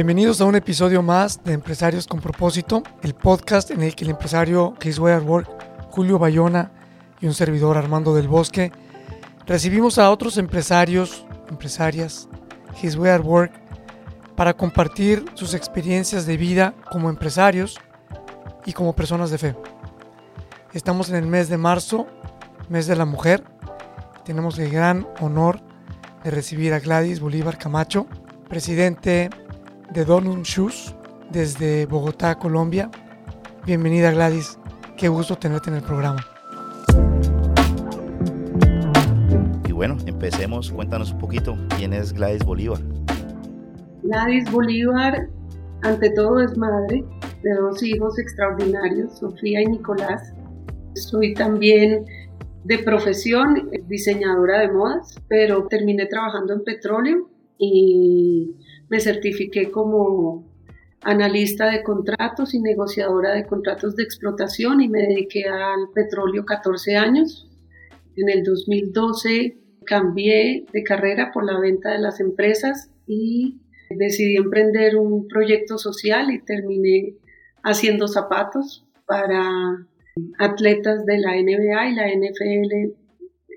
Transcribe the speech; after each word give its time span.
Bienvenidos 0.00 0.40
a 0.40 0.46
un 0.46 0.54
episodio 0.54 1.02
más 1.02 1.44
de 1.44 1.52
Empresarios 1.52 2.06
con 2.06 2.20
Propósito, 2.20 2.82
el 3.02 3.14
podcast 3.14 3.70
en 3.70 3.82
el 3.82 3.94
que 3.94 4.04
el 4.04 4.10
empresario 4.12 4.72
His 4.82 4.98
Way 4.98 5.12
at 5.12 5.22
Work, 5.24 5.46
Julio 5.90 6.18
Bayona 6.18 6.72
y 7.20 7.26
un 7.26 7.34
servidor 7.34 7.76
Armando 7.76 8.14
del 8.14 8.26
Bosque 8.26 8.72
recibimos 9.46 9.98
a 9.98 10.10
otros 10.10 10.38
empresarios, 10.38 11.26
empresarias, 11.50 12.30
His 12.82 12.96
Way 12.96 13.10
at 13.10 13.20
Work, 13.20 13.52
para 14.36 14.54
compartir 14.54 15.22
sus 15.34 15.52
experiencias 15.52 16.24
de 16.24 16.38
vida 16.38 16.72
como 16.90 17.10
empresarios 17.10 17.78
y 18.64 18.72
como 18.72 18.94
personas 18.94 19.30
de 19.30 19.36
fe. 19.36 19.56
Estamos 20.72 21.10
en 21.10 21.16
el 21.16 21.26
mes 21.26 21.50
de 21.50 21.58
marzo, 21.58 22.06
mes 22.70 22.86
de 22.86 22.96
la 22.96 23.04
mujer. 23.04 23.44
Tenemos 24.24 24.58
el 24.58 24.70
gran 24.70 25.06
honor 25.20 25.60
de 26.24 26.30
recibir 26.30 26.72
a 26.72 26.80
Gladys 26.80 27.20
Bolívar 27.20 27.58
Camacho, 27.58 28.06
presidente 28.48 29.28
de 29.92 30.04
Donut 30.04 30.44
Shoes 30.44 30.94
desde 31.30 31.84
Bogotá, 31.86 32.36
Colombia. 32.36 32.90
Bienvenida 33.66 34.12
Gladys, 34.12 34.58
qué 34.96 35.08
gusto 35.08 35.36
tenerte 35.36 35.70
en 35.70 35.76
el 35.76 35.82
programa. 35.82 36.24
Y 39.68 39.72
bueno, 39.72 39.96
empecemos, 40.06 40.70
cuéntanos 40.70 41.12
un 41.12 41.18
poquito, 41.18 41.56
¿quién 41.76 41.92
es 41.92 42.12
Gladys 42.12 42.44
Bolívar? 42.44 42.78
Gladys 44.04 44.50
Bolívar, 44.52 45.28
ante 45.82 46.10
todo 46.10 46.40
es 46.40 46.56
madre 46.56 47.04
de 47.42 47.54
dos 47.54 47.82
hijos 47.82 48.16
extraordinarios, 48.18 49.18
Sofía 49.18 49.62
y 49.62 49.66
Nicolás. 49.66 50.32
Soy 50.94 51.34
también 51.34 52.04
de 52.62 52.78
profesión 52.78 53.70
diseñadora 53.88 54.60
de 54.60 54.70
modas, 54.70 55.16
pero 55.28 55.66
terminé 55.66 56.06
trabajando 56.06 56.52
en 56.52 56.62
petróleo 56.62 57.28
y 57.58 58.54
me 58.90 59.00
certifiqué 59.00 59.70
como 59.70 60.44
analista 61.02 61.70
de 61.70 61.82
contratos 61.82 62.52
y 62.52 62.60
negociadora 62.60 63.32
de 63.32 63.46
contratos 63.46 63.96
de 63.96 64.02
explotación 64.02 64.82
y 64.82 64.88
me 64.88 65.00
dediqué 65.00 65.48
al 65.48 65.88
petróleo 65.94 66.44
14 66.44 66.96
años. 66.96 67.48
En 68.16 68.28
el 68.28 68.42
2012 68.42 69.56
cambié 69.86 70.66
de 70.72 70.82
carrera 70.82 71.30
por 71.32 71.44
la 71.44 71.58
venta 71.58 71.92
de 71.92 72.00
las 72.00 72.20
empresas 72.20 72.90
y 73.06 73.60
decidí 73.88 74.36
emprender 74.36 74.96
un 74.96 75.26
proyecto 75.26 75.78
social 75.78 76.30
y 76.30 76.42
terminé 76.42 77.14
haciendo 77.62 78.08
zapatos 78.08 78.86
para 79.06 79.86
atletas 80.38 81.06
de 81.06 81.18
la 81.18 81.32
NBA 81.32 81.88
y 81.88 81.94
la 81.94 82.08
NFL 82.08 82.92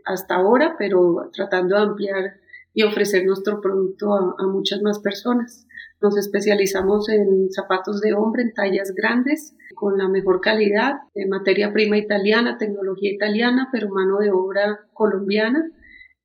hasta 0.05 0.35
ahora, 0.35 0.75
pero 0.77 1.29
tratando 1.33 1.75
de 1.75 1.81
ampliar 1.81 2.42
y 2.73 2.83
ofrecer 2.83 3.25
nuestro 3.25 3.61
producto 3.61 4.13
a, 4.13 4.47
muchas 4.47 4.81
más 4.81 4.99
personas. 4.99 5.67
Nos 6.01 6.17
especializamos 6.17 7.07
en 7.09 7.51
zapatos 7.51 8.01
de 8.01 8.13
hombre 8.13 8.43
en 8.43 8.53
tallas 8.53 8.93
grandes, 8.95 9.55
con 9.75 9.97
la 9.97 10.09
mejor 10.09 10.41
calidad, 10.41 10.93
de 11.13 11.27
materia 11.27 11.71
prima 11.71 11.97
italiana, 11.97 12.57
tecnología 12.57 13.11
italiana, 13.11 13.69
pero 13.71 13.89
mano 13.89 14.17
de 14.17 14.31
obra 14.31 14.79
colombiana. 14.93 15.71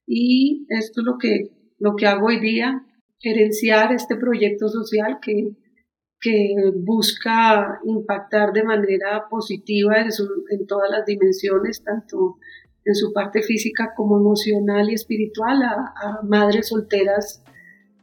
Y 0.06 0.66
esto 0.70 1.02
es 1.02 1.04
lo 1.04 1.18
que, 1.18 1.50
lo 1.78 1.94
que 1.96 2.06
hago 2.06 2.28
hoy 2.28 2.40
día, 2.40 2.82
gerenciar 3.18 3.92
este 3.92 4.16
proyecto 4.16 4.68
social 4.68 5.18
que, 5.20 5.52
que 6.20 6.54
busca 6.74 7.78
impactar 7.84 8.52
de 8.52 8.64
manera 8.64 9.26
positiva 9.28 9.98
en, 9.98 10.08
en 10.50 10.66
todas 10.66 10.90
las 10.90 11.04
dimensiones, 11.04 11.84
tanto 11.84 12.36
en 12.88 12.94
su 12.94 13.12
parte 13.12 13.42
física 13.42 13.92
como 13.94 14.18
emocional 14.18 14.90
y 14.90 14.94
espiritual 14.94 15.62
a, 15.62 16.20
madres 16.22 16.68
solteras 16.68 17.42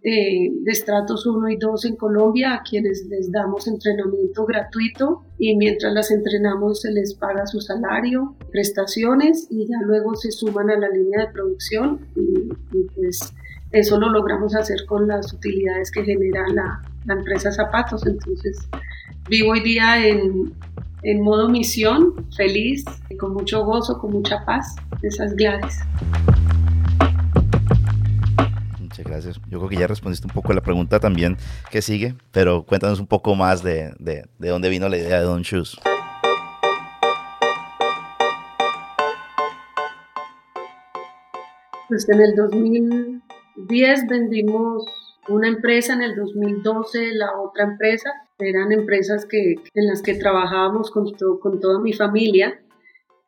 de 0.04 0.52
estratos 0.68 1.26
1 1.26 1.50
y 1.50 1.58
2 1.58 1.86
en 1.86 1.96
Colombia, 1.96 2.54
a 2.54 2.62
quienes 2.62 3.08
les 3.08 3.32
damos 3.32 3.68
entrenamiento 3.68 4.46
gratuito 4.46 5.24
y 5.40 5.56
mientras 5.56 5.92
las 5.94 6.12
entrenamos 6.12 6.82
se 6.82 6.92
les 6.92 7.16
paga 7.16 7.48
su 7.48 7.60
salario, 7.60 8.36
prestaciones 8.52 9.48
y 9.50 9.66
ya 9.66 9.78
luego 9.84 10.14
se 10.16 10.30
suman 10.32 10.70
a 10.70 10.78
la 10.78 10.90
línea 10.90 11.26
de 11.26 11.34
producción 11.34 12.06
y, 12.16 12.84
pues 12.94 13.34
eso 13.72 14.00
lo 14.00 14.12
logramos 14.12 14.56
hacer 14.56 14.86
con 14.86 15.08
las 15.08 15.34
utilidades 15.34 15.90
que 15.90 16.04
genera 16.04 16.48
la, 16.50 16.84
la 17.06 17.14
empresa 17.16 17.52
Zapatos. 17.52 18.06
Entonces 18.06 18.60
vivo 19.28 19.54
hoy 19.54 19.62
día 19.62 20.08
en, 20.08 20.54
en 21.02 21.22
modo 21.22 21.50
misión, 21.50 22.14
feliz, 22.36 22.86
con 23.18 23.34
mucho 23.34 23.64
gozo, 23.64 23.98
con 24.00 24.12
mucha 24.12 24.44
paz. 24.46 24.76
Esas 25.02 25.36
Gladys. 25.36 25.80
Muchas 28.80 29.06
gracias. 29.06 29.42
Yo 29.50 29.60
creo 29.60 29.70
que 29.70 29.78
ya 29.78 29.88
respondiste 29.88 30.28
un 30.28 30.34
poco 30.34 30.52
a 30.52 30.56
la 30.56 30.62
pregunta 30.62 31.00
también 31.00 31.38
que 31.70 31.82
sigue, 31.82 32.16
pero 32.32 32.64
cuéntanos 32.64 33.00
un 33.00 33.08
poco 33.08 33.36
más 33.36 33.64
de, 33.64 33.94
de, 34.00 34.26
de 34.40 34.50
dónde 34.50 34.70
vino 34.70 34.88
la 34.90 34.98
idea 34.98 35.20
de 35.20 35.26
Don 35.26 35.42
Shoes. 35.42 35.78
Pues 41.88 42.10
en 42.10 42.22
el 42.22 42.36
2010 42.36 44.08
vendimos 44.08 44.86
una 45.28 45.48
empresa, 45.48 45.94
en 45.94 46.02
el 46.02 46.16
2012 46.16 47.14
la 47.14 47.38
otra 47.40 47.66
empresa, 47.66 48.10
eran 48.40 48.72
empresas 48.72 49.26
que, 49.26 49.56
en 49.74 49.88
las 49.88 50.02
que 50.02 50.16
trabajábamos 50.16 50.92
con, 50.92 51.12
con 51.40 51.60
toda 51.60 51.80
mi 51.80 51.94
familia 51.94 52.60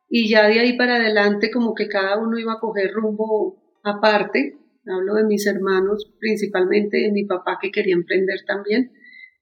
y 0.08 0.28
ya 0.28 0.46
de 0.48 0.60
ahí 0.60 0.76
para 0.76 0.96
adelante 0.96 1.50
como 1.50 1.74
que 1.74 1.88
cada 1.88 2.18
uno 2.18 2.38
iba 2.38 2.54
a 2.54 2.60
coger 2.60 2.92
rumbo 2.92 3.56
aparte. 3.82 4.56
Hablo 4.86 5.14
de 5.14 5.24
mis 5.24 5.46
hermanos, 5.46 6.10
principalmente 6.18 6.96
de 6.96 7.12
mi 7.12 7.24
papá 7.24 7.58
que 7.60 7.70
quería 7.70 7.94
emprender 7.94 8.40
también, 8.46 8.92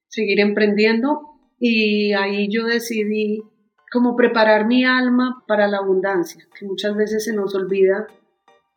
seguir 0.08 0.40
emprendiendo 0.40 1.20
y 1.58 2.12
ahí 2.14 2.48
yo 2.50 2.64
decidí 2.64 3.42
como 3.92 4.16
preparar 4.16 4.66
mi 4.66 4.84
alma 4.84 5.44
para 5.46 5.68
la 5.68 5.78
abundancia, 5.78 6.46
que 6.58 6.66
muchas 6.66 6.96
veces 6.96 7.24
se 7.24 7.32
nos 7.32 7.54
olvida 7.54 8.08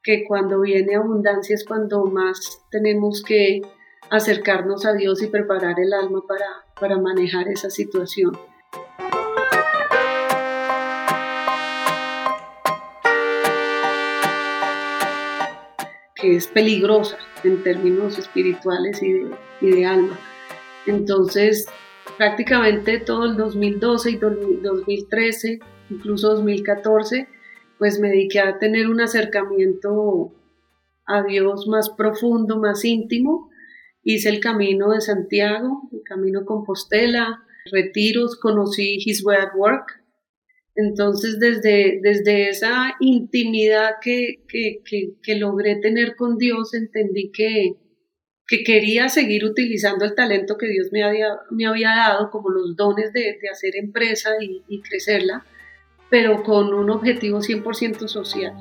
que 0.03 0.23
cuando 0.25 0.61
viene 0.61 0.95
abundancia 0.95 1.55
es 1.55 1.65
cuando 1.65 2.05
más 2.05 2.61
tenemos 2.69 3.23
que 3.23 3.61
acercarnos 4.09 4.85
a 4.85 4.93
Dios 4.93 5.21
y 5.23 5.27
preparar 5.27 5.79
el 5.79 5.93
alma 5.93 6.21
para, 6.27 6.45
para 6.79 6.99
manejar 6.99 7.47
esa 7.47 7.69
situación. 7.69 8.37
Que 16.21 16.35
es 16.35 16.47
peligrosa 16.47 17.17
en 17.43 17.63
términos 17.63 18.17
espirituales 18.17 19.01
y 19.01 19.13
de, 19.13 19.31
y 19.61 19.71
de 19.71 19.85
alma. 19.85 20.19
Entonces, 20.85 21.67
prácticamente 22.17 22.99
todo 22.99 23.25
el 23.25 23.37
2012 23.37 24.11
y 24.11 24.17
2013, 24.17 25.59
incluso 25.89 26.35
2014, 26.35 27.27
pues 27.77 27.99
me 27.99 28.09
dediqué 28.09 28.39
a 28.39 28.59
tener 28.59 28.87
un 28.87 29.01
acercamiento 29.01 30.33
a 31.05 31.23
Dios 31.23 31.67
más 31.67 31.89
profundo, 31.89 32.59
más 32.59 32.83
íntimo, 32.85 33.49
hice 34.03 34.29
el 34.29 34.39
camino 34.39 34.91
de 34.91 35.01
Santiago, 35.01 35.89
el 35.91 36.01
camino 36.03 36.45
Compostela, 36.45 37.43
retiros, 37.71 38.35
conocí 38.35 38.97
His 39.03 39.25
Way 39.25 39.37
at 39.37 39.55
Work. 39.55 39.98
Entonces, 40.81 41.39
desde, 41.39 41.99
desde 42.01 42.47
esa 42.47 42.95
intimidad 43.01 43.95
que, 44.01 44.45
que, 44.47 45.35
logré 45.35 45.75
tener 45.75 46.15
con 46.15 46.37
Dios, 46.37 46.73
entendí 46.73 47.31
que, 47.33 47.73
que 48.47 48.63
quería 48.63 49.09
seguir 49.09 49.43
utilizando 49.43 50.05
el 50.05 50.15
talento 50.15 50.57
que 50.57 50.69
Dios 50.69 50.87
me 50.93 51.03
había, 51.03 51.37
me 51.51 51.65
había 51.65 51.89
dado, 51.89 52.29
como 52.31 52.49
los 52.49 52.77
dones 52.77 53.11
de, 53.11 53.37
de 53.41 53.49
hacer 53.49 53.75
empresa 53.75 54.29
y, 54.39 54.63
y 54.69 54.81
crecerla, 54.81 55.45
pero 56.09 56.43
con 56.43 56.73
un 56.73 56.89
objetivo 56.89 57.39
100% 57.39 58.07
social. 58.07 58.53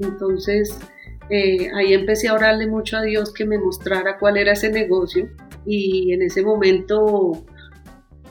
Entonces, 0.00 0.76
eh, 1.30 1.70
ahí 1.72 1.92
empecé 1.92 2.26
a 2.26 2.34
orarle 2.34 2.66
mucho 2.66 2.96
a 2.96 3.02
Dios 3.02 3.32
que 3.32 3.44
me 3.44 3.58
mostrara 3.58 4.18
cuál 4.18 4.38
era 4.38 4.54
ese 4.54 4.72
negocio 4.72 5.30
y 5.68 6.14
en 6.14 6.22
ese 6.22 6.42
momento 6.42 7.44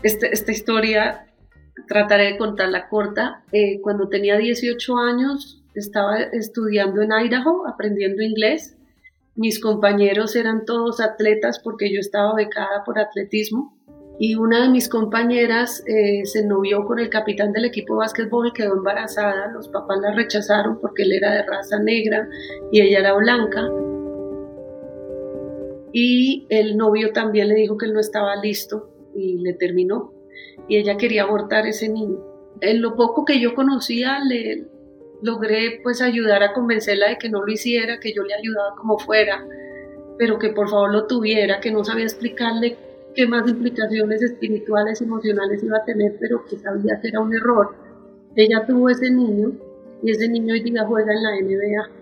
Este, 0.03 0.31
esta 0.33 0.51
historia 0.51 1.27
trataré 1.87 2.33
de 2.33 2.37
contarla 2.37 2.87
corta. 2.89 3.43
Eh, 3.51 3.79
cuando 3.81 4.09
tenía 4.09 4.37
18 4.37 4.97
años 4.97 5.63
estaba 5.73 6.19
estudiando 6.19 7.01
en 7.01 7.11
Idaho, 7.11 7.67
aprendiendo 7.67 8.21
inglés. 8.21 8.75
Mis 9.35 9.59
compañeros 9.59 10.35
eran 10.35 10.65
todos 10.65 10.99
atletas 10.99 11.59
porque 11.63 11.93
yo 11.93 11.99
estaba 11.99 12.33
becada 12.35 12.83
por 12.83 12.99
atletismo. 12.99 13.77
Y 14.19 14.35
una 14.35 14.63
de 14.63 14.69
mis 14.69 14.89
compañeras 14.89 15.83
eh, 15.85 16.25
se 16.25 16.43
novió 16.45 16.85
con 16.85 16.97
el 16.97 17.09
capitán 17.09 17.51
del 17.53 17.65
equipo 17.65 17.93
de 17.93 17.99
básquetbol, 17.99 18.53
quedó 18.53 18.75
embarazada. 18.75 19.51
Los 19.51 19.67
papás 19.67 19.99
la 20.01 20.13
rechazaron 20.13 20.79
porque 20.81 21.03
él 21.03 21.13
era 21.13 21.31
de 21.31 21.43
raza 21.43 21.79
negra 21.79 22.27
y 22.71 22.81
ella 22.81 22.99
era 22.99 23.13
blanca. 23.13 23.67
Y 25.99 26.45
el 26.49 26.77
novio 26.77 27.11
también 27.11 27.47
le 27.47 27.55
dijo 27.55 27.75
que 27.75 27.87
él 27.87 27.93
no 27.95 27.99
estaba 27.99 28.35
listo 28.35 28.87
y 29.15 29.39
le 29.39 29.53
terminó. 29.53 30.13
Y 30.67 30.77
ella 30.77 30.95
quería 30.95 31.23
abortar 31.23 31.65
ese 31.65 31.89
niño. 31.89 32.19
En 32.61 32.83
lo 32.83 32.95
poco 32.95 33.25
que 33.25 33.39
yo 33.39 33.55
conocía, 33.55 34.19
le, 34.19 34.67
logré 35.23 35.79
pues 35.81 36.03
ayudar 36.03 36.43
a 36.43 36.53
convencerla 36.53 37.09
de 37.09 37.17
que 37.17 37.29
no 37.29 37.43
lo 37.43 37.51
hiciera, 37.51 37.99
que 37.99 38.13
yo 38.13 38.21
le 38.21 38.35
ayudaba 38.35 38.75
como 38.75 38.99
fuera, 38.99 39.43
pero 40.19 40.37
que 40.37 40.49
por 40.49 40.69
favor 40.69 40.91
lo 40.93 41.07
tuviera, 41.07 41.59
que 41.61 41.71
no 41.71 41.83
sabía 41.83 42.03
explicarle 42.03 42.77
qué 43.15 43.25
más 43.25 43.49
implicaciones 43.49 44.21
espirituales, 44.21 45.01
emocionales 45.01 45.63
iba 45.63 45.77
a 45.77 45.83
tener, 45.83 46.15
pero 46.19 46.45
que 46.45 46.57
sabía 46.57 46.99
que 47.01 47.07
era 47.07 47.21
un 47.21 47.33
error. 47.33 47.73
Ella 48.35 48.67
tuvo 48.67 48.91
ese 48.91 49.09
niño 49.09 49.53
y 50.03 50.11
ese 50.11 50.29
niño 50.29 50.53
hoy 50.53 50.61
día 50.61 50.85
juega 50.85 51.11
en 51.11 51.23
la 51.23 51.41
NBA. 51.41 51.96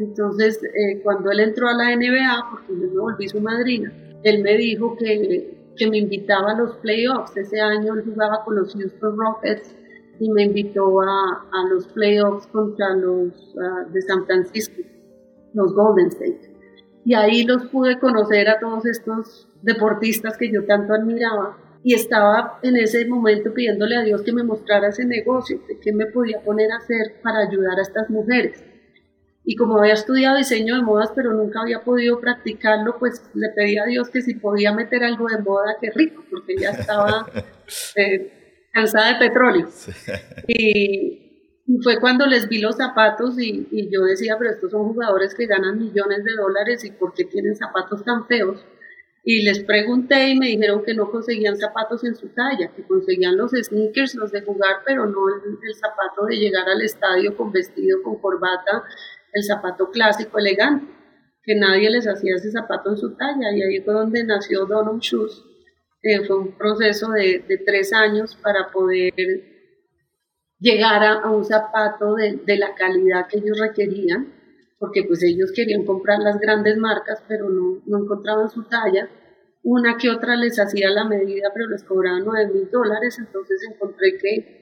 Entonces, 0.00 0.62
eh, 0.64 1.00
cuando 1.02 1.30
él 1.30 1.40
entró 1.40 1.68
a 1.68 1.74
la 1.74 1.94
NBA, 1.94 2.48
porque 2.50 2.72
yo 2.72 2.88
me 2.88 2.98
volví 2.98 3.28
su 3.28 3.40
madrina, 3.40 3.92
él 4.24 4.42
me 4.42 4.56
dijo 4.56 4.96
que, 4.96 5.58
que 5.76 5.90
me 5.90 5.98
invitaba 5.98 6.52
a 6.52 6.58
los 6.58 6.76
playoffs. 6.76 7.36
Ese 7.36 7.60
año 7.60 7.94
él 7.94 8.04
jugaba 8.04 8.42
con 8.44 8.56
los 8.56 8.72
Houston 8.74 9.16
Rockets 9.18 9.76
y 10.18 10.30
me 10.30 10.44
invitó 10.44 11.00
a, 11.02 11.46
a 11.52 11.68
los 11.68 11.86
playoffs 11.88 12.46
contra 12.46 12.94
los 12.96 13.54
ah, 13.62 13.84
de 13.90 14.00
San 14.00 14.24
Francisco, 14.24 14.82
los 15.52 15.74
Golden 15.74 16.08
State. 16.08 16.50
Y 17.04 17.14
ahí 17.14 17.44
los 17.44 17.66
pude 17.66 17.98
conocer 17.98 18.48
a 18.48 18.58
todos 18.58 18.86
estos 18.86 19.48
deportistas 19.62 20.36
que 20.38 20.50
yo 20.50 20.64
tanto 20.64 20.94
admiraba. 20.94 21.58
Y 21.82 21.94
estaba 21.94 22.58
en 22.62 22.76
ese 22.76 23.06
momento 23.06 23.52
pidiéndole 23.54 23.96
a 23.96 24.02
Dios 24.02 24.22
que 24.22 24.32
me 24.32 24.44
mostrara 24.44 24.88
ese 24.88 25.04
negocio, 25.06 25.60
de 25.66 25.78
qué 25.80 25.92
me 25.92 26.06
podía 26.06 26.40
poner 26.42 26.70
a 26.72 26.76
hacer 26.76 27.20
para 27.22 27.38
ayudar 27.38 27.78
a 27.78 27.82
estas 27.82 28.10
mujeres. 28.10 28.62
Y 29.44 29.56
como 29.56 29.78
había 29.78 29.94
estudiado 29.94 30.36
diseño 30.36 30.76
de 30.76 30.82
modas, 30.82 31.10
pero 31.14 31.32
nunca 31.32 31.62
había 31.62 31.80
podido 31.80 32.20
practicarlo, 32.20 32.98
pues 32.98 33.22
le 33.34 33.48
pedí 33.50 33.78
a 33.78 33.84
Dios 33.84 34.10
que 34.10 34.20
si 34.20 34.34
podía 34.34 34.72
meter 34.72 35.02
algo 35.02 35.26
de 35.28 35.42
moda, 35.42 35.76
qué 35.80 35.90
rico, 35.90 36.24
porque 36.30 36.56
ya 36.58 36.70
estaba 36.70 37.26
eh, 37.96 38.66
cansada 38.72 39.12
de 39.14 39.28
petróleo. 39.28 39.68
Y, 40.46 41.26
fue 41.84 42.00
cuando 42.00 42.26
les 42.26 42.48
vi 42.48 42.58
los 42.58 42.76
zapatos 42.76 43.38
y, 43.38 43.88
yo 43.92 44.02
decía, 44.02 44.36
pero 44.36 44.50
estos 44.50 44.72
son 44.72 44.92
jugadores 44.92 45.34
que 45.36 45.46
ganan 45.46 45.78
millones 45.78 46.24
de 46.24 46.32
dólares 46.32 46.84
y 46.84 46.90
¿por 46.90 47.14
qué 47.14 47.24
tienen 47.24 47.54
zapatos 47.54 48.04
tan 48.04 48.26
feos? 48.26 48.66
Y 49.22 49.42
les 49.42 49.62
pregunté 49.64 50.30
y 50.30 50.38
me 50.38 50.46
dijeron 50.46 50.82
que 50.82 50.94
no 50.94 51.10
conseguían 51.10 51.56
zapatos 51.56 52.02
en 52.04 52.16
su 52.16 52.28
talla, 52.28 52.72
que 52.74 52.82
conseguían 52.84 53.36
los 53.36 53.52
sneakers, 53.52 54.14
los 54.14 54.32
de 54.32 54.40
jugar, 54.40 54.78
pero 54.84 55.06
no 55.06 55.28
el, 55.28 55.74
zapato 55.74 56.24
de 56.26 56.38
llegar 56.38 56.68
al 56.68 56.80
estadio 56.80 57.36
con 57.36 57.52
vestido, 57.52 58.02
con 58.02 58.18
corbata, 58.18 58.82
el 59.32 59.44
zapato 59.44 59.90
clásico, 59.90 60.38
elegante, 60.38 60.86
que 61.42 61.54
nadie 61.54 61.90
les 61.90 62.06
hacía 62.06 62.36
ese 62.36 62.50
zapato 62.50 62.90
en 62.90 62.96
su 62.96 63.16
talla. 63.16 63.52
Y 63.54 63.62
ahí 63.62 63.80
fue 63.80 63.94
donde 63.94 64.24
nació 64.24 64.66
Donum 64.66 64.98
Shoes, 64.98 65.44
eh, 66.02 66.24
fue 66.26 66.38
un 66.38 66.52
proceso 66.56 67.10
de, 67.10 67.44
tres 67.66 67.92
años 67.92 68.36
para 68.36 68.70
poder 68.70 69.12
llegar 70.58 71.02
a, 71.04 71.30
un 71.30 71.44
zapato 71.44 72.14
de, 72.14 72.56
la 72.56 72.74
calidad 72.74 73.26
que 73.28 73.38
ellos 73.38 73.58
requerían, 73.58 74.32
porque 74.78 75.04
pues 75.04 75.22
ellos 75.22 75.52
querían 75.54 75.84
comprar 75.84 76.20
las 76.20 76.38
grandes 76.40 76.78
marcas, 76.78 77.22
pero 77.28 77.50
no, 77.50 77.82
no 77.86 77.98
encontraban 77.98 78.48
su 78.48 78.64
talla. 78.64 79.10
Una 79.62 79.98
que 79.98 80.08
otra 80.08 80.36
les 80.36 80.58
hacía 80.58 80.88
la 80.88 81.04
medida, 81.04 81.50
pero 81.52 81.68
les 81.68 81.84
cobraban 81.84 82.24
9 82.24 82.52
mil 82.54 82.70
dólares, 82.70 83.18
entonces 83.18 83.60
encontré 83.70 84.16
que, 84.16 84.59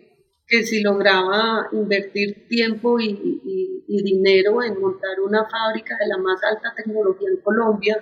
que 0.48 0.62
si 0.64 0.80
lograba 0.80 1.68
invertir 1.72 2.48
tiempo 2.48 2.98
y, 2.98 3.84
dinero 3.86 4.62
en 4.62 4.80
montar 4.80 5.20
una 5.20 5.44
fábrica 5.46 5.96
de 6.00 6.06
la 6.08 6.18
más 6.18 6.42
alta 6.42 6.72
tecnología 6.74 7.28
en 7.30 7.36
Colombia, 7.38 8.00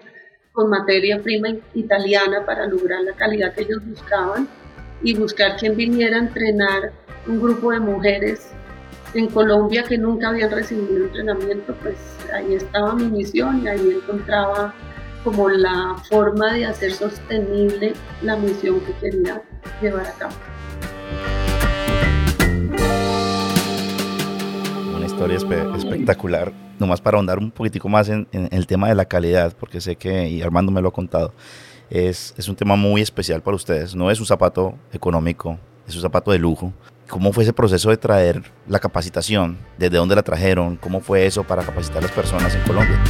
con 0.53 0.71
materia 0.71 1.21
prima 1.23 1.49
italiana 1.75 2.45
para 2.47 2.67
lograr 2.67 3.03
la 3.03 3.13
calidad 3.15 3.55
que 3.55 3.63
ellos 3.63 3.85
buscaban 3.85 4.49
y 5.03 5.15
buscar 5.15 5.57
quien 5.57 5.77
viniera 5.77 6.17
a 6.17 6.21
entrenar 6.21 6.93
un 7.27 7.41
grupo 7.41 7.73
de 7.73 7.81
mujeres 7.81 8.53
en 9.15 9.29
Colombia 9.29 9.85
que 9.85 9.99
nunca 9.99 10.29
habían 10.29 10.51
recibido 10.51 11.05
entrenamiento, 11.05 11.75
pues 11.83 11.97
ahí 12.33 12.55
estaba 12.55 12.95
mi 12.95 13.05
misión 13.05 13.63
y 13.63 13.69
ahí 13.69 13.91
encontraba 13.91 14.75
como 15.25 15.49
la 15.49 15.97
forma 16.09 16.53
de 16.55 16.67
hacer 16.67 16.93
sostenible 16.93 17.95
la 18.23 18.37
misión 18.37 18.81
que 18.81 18.93
quería 18.95 19.43
llevar 19.81 20.07
a 20.07 20.13
cabo. 20.13 20.56
Historia 25.17 25.37
espectacular. 25.75 26.53
Nomás 26.79 27.01
para 27.01 27.17
ahondar 27.17 27.39
un 27.39 27.51
poquitico 27.51 27.89
más 27.89 28.09
en, 28.11 28.29
el 28.33 28.67
tema 28.67 28.89
de 28.89 28.95
la 28.95 29.07
calidad, 29.07 29.57
porque 29.59 29.81
sé 29.81 29.97
que, 29.97 30.29
y 30.29 30.43
Armando 30.43 30.71
me 30.71 30.83
lo 30.83 30.89
ha 30.89 30.93
contado, 30.93 31.33
es, 31.89 32.35
es 32.37 32.49
un 32.49 32.57
tema 32.57 32.77
muy 32.77 33.01
especial 33.01 33.41
para 33.41 33.57
ustedes. 33.57 33.95
No 33.95 34.11
es 34.11 34.21
un 34.21 34.27
zapato 34.27 34.75
económico, 34.93 35.59
es 35.89 35.97
un 35.97 36.03
zapato 36.03 36.33
de 36.33 36.39
lujo. 36.39 36.73
¿Cómo 37.09 37.33
fue 37.33 37.45
ese 37.45 37.53
proceso 37.53 37.89
de 37.89 37.97
traer 37.97 38.43
la 38.69 38.79
capacitación? 38.79 39.57
¿Desde 39.79 39.97
dónde 39.97 40.17
la 40.17 40.23
trajeron? 40.23 40.77
¿Cómo 40.77 41.01
fue 41.01 41.25
eso 41.25 41.45
para 41.45 41.63
capacitar 41.63 41.99
a 41.99 42.03
las 42.03 42.13
personas 42.13 42.55
en 42.55 42.63
Colombia? 42.63 43.03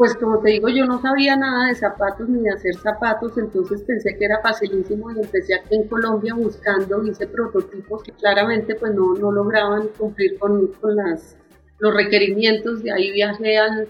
Pues 0.00 0.14
como 0.16 0.40
te 0.40 0.52
digo, 0.52 0.70
yo 0.70 0.86
no 0.86 0.98
sabía 1.02 1.36
nada 1.36 1.66
de 1.66 1.74
zapatos 1.74 2.26
ni 2.26 2.40
de 2.40 2.54
hacer 2.54 2.74
zapatos, 2.76 3.36
entonces 3.36 3.82
pensé 3.82 4.16
que 4.16 4.24
era 4.24 4.40
facilísimo 4.40 5.10
y 5.10 5.20
empecé 5.20 5.54
aquí 5.54 5.74
en 5.74 5.88
Colombia 5.88 6.32
buscando, 6.34 7.04
hice 7.04 7.26
prototipos 7.26 8.02
que 8.02 8.12
claramente 8.12 8.76
pues 8.76 8.94
no, 8.94 9.12
no 9.12 9.30
lograban 9.30 9.88
cumplir 9.88 10.38
con, 10.38 10.68
con 10.68 10.96
las, 10.96 11.36
los 11.80 11.92
requerimientos, 11.94 12.82
de 12.82 12.92
ahí 12.92 13.10
viajé 13.10 13.58
al, 13.58 13.88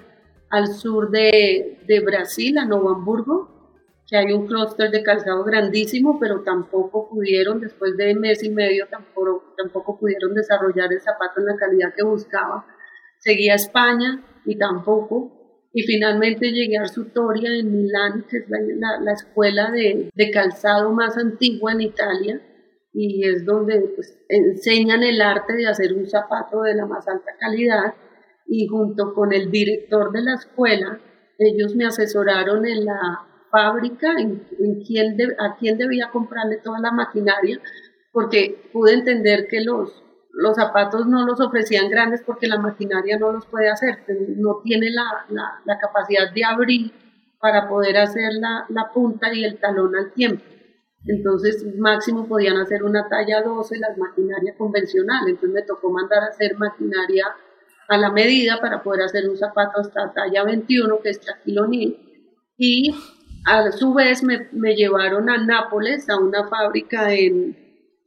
al 0.49 0.67
sur 0.75 1.13
de, 1.13 1.79
de, 1.87 2.01
Brasil, 2.01 2.59
a 2.59 2.65
Novo 2.65 2.91
Hamburgo, 2.91 3.79
que 4.09 4.17
hay 4.17 4.33
un 4.33 4.49
clúster 4.49 4.91
de 4.91 5.05
calzado 5.05 5.45
grandísimo, 5.45 6.19
pero 6.19 6.43
tampoco 6.43 7.09
pudieron, 7.09 7.61
después 7.61 7.97
de 7.97 8.17
mes 8.17 8.43
y 8.43 8.51
medio, 8.51 8.89
tampoco, 8.91 9.55
tampoco 9.57 9.97
pudieron 9.97 10.35
desarrollar 10.35 10.93
el 10.93 11.01
zapato 11.01 11.39
en 11.39 11.47
la 11.47 11.55
calidad 11.55 11.95
que 11.97 12.03
buscaba. 12.03 12.67
Seguí 13.21 13.49
a 13.49 13.55
España 13.55 14.25
y 14.45 14.59
tampoco, 14.59 15.40
y 15.73 15.83
finalmente 15.83 16.51
llegué 16.51 16.79
a 16.79 16.89
Sutoria 16.89 17.55
en 17.55 17.73
Milán, 17.73 18.27
que 18.29 18.39
es 18.39 18.45
la, 18.49 19.13
escuela 19.13 19.71
de, 19.71 20.11
calzado 20.33 20.91
más 20.93 21.17
antigua 21.17 21.73
en 21.73 21.83
Italia, 21.83 22.41
y 22.93 23.25
es 23.25 23.45
donde 23.45 23.81
pues, 23.95 24.19
enseñan 24.29 25.05
el 25.05 25.21
arte 25.21 25.55
de 25.55 25.69
hacer 25.69 25.93
un 25.93 26.09
zapato 26.09 26.63
de 26.63 26.75
la 26.75 26.87
más 26.87 27.07
alta 27.07 27.33
calidad, 27.39 27.95
y 28.47 28.67
junto 28.67 29.15
con 29.15 29.33
el 29.33 29.51
director 29.51 30.11
de 30.11 30.23
la 30.23 30.35
escuela, 30.35 31.01
ellos 31.39 31.77
me 31.77 31.87
asesoraron 31.87 32.67
en 32.67 32.85
la 32.85 33.21
fábrica, 33.53 34.15
en, 34.19 34.45
quién 34.85 35.17
a 35.39 35.57
quién 35.57 35.79
debía 35.79 36.11
comprarle 36.11 36.57
toda 36.57 36.81
la 36.81 36.91
maquinaria, 36.91 37.61
porque 38.13 38.71
pude 38.73 38.95
entender 38.95 39.47
que 39.49 39.61
los, 39.61 40.03
los 40.41 40.57
zapatos 40.57 41.07
no 41.07 41.27
los 41.27 41.39
ofrecían 41.39 41.91
grandes 41.91 42.23
porque 42.25 42.49
la 42.49 42.59
maquinaria 42.59 43.19
no 43.19 43.31
los 43.31 43.45
puede 43.45 43.69
hacer, 43.69 43.99
no 44.39 44.63
tiene 44.65 44.89
la, 44.91 45.27
la, 45.29 45.79
capacidad 45.79 46.33
de 46.33 46.45
abrir 46.45 46.93
para 47.39 47.69
poder 47.69 47.99
hacer 47.99 48.33
la, 48.33 48.65
la, 48.71 48.91
punta 48.91 49.33
y 49.35 49.45
el 49.45 49.59
talón 49.59 49.95
al 49.95 50.13
tiempo. 50.13 50.43
Entonces, 51.05 51.67
máximo 51.79 52.27
podían 52.27 52.57
hacer 52.57 52.85
una 52.85 53.07
talla 53.07 53.43
12 53.43 53.79
las 53.79 53.99
maquinarias 53.99 54.57
convencionales. 54.57 55.29
Entonces, 55.29 55.51
me 55.51 55.63
tocó 55.63 55.91
mandar 55.91 56.23
a 56.23 56.29
hacer 56.29 56.57
maquinaria 56.57 57.27
a 57.89 57.99
la 57.99 58.11
medida 58.11 58.59
para 58.63 58.83
poder 58.83 59.03
hacer 59.03 59.29
un 59.29 59.37
zapato 59.37 59.81
hasta 59.81 60.13
talla 60.15 60.45
21, 60.45 61.01
que 61.03 61.11
es 61.11 61.21
Shaquille 61.21 61.99
Y 62.57 62.95
a 63.45 63.71
su 63.73 63.93
vez 63.93 64.23
me, 64.23 64.49
me 64.53 64.75
llevaron 64.75 65.29
a 65.29 65.37
Nápoles, 65.37 66.09
a 66.09 66.19
una 66.19 66.49
fábrica 66.49 67.13
en, 67.13 67.60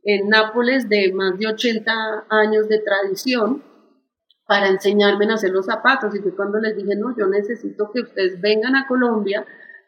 en 0.04 0.30
Nápoles 0.30 0.90
de 0.90 1.14
más 1.14 1.38
de 1.38 1.48
80 1.48 2.26
años 2.30 2.68
de 2.68 2.80
tradición 2.80 3.64
para 4.46 4.68
enseñarme 4.68 5.26
a 5.30 5.36
hacer 5.36 5.52
los 5.52 5.66
zapatos. 5.66 6.14
Y 6.16 6.20
fue 6.20 6.36
cuando 6.36 6.60
les 6.60 6.76
dije, 6.76 6.96
no, 6.96 7.16
yo 7.18 7.28
necesito 7.28 7.92
que 7.92 8.02
ustedes 8.02 8.40
vengan 8.42 8.76
a 8.76 8.88
Colombia 8.88 9.46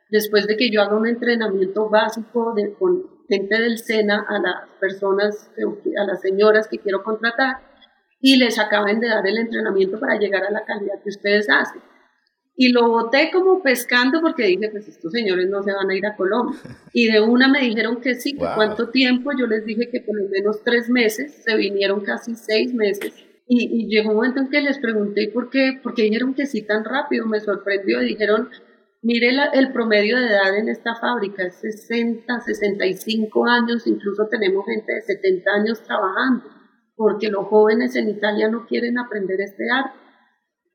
después 0.10 0.48
de 0.48 0.56
que 0.56 0.70
yo 0.70 0.82
haga 0.82 0.96
un 0.96 1.08
entrenamiento 1.08 1.90
básico 1.90 2.54
de, 2.54 2.74
con 2.74 3.04
gente 3.28 3.60
del 3.60 3.78
SENA 3.78 4.26
a 4.28 4.40
las 4.40 4.70
personas, 4.80 5.52
a 6.00 6.04
las 6.06 6.22
señoras 6.22 6.68
que 6.68 6.80
quiero 6.80 7.04
contratar. 7.04 7.74
y 8.22 8.38
les 8.38 8.58
acaben 8.58 9.00
de 9.00 9.10
dar 9.10 9.28
el 9.28 9.38
entrenamiento 9.38 10.00
para 10.00 10.18
llegar 10.18 10.44
a 10.46 10.50
la 10.50 10.64
calidad 10.66 11.02
que 11.04 11.10
ustedes 11.10 11.48
hacen. 11.50 11.82
Y 12.58 12.72
lo 12.72 12.88
boté 12.88 13.32
como 13.34 13.62
pescando 13.62 14.22
porque 14.22 14.44
dije, 14.44 14.70
pues 14.70 14.88
estos 14.88 15.12
señores 15.12 15.50
no 15.50 15.62
se 15.62 15.74
van 15.74 15.90
a 15.90 15.96
ir 15.96 16.06
a 16.06 16.16
Colombia. 16.16 16.58
Y 16.94 17.12
de 17.12 17.20
una 17.20 17.50
me 17.50 17.60
dijeron 17.60 18.00
que 18.00 18.16
sí, 18.16 18.34
que 18.34 18.46
cuánto 18.56 18.90
tiempo, 18.90 19.32
yo 19.38 19.46
les 19.46 19.66
dije 19.66 19.90
que 19.90 20.00
por 20.00 20.18
lo 20.18 20.30
menos 20.30 20.64
tres 20.64 20.90
meses, 20.90 21.44
se 21.44 21.56
vinieron 21.58 22.02
casi 22.02 22.36
seis 22.36 22.74
meses. 22.74 23.14
Y, 23.48 23.88
llegó 23.88 24.10
un 24.10 24.16
momento 24.16 24.40
en 24.40 24.50
que 24.50 24.62
les 24.62 24.80
pregunté 24.80 25.30
por 25.34 25.50
qué, 25.50 25.80
por 25.84 25.94
qué 25.94 26.04
dijeron 26.04 26.34
que 26.34 26.46
sí 26.46 26.64
tan 26.64 26.84
rápido, 26.84 27.28
me 27.28 27.40
sorprendió, 27.40 28.00
dijeron, 28.00 28.50
mire 29.04 29.30
el 29.54 29.72
promedio 29.72 30.18
de 30.18 30.28
edad 30.28 30.58
en 30.58 30.70
esta 30.70 30.96
fábrica, 30.96 31.44
es 31.44 31.56
60, 31.56 32.40
65 32.40 33.46
años, 33.46 33.86
incluso 33.86 34.28
tenemos 34.30 34.66
gente 34.66 34.94
de 34.94 35.02
70 35.02 35.52
años 35.52 35.84
trabajando, 35.84 36.44
porque 36.96 37.30
los 37.30 37.46
jóvenes 37.48 37.96
en 37.96 38.10
Italia 38.10 38.50
no 38.50 38.66
quieren 38.66 38.98
aprender 38.98 39.40
este 39.42 39.70
arte, 39.70 40.00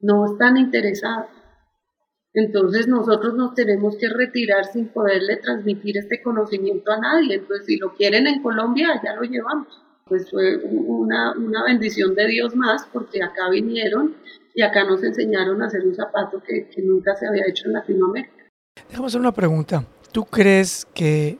no 0.00 0.26
están 0.32 0.56
interesados. 0.56 1.39
Entonces 2.32 2.86
nosotros 2.86 3.34
nos 3.34 3.54
tenemos 3.54 3.96
que 3.96 4.08
retirar 4.08 4.64
sin 4.66 4.88
poderle 4.88 5.36
transmitir 5.36 5.98
este 5.98 6.22
conocimiento 6.22 6.92
a 6.92 7.00
nadie. 7.00 7.36
Entonces 7.36 7.66
si 7.66 7.76
lo 7.76 7.94
quieren 7.94 8.26
en 8.26 8.42
Colombia, 8.42 9.00
ya 9.04 9.14
lo 9.14 9.22
llevamos. 9.22 9.82
Pues 10.06 10.30
fue 10.30 10.56
una, 10.64 11.32
una 11.36 11.64
bendición 11.64 12.14
de 12.14 12.26
Dios 12.26 12.54
más 12.56 12.86
porque 12.92 13.22
acá 13.22 13.48
vinieron 13.50 14.16
y 14.54 14.62
acá 14.62 14.84
nos 14.84 15.02
enseñaron 15.02 15.62
a 15.62 15.66
hacer 15.66 15.86
un 15.86 15.94
zapato 15.94 16.42
que, 16.42 16.68
que 16.68 16.82
nunca 16.82 17.14
se 17.14 17.26
había 17.26 17.44
hecho 17.48 17.66
en 17.66 17.74
Latinoamérica. 17.74 18.48
Déjame 18.88 19.06
hacer 19.06 19.20
una 19.20 19.32
pregunta. 19.32 19.84
¿Tú 20.12 20.24
crees 20.24 20.86
que 20.94 21.38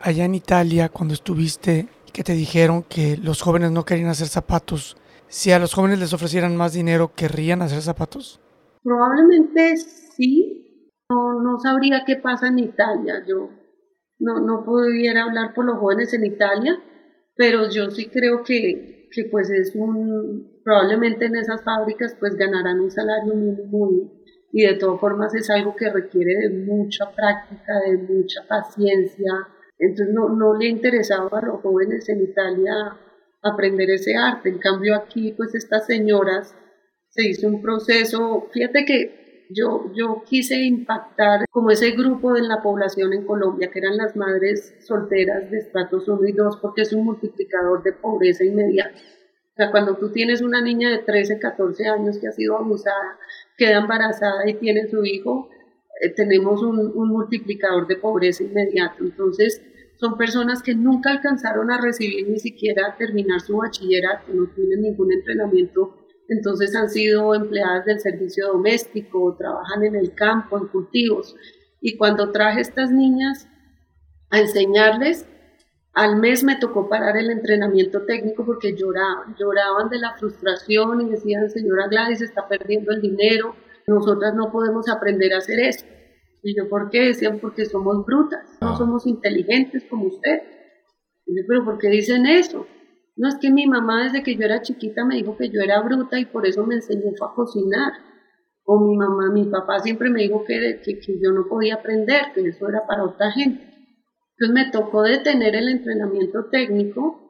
allá 0.00 0.24
en 0.24 0.34
Italia, 0.34 0.88
cuando 0.88 1.14
estuviste, 1.14 1.88
que 2.12 2.24
te 2.24 2.32
dijeron 2.32 2.82
que 2.82 3.16
los 3.18 3.42
jóvenes 3.42 3.70
no 3.70 3.84
querían 3.84 4.08
hacer 4.08 4.28
zapatos, 4.28 4.96
si 5.28 5.52
a 5.52 5.58
los 5.58 5.74
jóvenes 5.74 5.98
les 5.98 6.12
ofrecieran 6.14 6.56
más 6.56 6.72
dinero, 6.72 7.12
¿querrían 7.14 7.60
hacer 7.60 7.82
zapatos? 7.82 8.40
Probablemente 8.82 9.74
sí, 10.18 10.92
no, 11.08 11.40
no 11.40 11.58
sabría 11.58 12.04
qué 12.06 12.16
pasa 12.16 12.48
en 12.48 12.58
Italia. 12.58 13.24
Yo 13.26 13.50
no, 14.18 14.40
no 14.40 14.64
pudiera 14.64 15.24
hablar 15.24 15.54
por 15.54 15.64
los 15.64 15.78
jóvenes 15.78 16.12
en 16.12 16.26
Italia, 16.26 16.78
pero 17.36 17.70
yo 17.70 17.90
sí 17.90 18.08
creo 18.08 18.42
que, 18.42 19.08
que 19.10 19.24
pues 19.30 19.50
es 19.50 19.74
un, 19.74 20.60
probablemente 20.64 21.26
en 21.26 21.36
esas 21.36 21.62
fábricas 21.62 22.16
pues 22.18 22.34
ganarán 22.36 22.80
un 22.80 22.90
salario 22.90 23.34
mínimo 23.34 24.12
y 24.52 24.64
de 24.64 24.74
todas 24.74 25.00
formas 25.00 25.34
es 25.34 25.48
algo 25.50 25.76
que 25.76 25.90
requiere 25.90 26.34
de 26.34 26.50
mucha 26.50 27.04
práctica, 27.14 27.80
de 27.86 27.98
mucha 27.98 28.40
paciencia. 28.48 29.32
Entonces 29.78 30.12
no, 30.14 30.30
no 30.30 30.56
le 30.56 30.68
interesaba 30.68 31.38
a 31.38 31.46
los 31.46 31.60
jóvenes 31.60 32.08
en 32.08 32.22
Italia 32.22 32.96
aprender 33.42 33.90
ese 33.90 34.16
arte. 34.16 34.48
En 34.48 34.58
cambio 34.58 34.96
aquí 34.96 35.32
pues 35.36 35.54
estas 35.54 35.86
señoras 35.86 36.54
se 37.10 37.28
hizo 37.28 37.46
un 37.46 37.62
proceso, 37.62 38.48
fíjate 38.52 38.84
que 38.84 39.27
yo, 39.50 39.90
yo 39.94 40.22
quise 40.26 40.56
impactar 40.56 41.46
como 41.50 41.70
ese 41.70 41.92
grupo 41.92 42.36
en 42.36 42.48
la 42.48 42.62
población 42.62 43.12
en 43.12 43.24
Colombia, 43.24 43.70
que 43.70 43.78
eran 43.78 43.96
las 43.96 44.16
madres 44.16 44.74
solteras 44.80 45.50
de 45.50 45.58
estratos 45.58 46.08
1 46.08 46.28
y 46.28 46.32
2, 46.32 46.58
porque 46.60 46.82
es 46.82 46.92
un 46.92 47.04
multiplicador 47.04 47.82
de 47.82 47.92
pobreza 47.92 48.44
inmediata. 48.44 48.96
O 48.96 49.56
sea, 49.56 49.70
cuando 49.70 49.96
tú 49.96 50.12
tienes 50.12 50.42
una 50.42 50.60
niña 50.60 50.90
de 50.90 50.98
13, 50.98 51.38
14 51.38 51.88
años 51.88 52.18
que 52.18 52.28
ha 52.28 52.32
sido 52.32 52.56
abusada, 52.56 53.18
queda 53.56 53.78
embarazada 53.78 54.48
y 54.48 54.54
tiene 54.54 54.88
su 54.88 55.04
hijo, 55.04 55.48
eh, 56.00 56.10
tenemos 56.14 56.62
un, 56.62 56.78
un 56.94 57.08
multiplicador 57.08 57.86
de 57.86 57.96
pobreza 57.96 58.44
inmediato. 58.44 59.02
Entonces, 59.02 59.62
son 59.98 60.16
personas 60.16 60.62
que 60.62 60.74
nunca 60.74 61.10
alcanzaron 61.10 61.72
a 61.72 61.80
recibir 61.80 62.28
ni 62.28 62.38
siquiera 62.38 62.94
terminar 62.96 63.40
su 63.40 63.56
bachillerato, 63.56 64.32
no 64.32 64.46
tienen 64.54 64.82
ningún 64.82 65.12
entrenamiento 65.12 65.97
entonces 66.28 66.76
han 66.76 66.90
sido 66.90 67.34
empleadas 67.34 67.86
del 67.86 68.00
servicio 68.00 68.48
doméstico, 68.48 69.34
trabajan 69.36 69.84
en 69.84 69.96
el 69.96 70.14
campo, 70.14 70.58
en 70.58 70.68
cultivos. 70.68 71.34
Y 71.80 71.96
cuando 71.96 72.30
traje 72.32 72.60
estas 72.60 72.90
niñas 72.90 73.48
a 74.30 74.40
enseñarles, 74.40 75.26
al 75.94 76.16
mes 76.16 76.44
me 76.44 76.56
tocó 76.56 76.88
parar 76.88 77.16
el 77.16 77.30
entrenamiento 77.30 78.02
técnico 78.04 78.44
porque 78.44 78.76
lloraban, 78.76 79.34
lloraban 79.38 79.88
de 79.88 79.98
la 79.98 80.16
frustración 80.16 81.00
y 81.00 81.10
decían, 81.10 81.48
señora 81.50 81.88
Gladys, 81.88 82.20
está 82.20 82.46
perdiendo 82.46 82.92
el 82.92 83.00
dinero, 83.00 83.56
nosotras 83.86 84.34
no 84.34 84.52
podemos 84.52 84.88
aprender 84.88 85.32
a 85.32 85.38
hacer 85.38 85.58
eso. 85.60 85.86
Y 86.42 86.56
yo, 86.56 86.68
¿por 86.68 86.90
qué? 86.90 87.06
Decían, 87.06 87.40
porque 87.40 87.64
somos 87.64 88.04
brutas, 88.04 88.58
no 88.60 88.74
ah. 88.74 88.76
somos 88.76 89.06
inteligentes 89.06 89.84
como 89.88 90.06
usted. 90.06 90.42
Y 91.26 91.36
yo, 91.36 91.42
pero 91.48 91.64
¿por 91.64 91.78
qué 91.78 91.88
dicen 91.88 92.26
eso? 92.26 92.66
No 93.18 93.28
es 93.28 93.34
que 93.40 93.50
mi 93.50 93.66
mamá 93.66 94.04
desde 94.04 94.22
que 94.22 94.36
yo 94.36 94.44
era 94.44 94.62
chiquita 94.62 95.04
me 95.04 95.16
dijo 95.16 95.36
que 95.36 95.50
yo 95.50 95.60
era 95.60 95.82
bruta 95.82 96.20
y 96.20 96.24
por 96.24 96.46
eso 96.46 96.64
me 96.64 96.76
enseñó 96.76 97.10
a 97.20 97.34
cocinar. 97.34 97.92
O 98.64 98.78
mi 98.78 98.96
mamá, 98.96 99.32
mi 99.32 99.44
papá 99.44 99.80
siempre 99.80 100.08
me 100.08 100.22
dijo 100.22 100.44
que, 100.44 100.80
que, 100.84 101.18
yo 101.20 101.32
no 101.32 101.48
podía 101.48 101.74
aprender, 101.74 102.26
que 102.32 102.42
eso 102.42 102.68
era 102.68 102.86
para 102.86 103.04
otra 103.04 103.32
gente. 103.32 103.60
Entonces 104.38 104.54
me 104.54 104.70
tocó 104.70 105.02
detener 105.02 105.56
el 105.56 105.68
entrenamiento 105.68 106.44
técnico 106.48 107.20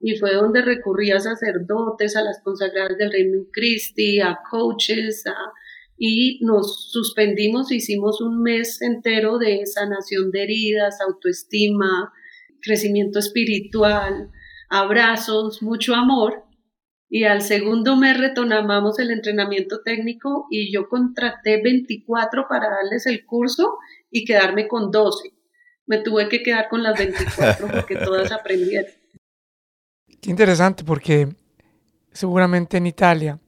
y 0.00 0.16
fue 0.16 0.32
donde 0.32 0.62
recurrí 0.62 1.10
a 1.10 1.20
sacerdotes, 1.20 2.16
a 2.16 2.22
las 2.22 2.40
consagradas 2.42 2.96
del 2.96 3.12
Reino 3.12 3.44
Christi, 3.52 4.20
a 4.20 4.38
coaches, 4.50 5.24
y 5.98 6.42
nos 6.42 6.90
suspendimos, 6.90 7.70
hicimos 7.70 8.22
un 8.22 8.42
mes 8.42 8.80
entero 8.80 9.38
de 9.38 9.66
sanación 9.66 10.30
de 10.30 10.42
heridas, 10.42 11.00
autoestima, 11.02 12.12
crecimiento 12.62 13.18
espiritual, 13.18 14.30
abrazos, 14.74 15.62
mucho 15.62 15.94
amor. 15.94 16.44
Y 17.08 17.24
al 17.24 17.42
segundo 17.42 17.96
mes 17.96 18.18
retomamos 18.18 18.98
el 18.98 19.12
entrenamiento 19.12 19.82
técnico 19.84 20.46
y 20.50 20.72
yo 20.72 20.88
contraté 20.88 21.62
24 21.62 22.46
para 22.48 22.68
darles 22.70 23.06
el 23.06 23.24
curso 23.24 23.78
y 24.10 24.24
quedarme 24.24 24.66
con 24.66 24.90
12. 24.90 25.32
Me 25.86 25.98
tuve 25.98 26.28
que 26.28 26.42
quedar 26.42 26.68
con 26.68 26.82
las 26.82 26.98
24 26.98 27.68
porque 27.68 27.94
todas 28.04 28.32
aprendieron. 28.32 28.90
Qué 30.20 30.30
interesante 30.30 30.82
porque 30.82 31.28
seguramente 32.10 32.78
en 32.78 32.86
Italia 32.86 33.38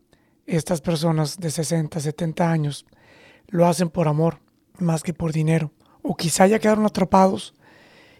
estas 0.44 0.80
personas 0.80 1.38
de 1.38 1.50
60, 1.50 1.98
70 1.98 2.48
años 2.48 2.86
lo 3.48 3.66
hacen 3.66 3.88
por 3.88 4.06
amor 4.06 4.38
más 4.78 5.02
que 5.02 5.12
por 5.12 5.32
dinero. 5.32 5.72
O 6.02 6.14
quizá 6.14 6.46
ya 6.46 6.60
quedaron 6.60 6.86
atrapados 6.86 7.54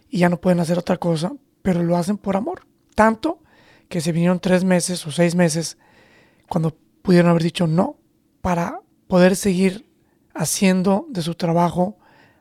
y 0.09 0.19
ya 0.19 0.29
no 0.29 0.41
pueden 0.41 0.59
hacer 0.59 0.77
otra 0.77 0.97
cosa, 0.97 1.31
pero 1.61 1.83
lo 1.83 1.95
hacen 1.95 2.17
por 2.17 2.35
amor 2.35 2.67
tanto 2.97 3.43
que 3.89 4.01
se 4.01 4.11
vinieron 4.11 4.39
tres 4.39 4.63
meses 4.63 5.05
o 5.05 5.11
seis 5.11 5.35
meses 5.35 5.77
cuando 6.49 6.75
pudieron 7.03 7.29
haber 7.29 7.43
dicho 7.43 7.67
no 7.67 7.99
para 8.41 8.81
poder 9.07 9.35
seguir 9.35 9.87
haciendo 10.33 11.05
de 11.09 11.21
su 11.21 11.35
trabajo 11.35 11.99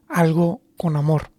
algo 0.08 0.62
con 0.78 0.96
amor. 0.96 1.30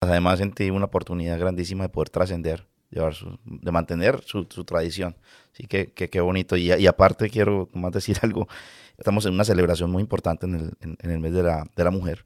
Además 0.00 0.38
sentí 0.38 0.70
una 0.70 0.84
oportunidad 0.84 1.36
grandísima 1.36 1.82
de 1.82 1.88
poder 1.88 2.10
trascender, 2.10 2.68
de 2.90 3.72
mantener 3.72 4.22
su, 4.24 4.44
tradición. 4.64 5.16
Así 5.52 5.66
que 5.66 5.92
qué 5.92 6.20
bonito. 6.20 6.56
Y, 6.56 6.86
aparte 6.86 7.30
quiero 7.30 7.68
más 7.72 7.90
decir 7.90 8.18
algo, 8.22 8.46
estamos 8.96 9.26
en 9.26 9.34
una 9.34 9.44
celebración 9.44 9.90
muy 9.90 10.00
importante 10.00 10.46
en 10.46 10.96
el, 11.00 11.18
mes 11.18 11.32
de 11.32 11.42
la 11.84 11.90
mujer 11.90 12.24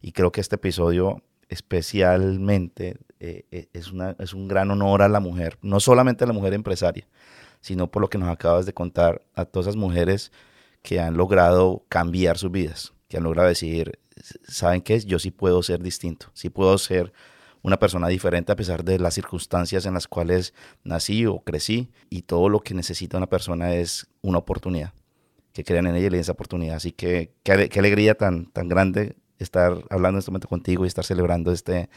y 0.00 0.10
creo 0.10 0.32
que 0.32 0.40
este 0.40 0.56
episodio 0.56 1.22
especialmente 1.52 2.96
eh, 3.24 3.46
eh, 3.52 3.68
es, 3.72 3.92
una, 3.92 4.16
es 4.18 4.34
un 4.34 4.48
gran 4.48 4.68
honor 4.72 5.00
a 5.00 5.08
la 5.08 5.20
mujer, 5.20 5.56
no 5.62 5.78
solamente 5.78 6.24
a 6.24 6.26
la 6.26 6.32
mujer 6.32 6.54
empresaria, 6.54 7.06
sino 7.60 7.88
por 7.88 8.02
lo 8.02 8.10
que 8.10 8.18
nos 8.18 8.28
acabas 8.28 8.66
de 8.66 8.74
contar, 8.74 9.22
a 9.36 9.44
todas 9.44 9.68
esas 9.68 9.76
mujeres 9.76 10.32
que 10.82 10.98
han 10.98 11.16
logrado 11.16 11.84
cambiar 11.88 12.36
sus 12.36 12.50
vidas, 12.50 12.94
que 13.06 13.18
han 13.18 13.22
logrado 13.22 13.46
decir, 13.46 14.00
¿saben 14.42 14.82
qué? 14.82 14.98
Yo 14.98 15.20
sí 15.20 15.30
puedo 15.30 15.62
ser 15.62 15.80
distinto, 15.84 16.30
sí 16.32 16.50
puedo 16.50 16.76
ser 16.78 17.12
una 17.62 17.78
persona 17.78 18.08
diferente 18.08 18.50
a 18.50 18.56
pesar 18.56 18.82
de 18.82 18.98
las 18.98 19.14
circunstancias 19.14 19.86
en 19.86 19.94
las 19.94 20.08
cuales 20.08 20.52
nací 20.82 21.24
o 21.24 21.44
crecí 21.44 21.92
y 22.10 22.22
todo 22.22 22.48
lo 22.48 22.58
que 22.58 22.74
necesita 22.74 23.18
una 23.18 23.28
persona 23.28 23.76
es 23.76 24.08
una 24.20 24.38
oportunidad, 24.38 24.94
que 25.52 25.62
crean 25.62 25.86
en 25.86 25.94
ella 25.94 26.08
y 26.08 26.10
le 26.10 26.18
esa 26.18 26.32
oportunidad. 26.32 26.74
Así 26.74 26.90
que 26.90 27.36
qué 27.44 27.78
alegría 27.78 28.16
tan, 28.16 28.46
tan 28.46 28.66
grande 28.66 29.14
estar 29.38 29.84
hablando 29.90 30.16
en 30.16 30.18
este 30.18 30.32
momento 30.32 30.48
contigo 30.48 30.84
y 30.84 30.88
estar 30.88 31.04
celebrando 31.04 31.52
este, 31.52 31.88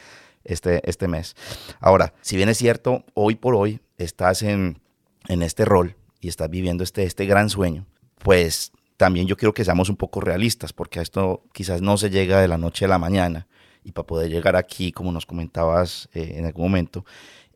este, 0.46 0.88
este 0.88 1.08
mes. 1.08 1.34
Ahora, 1.80 2.14
si 2.22 2.36
bien 2.36 2.48
es 2.48 2.58
cierto, 2.58 3.04
hoy 3.14 3.34
por 3.34 3.54
hoy 3.54 3.80
estás 3.98 4.42
en, 4.42 4.80
en 5.28 5.42
este 5.42 5.64
rol 5.64 5.96
y 6.20 6.28
estás 6.28 6.48
viviendo 6.50 6.84
este, 6.84 7.04
este 7.04 7.26
gran 7.26 7.50
sueño, 7.50 7.86
pues 8.18 8.72
también 8.96 9.26
yo 9.26 9.36
quiero 9.36 9.52
que 9.52 9.64
seamos 9.64 9.88
un 9.88 9.96
poco 9.96 10.20
realistas, 10.20 10.72
porque 10.72 10.98
a 10.98 11.02
esto 11.02 11.42
quizás 11.52 11.82
no 11.82 11.96
se 11.96 12.10
llega 12.10 12.40
de 12.40 12.48
la 12.48 12.58
noche 12.58 12.86
a 12.86 12.88
la 12.88 12.98
mañana. 12.98 13.46
Y 13.84 13.92
para 13.92 14.06
poder 14.06 14.30
llegar 14.30 14.56
aquí, 14.56 14.90
como 14.90 15.12
nos 15.12 15.26
comentabas 15.26 16.08
eh, 16.12 16.34
en 16.36 16.46
algún 16.46 16.64
momento, 16.64 17.04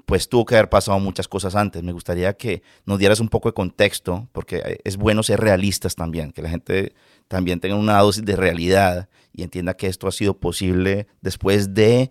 pues 0.06 0.28
tuvo 0.28 0.44
que 0.44 0.54
haber 0.54 0.68
pasado 0.68 0.98
muchas 1.00 1.28
cosas 1.28 1.56
antes. 1.56 1.82
Me 1.82 1.92
gustaría 1.92 2.32
que 2.34 2.62
nos 2.84 2.98
dieras 2.98 3.20
un 3.20 3.28
poco 3.28 3.48
de 3.48 3.54
contexto, 3.54 4.28
porque 4.32 4.80
es 4.84 4.96
bueno 4.96 5.22
ser 5.22 5.40
realistas 5.40 5.94
también, 5.94 6.32
que 6.32 6.42
la 6.42 6.50
gente 6.50 6.94
también 7.28 7.60
tenga 7.60 7.76
una 7.76 7.98
dosis 7.98 8.24
de 8.24 8.36
realidad 8.36 9.08
y 9.32 9.42
entienda 9.42 9.74
que 9.74 9.86
esto 9.86 10.08
ha 10.08 10.12
sido 10.12 10.36
posible 10.38 11.06
después 11.20 11.74
de 11.74 12.10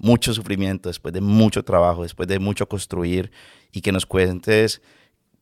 mucho 0.00 0.34
sufrimiento, 0.34 0.88
después 0.88 1.14
de 1.14 1.20
mucho 1.20 1.62
trabajo, 1.62 2.02
después 2.02 2.28
de 2.28 2.38
mucho 2.38 2.68
construir 2.68 3.30
y 3.72 3.80
que 3.80 3.92
nos 3.92 4.06
cuentes 4.06 4.82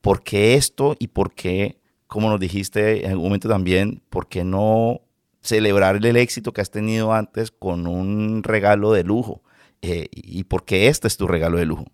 ¿por 0.00 0.22
qué 0.22 0.54
esto 0.54 0.96
y 0.98 1.08
por 1.08 1.34
qué, 1.34 1.80
como 2.06 2.28
nos 2.28 2.40
dijiste 2.40 3.04
en 3.04 3.12
algún 3.12 3.26
momento 3.26 3.48
también, 3.48 4.02
por 4.10 4.28
qué 4.28 4.44
no 4.44 5.02
celebrar 5.40 6.04
el 6.04 6.16
éxito 6.16 6.52
que 6.52 6.60
has 6.60 6.70
tenido 6.70 7.12
antes 7.12 7.50
con 7.50 7.86
un 7.86 8.42
regalo 8.42 8.92
de 8.92 9.04
lujo? 9.04 9.42
Eh, 9.82 10.08
¿Y 10.10 10.44
por 10.44 10.64
qué 10.64 10.88
este 10.88 11.06
es 11.08 11.16
tu 11.16 11.26
regalo 11.26 11.58
de 11.58 11.66
lujo? 11.66 11.84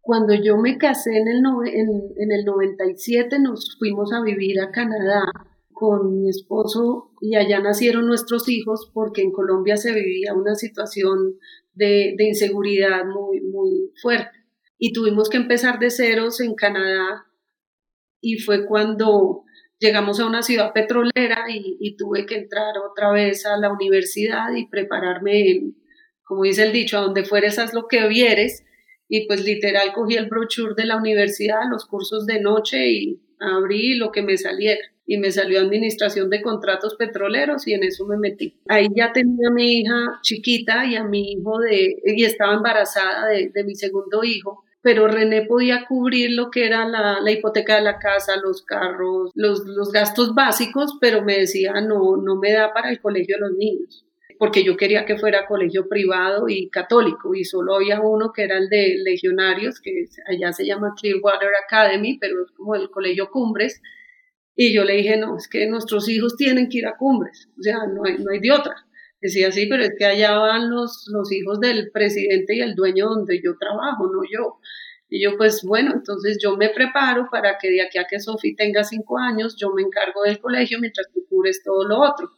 Cuando 0.00 0.34
yo 0.34 0.58
me 0.58 0.76
casé 0.76 1.16
en 1.16 1.28
el, 1.28 1.42
en, 2.18 2.32
el 2.32 2.44
97 2.44 3.38
nos 3.38 3.76
fuimos 3.78 4.12
a 4.12 4.22
vivir 4.22 4.60
a 4.60 4.70
Canadá 4.70 5.22
con 5.72 6.20
mi 6.20 6.28
esposo 6.28 7.10
y 7.20 7.36
allá 7.36 7.60
nacieron 7.60 8.06
nuestros 8.06 8.48
hijos 8.48 8.90
porque 8.92 9.22
en 9.22 9.32
Colombia 9.32 9.76
se 9.76 9.92
vivía 9.92 10.34
una 10.34 10.54
situación 10.54 11.38
de, 11.74 12.14
inseguridad 12.18 13.04
muy, 13.04 13.40
muy 13.40 13.92
fuerte. 14.00 14.44
Y 14.78 14.92
tuvimos 14.92 15.28
que 15.28 15.36
empezar 15.36 15.78
de 15.78 15.90
ceros 15.90 16.40
en 16.40 16.54
Canadá 16.54 17.26
y 18.20 18.38
fue 18.38 18.66
cuando 18.66 19.44
llegamos 19.78 20.20
a 20.20 20.26
una 20.26 20.42
ciudad 20.42 20.72
petrolera 20.72 21.44
y, 21.48 21.96
tuve 21.96 22.26
que 22.26 22.36
entrar 22.36 22.74
otra 22.78 23.12
vez 23.12 23.46
a 23.46 23.56
la 23.56 23.72
universidad 23.72 24.54
y 24.54 24.66
prepararme, 24.66 25.72
como 26.24 26.44
dice 26.44 26.64
el 26.64 26.72
dicho, 26.72 26.98
a 26.98 27.02
donde 27.02 27.24
fueres 27.24 27.58
haz 27.58 27.74
lo 27.74 27.86
que 27.88 28.06
vieres. 28.08 28.64
Y 29.08 29.26
pues 29.26 29.44
literal 29.44 29.92
cogí 29.92 30.16
el 30.16 30.28
brochure 30.28 30.74
de 30.76 30.86
la 30.86 30.96
universidad, 30.96 31.60
los 31.70 31.84
cursos 31.84 32.26
de 32.26 32.40
noche 32.40 32.88
y 32.88 33.22
abrí 33.38 33.96
lo 33.96 34.10
que 34.10 34.22
me 34.22 34.38
saliera. 34.38 34.93
Y 35.06 35.18
me 35.18 35.30
salió 35.30 35.60
administración 35.60 36.30
de 36.30 36.40
contratos 36.40 36.94
petroleros 36.94 37.66
y 37.66 37.74
en 37.74 37.84
eso 37.84 38.06
me 38.06 38.16
metí. 38.16 38.58
Ahí 38.68 38.88
ya 38.94 39.12
tenía 39.12 39.48
a 39.48 39.52
mi 39.52 39.80
hija 39.80 40.18
chiquita 40.22 40.86
y 40.86 40.96
a 40.96 41.04
mi 41.04 41.32
hijo 41.32 41.58
de, 41.58 41.96
y 42.04 42.24
estaba 42.24 42.54
embarazada 42.54 43.28
de, 43.28 43.50
de 43.52 43.64
mi 43.64 43.74
segundo 43.74 44.24
hijo 44.24 44.64
pero 44.84 45.08
René 45.08 45.46
podía 45.46 45.86
cubrir 45.86 46.32
lo 46.32 46.50
que 46.50 46.66
era 46.66 46.86
la, 46.86 47.30
hipoteca 47.32 47.76
de 47.76 47.80
la 47.80 47.98
casa, 47.98 48.36
los 48.36 48.60
carros, 48.60 49.30
los, 49.34 49.64
los, 49.64 49.90
gastos 49.90 50.34
básicos, 50.34 50.98
pero 51.00 51.22
me 51.22 51.38
decía, 51.38 51.72
no, 51.80 52.18
no 52.18 52.36
me 52.36 52.52
da 52.52 52.74
para 52.74 52.90
el 52.90 53.00
colegio 53.00 53.36
de 53.36 53.48
los 53.48 53.52
niños, 53.56 54.04
porque 54.38 54.62
yo 54.62 54.76
quería 54.76 55.06
que 55.06 55.16
fuera 55.16 55.46
colegio 55.46 55.88
privado 55.88 56.50
y 56.50 56.68
católico, 56.68 57.34
y 57.34 57.44
solo 57.44 57.76
había 57.76 58.02
uno 58.02 58.30
que 58.30 58.42
era 58.42 58.58
el 58.58 58.68
de 58.68 58.98
legionarios, 59.02 59.80
que 59.80 60.04
allá 60.28 60.52
se 60.52 60.66
llama 60.66 60.92
Clearwater 61.00 61.52
Academy, 61.64 62.18
pero 62.20 62.42
es 62.42 62.50
como 62.50 62.74
el 62.74 62.90
colegio 62.90 63.30
Cumbres, 63.30 63.80
y 64.56 64.72
yo 64.72 64.84
le 64.84 64.94
dije, 64.94 65.16
no, 65.16 65.36
es 65.36 65.48
que 65.48 65.66
nuestros 65.66 66.08
hijos 66.08 66.36
tienen 66.36 66.68
que 66.68 66.78
ir 66.78 66.86
a 66.86 66.96
Cumbres, 66.96 67.48
o 67.58 67.62
sea, 67.62 67.86
no 67.86 68.04
hay, 68.04 68.18
no 68.18 68.30
hay 68.30 68.40
de 68.40 68.52
otra. 68.52 68.74
Decía, 69.20 69.50
sí, 69.50 69.66
pero 69.66 69.82
es 69.82 69.92
que 69.98 70.04
allá 70.04 70.36
van 70.36 70.70
los, 70.70 71.06
los 71.10 71.32
hijos 71.32 71.58
del 71.58 71.90
presidente 71.90 72.56
y 72.56 72.60
el 72.60 72.74
dueño 72.74 73.06
donde 73.08 73.40
yo 73.42 73.56
trabajo, 73.58 74.06
no 74.06 74.20
yo. 74.30 74.58
Y 75.08 75.22
yo, 75.22 75.36
pues 75.38 75.62
bueno, 75.64 75.92
entonces 75.94 76.38
yo 76.42 76.56
me 76.56 76.68
preparo 76.68 77.28
para 77.30 77.56
que 77.58 77.70
de 77.70 77.80
aquí 77.80 77.98
a 77.98 78.04
que 78.04 78.20
Sofi 78.20 78.54
tenga 78.54 78.84
cinco 78.84 79.18
años, 79.18 79.56
yo 79.58 79.70
me 79.72 79.80
encargo 79.80 80.22
del 80.24 80.38
colegio 80.40 80.78
mientras 80.78 81.10
tú 81.10 81.24
cubres 81.28 81.62
todo 81.64 81.88
lo 81.88 82.00
otro. 82.00 82.32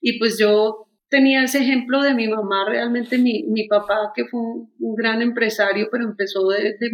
Y 0.00 0.18
pues 0.18 0.38
yo 0.38 0.88
tenía 1.08 1.44
ese 1.44 1.60
ejemplo 1.60 2.02
de 2.02 2.14
mi 2.14 2.28
mamá, 2.28 2.68
realmente 2.68 3.16
mi, 3.16 3.44
mi 3.44 3.66
papá, 3.66 4.12
que 4.14 4.26
fue 4.26 4.40
un, 4.40 4.94
gran 4.94 5.22
empresario, 5.22 5.88
pero 5.90 6.04
empezó 6.04 6.48
de, 6.48 6.76
de, 6.78 6.90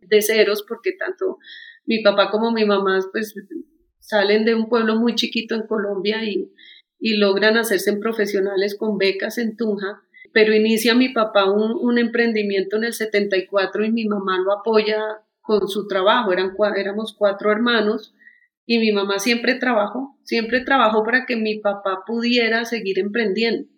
de 0.00 0.22
ceros, 0.22 0.64
porque 0.66 0.92
tanto 0.92 1.38
mi 1.84 2.02
papá 2.02 2.30
como 2.30 2.50
mi 2.50 2.64
mamá, 2.64 2.98
pues 3.12 3.34
salen 4.06 4.44
de 4.44 4.54
un 4.54 4.68
pueblo 4.68 4.96
muy 4.96 5.14
chiquito 5.14 5.54
en 5.54 5.66
Colombia 5.66 6.24
y 6.24 6.50
y 6.98 7.16
logran 7.16 7.56
hacerse 7.56 7.90
en 7.90 8.00
profesionales 8.00 8.76
con 8.76 8.98
becas 8.98 9.38
en 9.38 9.56
Tunja, 9.56 10.02
pero 10.32 10.54
inicia 10.54 10.94
mi 10.94 11.10
papá 11.10 11.50
un, 11.50 11.98
emprendimiento 11.98 12.76
en 12.76 12.84
el 12.84 12.92
74 12.92 13.84
y 13.84 13.92
mi 13.92 14.06
mamá 14.06 14.38
lo 14.38 14.52
apoya 14.52 15.00
con 15.40 15.68
su 15.68 15.86
trabajo, 15.86 16.32
Eran, 16.32 16.52
éramos 16.76 17.14
cuatro 17.16 17.52
hermanos 17.52 18.14
y 18.66 18.78
mi 18.78 18.92
mamá 18.92 19.18
siempre 19.18 19.54
trabajó, 19.54 20.18
siempre 20.24 20.60
trabajó 20.60 21.04
para 21.04 21.24
que 21.24 21.36
mi 21.36 21.60
papá 21.60 22.02
pudiera 22.06 22.64
seguir 22.64 22.98
emprendiendo 22.98 23.68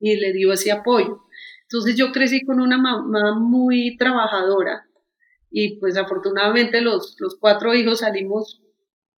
y 0.00 0.16
le 0.16 0.32
dio 0.32 0.52
ese 0.52 0.72
apoyo. 0.72 1.24
Entonces 1.64 1.96
yo 1.96 2.12
crecí 2.12 2.44
con 2.44 2.60
una 2.60 2.78
mamá 2.78 3.38
muy 3.38 3.96
trabajadora 3.98 4.86
y 5.50 5.78
pues 5.78 5.96
afortunadamente 5.98 6.80
los, 6.80 7.16
los 7.18 7.36
cuatro 7.38 7.74
hijos 7.74 8.00
salimos 8.00 8.62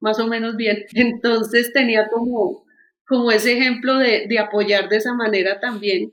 más 0.01 0.19
o 0.19 0.27
menos 0.27 0.57
bien. 0.57 0.85
Entonces 0.95 1.73
tenía 1.73 2.09
como 2.09 2.65
como 3.11 3.33
ese 3.33 3.55
ejemplo 3.55 3.99
de, 3.99 4.27
de 4.29 4.39
apoyar 4.39 4.89
de 4.89 4.99
esa 4.99 5.15
manera 5.15 5.59
también. 5.59 6.13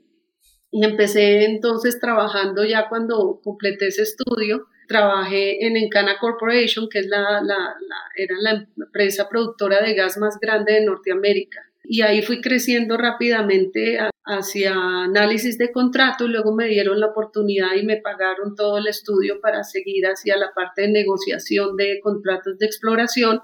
Y 0.72 0.84
empecé 0.84 1.44
entonces 1.44 2.00
trabajando 2.00 2.64
ya 2.64 2.88
cuando 2.88 3.40
completé 3.40 3.86
ese 3.86 4.02
estudio, 4.02 4.66
trabajé 4.88 5.64
en 5.64 5.76
Encana 5.76 6.16
Corporation, 6.20 6.88
que 6.90 6.98
es 6.98 7.06
la, 7.06 7.40
la, 7.40 7.76
era 8.16 8.34
la 8.40 8.66
empresa 8.76 9.28
productora 9.28 9.80
de 9.80 9.94
gas 9.94 10.18
más 10.18 10.40
grande 10.40 10.72
de 10.72 10.84
Norteamérica. 10.86 11.60
Y 11.84 12.02
ahí 12.02 12.20
fui 12.20 12.40
creciendo 12.40 12.96
rápidamente 12.96 13.98
hacia 14.24 14.74
análisis 15.04 15.56
de 15.56 15.70
contrato 15.70 16.26
y 16.26 16.28
luego 16.28 16.54
me 16.54 16.66
dieron 16.66 16.98
la 16.98 17.06
oportunidad 17.06 17.76
y 17.76 17.86
me 17.86 17.98
pagaron 17.98 18.56
todo 18.56 18.78
el 18.78 18.88
estudio 18.88 19.40
para 19.40 19.62
seguir 19.62 20.04
hacia 20.04 20.36
la 20.36 20.52
parte 20.52 20.82
de 20.82 20.88
negociación 20.88 21.76
de 21.76 22.00
contratos 22.02 22.58
de 22.58 22.66
exploración. 22.66 23.40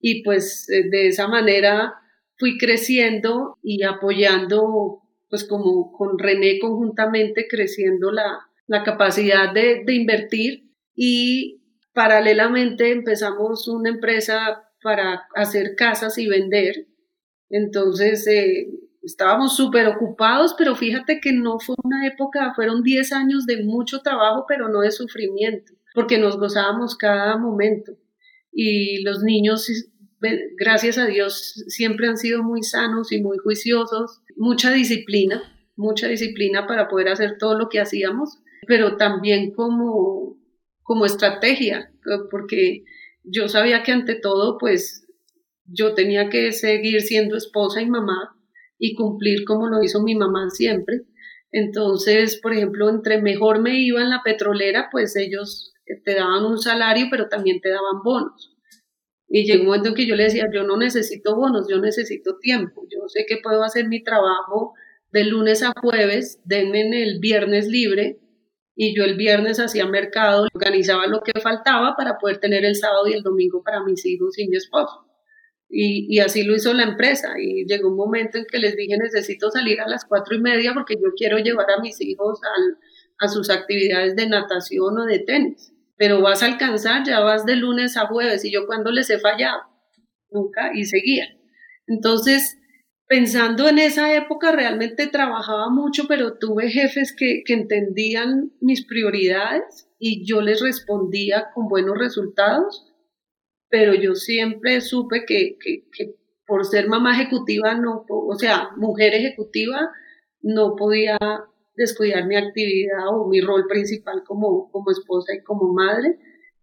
Y 0.00 0.22
pues 0.22 0.68
eh, 0.70 0.88
de 0.88 1.08
esa 1.08 1.28
manera 1.28 1.94
fui 2.36 2.56
creciendo 2.56 3.58
y 3.62 3.82
apoyando, 3.82 5.02
pues 5.28 5.44
como 5.44 5.92
con 5.92 6.18
René 6.18 6.58
conjuntamente, 6.60 7.46
creciendo 7.48 8.10
la, 8.12 8.48
la 8.66 8.84
capacidad 8.84 9.52
de, 9.52 9.82
de, 9.84 9.94
invertir 9.94 10.70
y 10.94 11.62
paralelamente 11.92 12.92
empezamos 12.92 13.66
una 13.66 13.90
empresa 13.90 14.70
para 14.82 15.26
hacer 15.34 15.74
casas 15.76 16.18
y 16.18 16.28
vender. 16.28 16.86
Entonces 17.50 18.26
eh, 18.28 18.68
estábamos 19.02 19.56
súper 19.56 19.86
ocupados, 19.88 20.54
pero 20.56 20.76
fíjate 20.76 21.20
que 21.20 21.32
no 21.32 21.58
fue 21.58 21.74
una 21.82 22.06
época, 22.06 22.52
fueron 22.54 22.82
10 22.82 23.12
años 23.12 23.46
de 23.46 23.64
mucho 23.64 24.00
trabajo, 24.00 24.44
pero 24.46 24.68
no 24.68 24.80
de 24.80 24.90
sufrimiento, 24.90 25.72
porque 25.94 26.18
nos 26.18 26.38
gozábamos 26.38 26.96
cada 26.96 27.36
momento. 27.36 27.92
Y 28.52 29.02
los 29.02 29.22
niños 29.22 29.68
gracias 30.56 30.98
a 30.98 31.06
Dios, 31.06 31.64
siempre 31.68 32.08
han 32.08 32.16
sido 32.16 32.42
muy 32.42 32.62
sanos 32.62 33.12
y 33.12 33.20
muy 33.20 33.38
juiciosos, 33.38 34.22
mucha 34.36 34.72
disciplina, 34.72 35.42
mucha 35.76 36.08
disciplina 36.08 36.66
para 36.66 36.88
poder 36.88 37.08
hacer 37.08 37.38
todo 37.38 37.56
lo 37.56 37.68
que 37.68 37.80
hacíamos, 37.80 38.38
pero 38.66 38.96
también 38.96 39.52
como, 39.52 40.36
como 40.82 41.06
estrategia, 41.06 41.92
porque 42.30 42.84
yo 43.22 43.48
sabía 43.48 43.82
que 43.82 43.92
ante 43.92 44.14
todo, 44.16 44.58
pues 44.58 45.06
yo 45.64 45.94
tenía 45.94 46.28
que 46.30 46.52
seguir 46.52 47.00
siendo 47.02 47.36
esposa 47.36 47.80
y 47.80 47.86
mamá 47.86 48.34
y 48.78 48.94
cumplir 48.94 49.44
como 49.44 49.68
lo 49.68 49.82
hizo 49.82 50.02
mi 50.02 50.14
mamá 50.14 50.50
siempre. 50.50 51.02
Entonces, 51.50 52.40
por 52.40 52.52
ejemplo, 52.52 52.88
entre 52.88 53.20
mejor 53.20 53.60
me 53.60 53.78
iba 53.78 54.00
en 54.02 54.10
la 54.10 54.22
petrolera, 54.22 54.88
pues 54.90 55.16
ellos 55.16 55.74
te 56.04 56.14
daban 56.14 56.44
un 56.44 56.58
salario, 56.58 57.06
pero 57.10 57.28
también 57.28 57.60
te 57.60 57.70
daban 57.70 58.02
bonos. 58.02 58.54
Y 59.28 59.44
llegó 59.44 59.62
un 59.62 59.66
momento 59.66 59.90
en 59.90 59.94
que 59.94 60.06
yo 60.06 60.16
le 60.16 60.24
decía, 60.24 60.46
yo 60.52 60.64
no 60.64 60.76
necesito 60.78 61.36
bonos, 61.36 61.66
yo 61.68 61.78
necesito 61.78 62.38
tiempo. 62.38 62.86
Yo 62.90 63.08
sé 63.08 63.26
que 63.28 63.36
puedo 63.42 63.62
hacer 63.62 63.86
mi 63.86 64.02
trabajo 64.02 64.72
de 65.12 65.24
lunes 65.24 65.62
a 65.62 65.72
jueves, 65.80 66.40
denme 66.44 67.02
el 67.02 67.18
viernes 67.20 67.66
libre 67.66 68.18
y 68.74 68.96
yo 68.96 69.04
el 69.04 69.16
viernes 69.16 69.58
hacía 69.58 69.86
mercado, 69.86 70.46
organizaba 70.54 71.06
lo 71.06 71.22
que 71.22 71.38
faltaba 71.40 71.94
para 71.96 72.16
poder 72.18 72.38
tener 72.38 72.64
el 72.64 72.76
sábado 72.76 73.08
y 73.08 73.12
el 73.12 73.22
domingo 73.22 73.62
para 73.62 73.82
mis 73.82 74.04
hijos 74.06 74.38
y 74.38 74.48
mi 74.48 74.56
esposo. 74.56 75.04
Y, 75.68 76.06
y, 76.08 76.20
así 76.20 76.44
lo 76.44 76.56
hizo 76.56 76.72
la 76.72 76.84
empresa. 76.84 77.34
Y 77.38 77.66
llegó 77.66 77.88
un 77.90 77.96
momento 77.96 78.38
en 78.38 78.46
que 78.46 78.58
les 78.58 78.74
dije, 78.76 78.96
necesito 78.96 79.50
salir 79.50 79.80
a 79.82 79.88
las 79.88 80.06
cuatro 80.06 80.34
y 80.34 80.40
media 80.40 80.72
porque 80.72 80.94
yo 80.94 81.10
quiero 81.14 81.38
llevar 81.38 81.70
a 81.70 81.82
mis 81.82 82.00
hijos 82.00 82.40
a 83.18 83.28
sus 83.28 83.50
actividades 83.50 84.16
de 84.16 84.28
natación 84.28 84.98
o 84.98 85.04
de 85.04 85.18
tenis 85.18 85.74
pero 85.98 86.22
vas 86.22 86.42
a 86.42 86.46
alcanzar, 86.46 87.04
ya 87.04 87.20
vas 87.20 87.44
de 87.44 87.56
lunes 87.56 87.96
a 87.96 88.06
jueves 88.06 88.44
y 88.44 88.52
yo 88.52 88.66
cuando 88.66 88.90
les 88.92 89.10
he 89.10 89.18
fallado, 89.18 89.62
nunca 90.30 90.70
y 90.72 90.84
seguía. 90.84 91.26
Entonces, 91.88 92.58
pensando 93.08 93.68
en 93.68 93.78
esa 93.78 94.14
época, 94.14 94.52
realmente 94.52 95.08
trabajaba 95.08 95.70
mucho, 95.70 96.04
pero 96.06 96.38
tuve 96.38 96.70
jefes 96.70 97.14
que, 97.16 97.42
entendían 97.48 98.52
mis 98.60 98.86
prioridades 98.86 99.88
y 99.98 100.24
yo 100.24 100.40
les 100.40 100.60
respondía 100.60 101.48
con 101.52 101.66
buenos 101.68 101.98
resultados, 101.98 102.94
pero 103.68 103.92
yo 103.92 104.14
siempre 104.14 104.80
supe 104.80 105.24
que, 105.26 105.56
que, 105.60 105.88
que 105.90 106.14
por 106.46 106.64
ser 106.64 106.86
mamá 106.86 107.14
ejecutiva, 107.14 107.74
no, 107.74 108.06
o 108.08 108.34
sea, 108.36 108.70
mujer 108.76 109.14
ejecutiva, 109.14 109.90
no 110.40 110.76
podía 110.76 111.18
descuidar 111.78 112.26
mi 112.26 112.36
actividad 112.36 113.08
o 113.08 113.28
mi 113.28 113.40
rol 113.40 113.66
principal 113.68 114.24
como, 114.26 114.70
como 114.70 114.90
esposa 114.90 115.32
y 115.32 115.42
como 115.42 115.72
madre. 115.72 116.18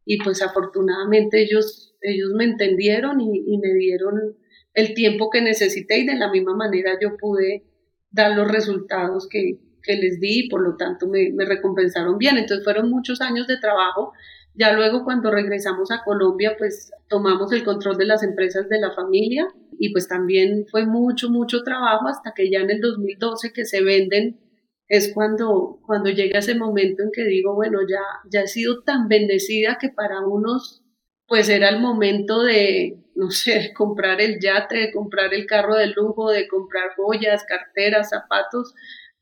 Y 0.06 0.22
pues 0.22 0.44
afortunadamente 0.44 1.42
ellos, 1.42 1.96
ellos 2.02 2.32
me 2.36 2.44
entendieron 2.44 3.20
y, 3.22 3.58
me 3.58 3.74
dieron 3.74 4.38
el 4.74 4.94
tiempo 4.94 5.30
que 5.32 5.42
necesité 5.42 6.00
y 6.00 6.06
de 6.06 6.16
la 6.16 6.30
misma 6.30 6.56
manera 6.56 7.00
yo 7.02 7.18
pude 7.18 7.64
dar 8.12 8.36
los 8.36 8.52
resultados 8.52 9.28
que, 9.28 9.60
que 9.82 9.96
les 9.96 10.20
di 10.20 10.46
y 10.46 10.50
por 10.50 10.62
lo 10.62 10.76
tanto 10.76 11.08
me, 11.08 11.32
me, 11.32 11.46
recompensaron 11.46 12.18
bien. 12.18 12.38
Entonces 12.38 12.64
fueron 12.64 12.92
muchos 12.92 13.22
años 13.22 13.48
de 13.48 13.58
trabajo, 13.58 14.12
Ya 14.54 14.74
luego 14.74 15.04
cuando 15.04 15.32
regresamos 15.32 15.92
a 15.92 16.04
Colombia, 16.04 16.56
pues 16.58 16.92
tomamos 17.10 17.52
el 17.52 17.64
control 17.64 17.98
de 17.98 18.06
las 18.06 18.22
empresas 18.24 18.70
de 18.70 18.80
la 18.80 18.92
familia 18.92 19.48
y 19.80 19.92
pues 19.92 20.08
también 20.08 20.66
fue 20.70 20.86
mucho, 20.86 21.30
mucho 21.30 21.64
trabajo 21.64 22.08
hasta 22.08 22.34
que 22.36 22.50
ya 22.50 22.60
en 22.60 22.70
el 22.70 22.82
2012 22.82 23.52
que 23.54 23.66
se 23.66 23.82
venden 23.82 24.40
es 24.88 25.14
cuando, 25.14 25.80
cuando 25.86 26.10
llega 26.10 26.40
ese 26.40 26.56
momento 26.56 27.04
en 27.04 27.12
que 27.12 27.24
digo, 27.26 27.56
bueno, 27.56 27.80
ya, 27.90 28.02
ya 28.30 28.42
he 28.42 28.48
sido 28.48 28.84
tan 28.84 29.08
bendecida 29.08 29.78
que 29.80 29.90
para 29.90 30.22
unos 30.22 30.86
pues 31.28 31.50
era 31.50 31.70
el 31.70 31.80
momento 31.80 32.44
de, 32.44 32.98
no 33.16 33.32
sé, 33.32 33.74
comprar 33.76 34.22
el 34.22 34.40
yate, 34.40 34.78
de 34.78 34.92
comprar 34.92 35.34
el 35.34 35.46
carro 35.46 35.76
de 35.76 35.88
lujo, 35.88 36.30
de 36.30 36.48
comprar 36.48 36.92
joyas, 36.96 37.44
carteras, 37.46 38.10
zapatos, 38.10 38.74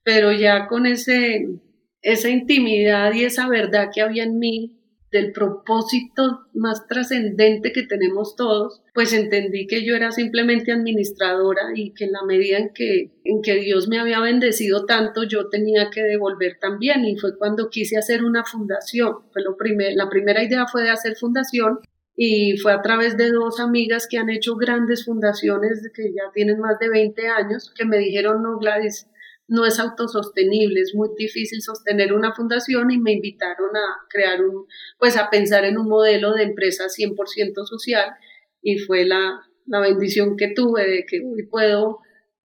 pero 0.04 0.32
ya 0.32 0.68
con 0.68 0.86
ese, 0.86 1.48
esa 2.02 2.30
intimidad 2.30 3.14
y 3.14 3.24
esa 3.24 3.48
verdad 3.48 3.90
que 3.94 4.02
había 4.02 4.24
en 4.24 4.38
mí, 4.38 4.83
del 5.14 5.32
propósito 5.32 6.48
más 6.54 6.88
trascendente 6.88 7.72
que 7.72 7.84
tenemos 7.84 8.36
todos, 8.36 8.82
pues 8.96 9.14
entendí 9.14 9.68
que 9.68 9.86
yo 9.86 9.96
era 9.96 10.12
simplemente 10.12 10.72
administradora 10.72 11.62
y 11.76 11.94
que 11.94 12.06
en 12.06 12.12
la 12.12 12.24
medida 12.24 12.58
en 12.58 12.72
que, 12.74 13.12
en 13.24 13.42
que 13.44 13.56
Dios 13.56 13.88
me 13.88 14.00
había 14.00 14.20
bendecido 14.20 14.86
tanto, 14.86 15.24
yo 15.24 15.50
tenía 15.50 15.92
que 15.92 16.02
devolver 16.02 16.58
también. 16.60 17.06
Y 17.06 17.16
fue 17.16 17.38
cuando 17.38 17.70
quise 17.70 17.98
hacer 17.98 18.24
una 18.24 18.44
fundación. 18.44 19.18
Fue 19.32 19.44
lo 19.44 19.56
primer, 19.56 19.94
la 19.96 20.10
primera 20.10 20.44
idea 20.44 20.66
fue 20.66 20.82
de 20.82 20.90
hacer 20.90 21.16
fundación 21.16 21.80
y 22.16 22.58
fue 22.58 22.74
a 22.74 22.82
través 22.82 23.16
de 23.16 23.30
dos 23.32 23.60
amigas 23.60 24.08
que 24.10 24.18
han 24.18 24.30
hecho 24.30 24.56
grandes 24.56 25.06
fundaciones 25.06 25.90
que 25.94 26.12
ya 26.12 26.32
tienen 26.34 26.60
más 26.60 26.80
de 26.80 26.90
20 26.90 27.28
años 27.28 27.72
que 27.76 27.86
me 27.86 27.98
dijeron, 27.98 28.42
no, 28.42 28.58
Gladys, 28.58 29.08
no 29.48 29.66
es 29.66 29.80
autosostenible, 29.80 30.80
es 30.80 30.94
muy 30.96 31.10
difícil 31.18 31.62
sostener 31.62 32.14
una 32.14 32.34
fundación 32.34 32.92
y 32.92 32.98
me 32.98 33.14
invitaron 33.14 33.76
a 33.76 34.08
crear 34.10 34.44
un, 34.44 34.66
pues 34.98 35.18
a 35.18 35.30
pensar 35.30 35.66
en 35.66 35.78
un 35.78 35.88
modelo 35.88 36.34
de 36.34 36.44
empresa 36.44 36.86
100% 36.86 37.66
social 37.66 38.14
y 38.62 38.80
fue 38.80 39.06
la, 39.06 39.42
la, 39.66 39.82
bendición 39.82 40.38
que 40.38 40.54
tuve 40.54 40.88
de 40.88 41.06
que 41.06 41.20
hoy 41.20 41.46
puedo 41.48 42.00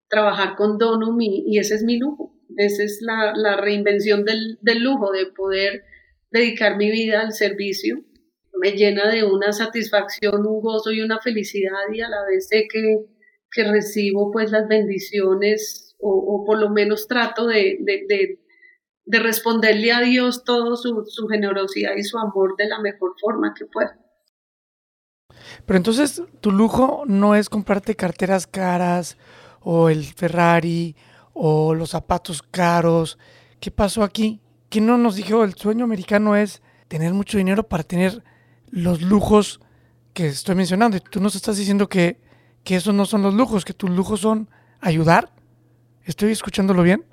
trabajar 0.08 0.56
con 0.56 0.78
Donum 0.78 1.20
y, 1.20 1.58
ese 1.58 1.76
es 1.76 1.84
mi 1.84 1.98
lujo, 1.98 2.34
esa 2.56 2.82
es 2.82 2.98
la, 3.00 3.32
la 3.36 3.56
reinvención 3.56 4.24
del, 4.24 4.58
del 4.62 4.82
lujo 4.82 5.12
de 5.12 5.26
poder 5.26 5.84
dedicar 6.30 6.76
mi 6.76 6.90
vida 6.90 7.20
al 7.20 7.32
servicio. 7.32 8.04
Me 8.60 8.72
llena 8.72 9.08
de 9.08 9.24
una 9.24 9.52
satisfacción, 9.52 10.46
un 10.46 10.60
gozo 10.60 10.90
y 10.90 11.00
una 11.00 11.20
felicidad 11.20 11.92
y 11.92 12.00
a 12.00 12.08
la 12.08 12.24
vez 12.24 12.48
sé 12.48 12.66
que, 12.70 13.04
que 13.52 13.64
recibo 13.64 14.32
pues 14.32 14.50
las 14.50 14.66
bendiciones 14.66 15.87
o, 15.98 16.44
por 16.46 16.58
lo 16.58 16.70
menos 16.70 17.08
trato 17.08 17.46
de, 17.46 17.78
de, 17.80 18.38
responderle 19.18 19.92
a 19.92 20.00
Dios 20.00 20.44
todo 20.44 20.76
su, 20.76 21.04
su, 21.06 21.26
generosidad 21.28 21.96
y 21.96 22.04
su 22.04 22.18
amor 22.18 22.56
de 22.56 22.68
la 22.68 22.78
mejor 22.80 23.14
forma 23.20 23.54
que 23.54 23.66
pueda. 23.66 23.98
Pero 25.66 25.76
entonces 25.76 26.22
tu 26.40 26.50
lujo 26.50 27.04
no 27.06 27.34
es 27.34 27.48
comprarte 27.48 27.96
carteras 27.96 28.46
caras 28.46 29.16
o 29.60 29.88
el 29.88 30.04
Ferrari 30.04 30.94
o 31.32 31.74
los 31.74 31.90
zapatos 31.90 32.42
caros. 32.42 33.18
¿Qué 33.60 33.70
pasó 33.70 34.02
aquí? 34.02 34.40
¿Qué 34.68 34.80
no 34.80 34.98
nos 34.98 35.16
dijo? 35.16 35.44
El 35.44 35.54
sueño 35.54 35.84
americano 35.84 36.36
es 36.36 36.62
tener 36.88 37.14
mucho 37.14 37.38
dinero 37.38 37.66
para 37.66 37.82
tener 37.82 38.22
los 38.70 39.02
lujos 39.02 39.60
que 40.12 40.26
estoy 40.26 40.54
mencionando. 40.54 40.96
Y 40.96 41.00
tú 41.00 41.20
nos 41.20 41.34
estás 41.34 41.56
diciendo 41.56 41.88
que, 41.88 42.20
que 42.64 42.76
esos 42.76 42.94
no 42.94 43.06
son 43.06 43.22
los 43.22 43.34
lujos, 43.34 43.64
que 43.64 43.72
tus 43.72 43.90
lujos 43.90 44.20
son 44.20 44.48
ayudar, 44.80 45.32
¿Estoy 46.08 46.30
escuchándolo 46.32 46.82
bien? 46.82 47.04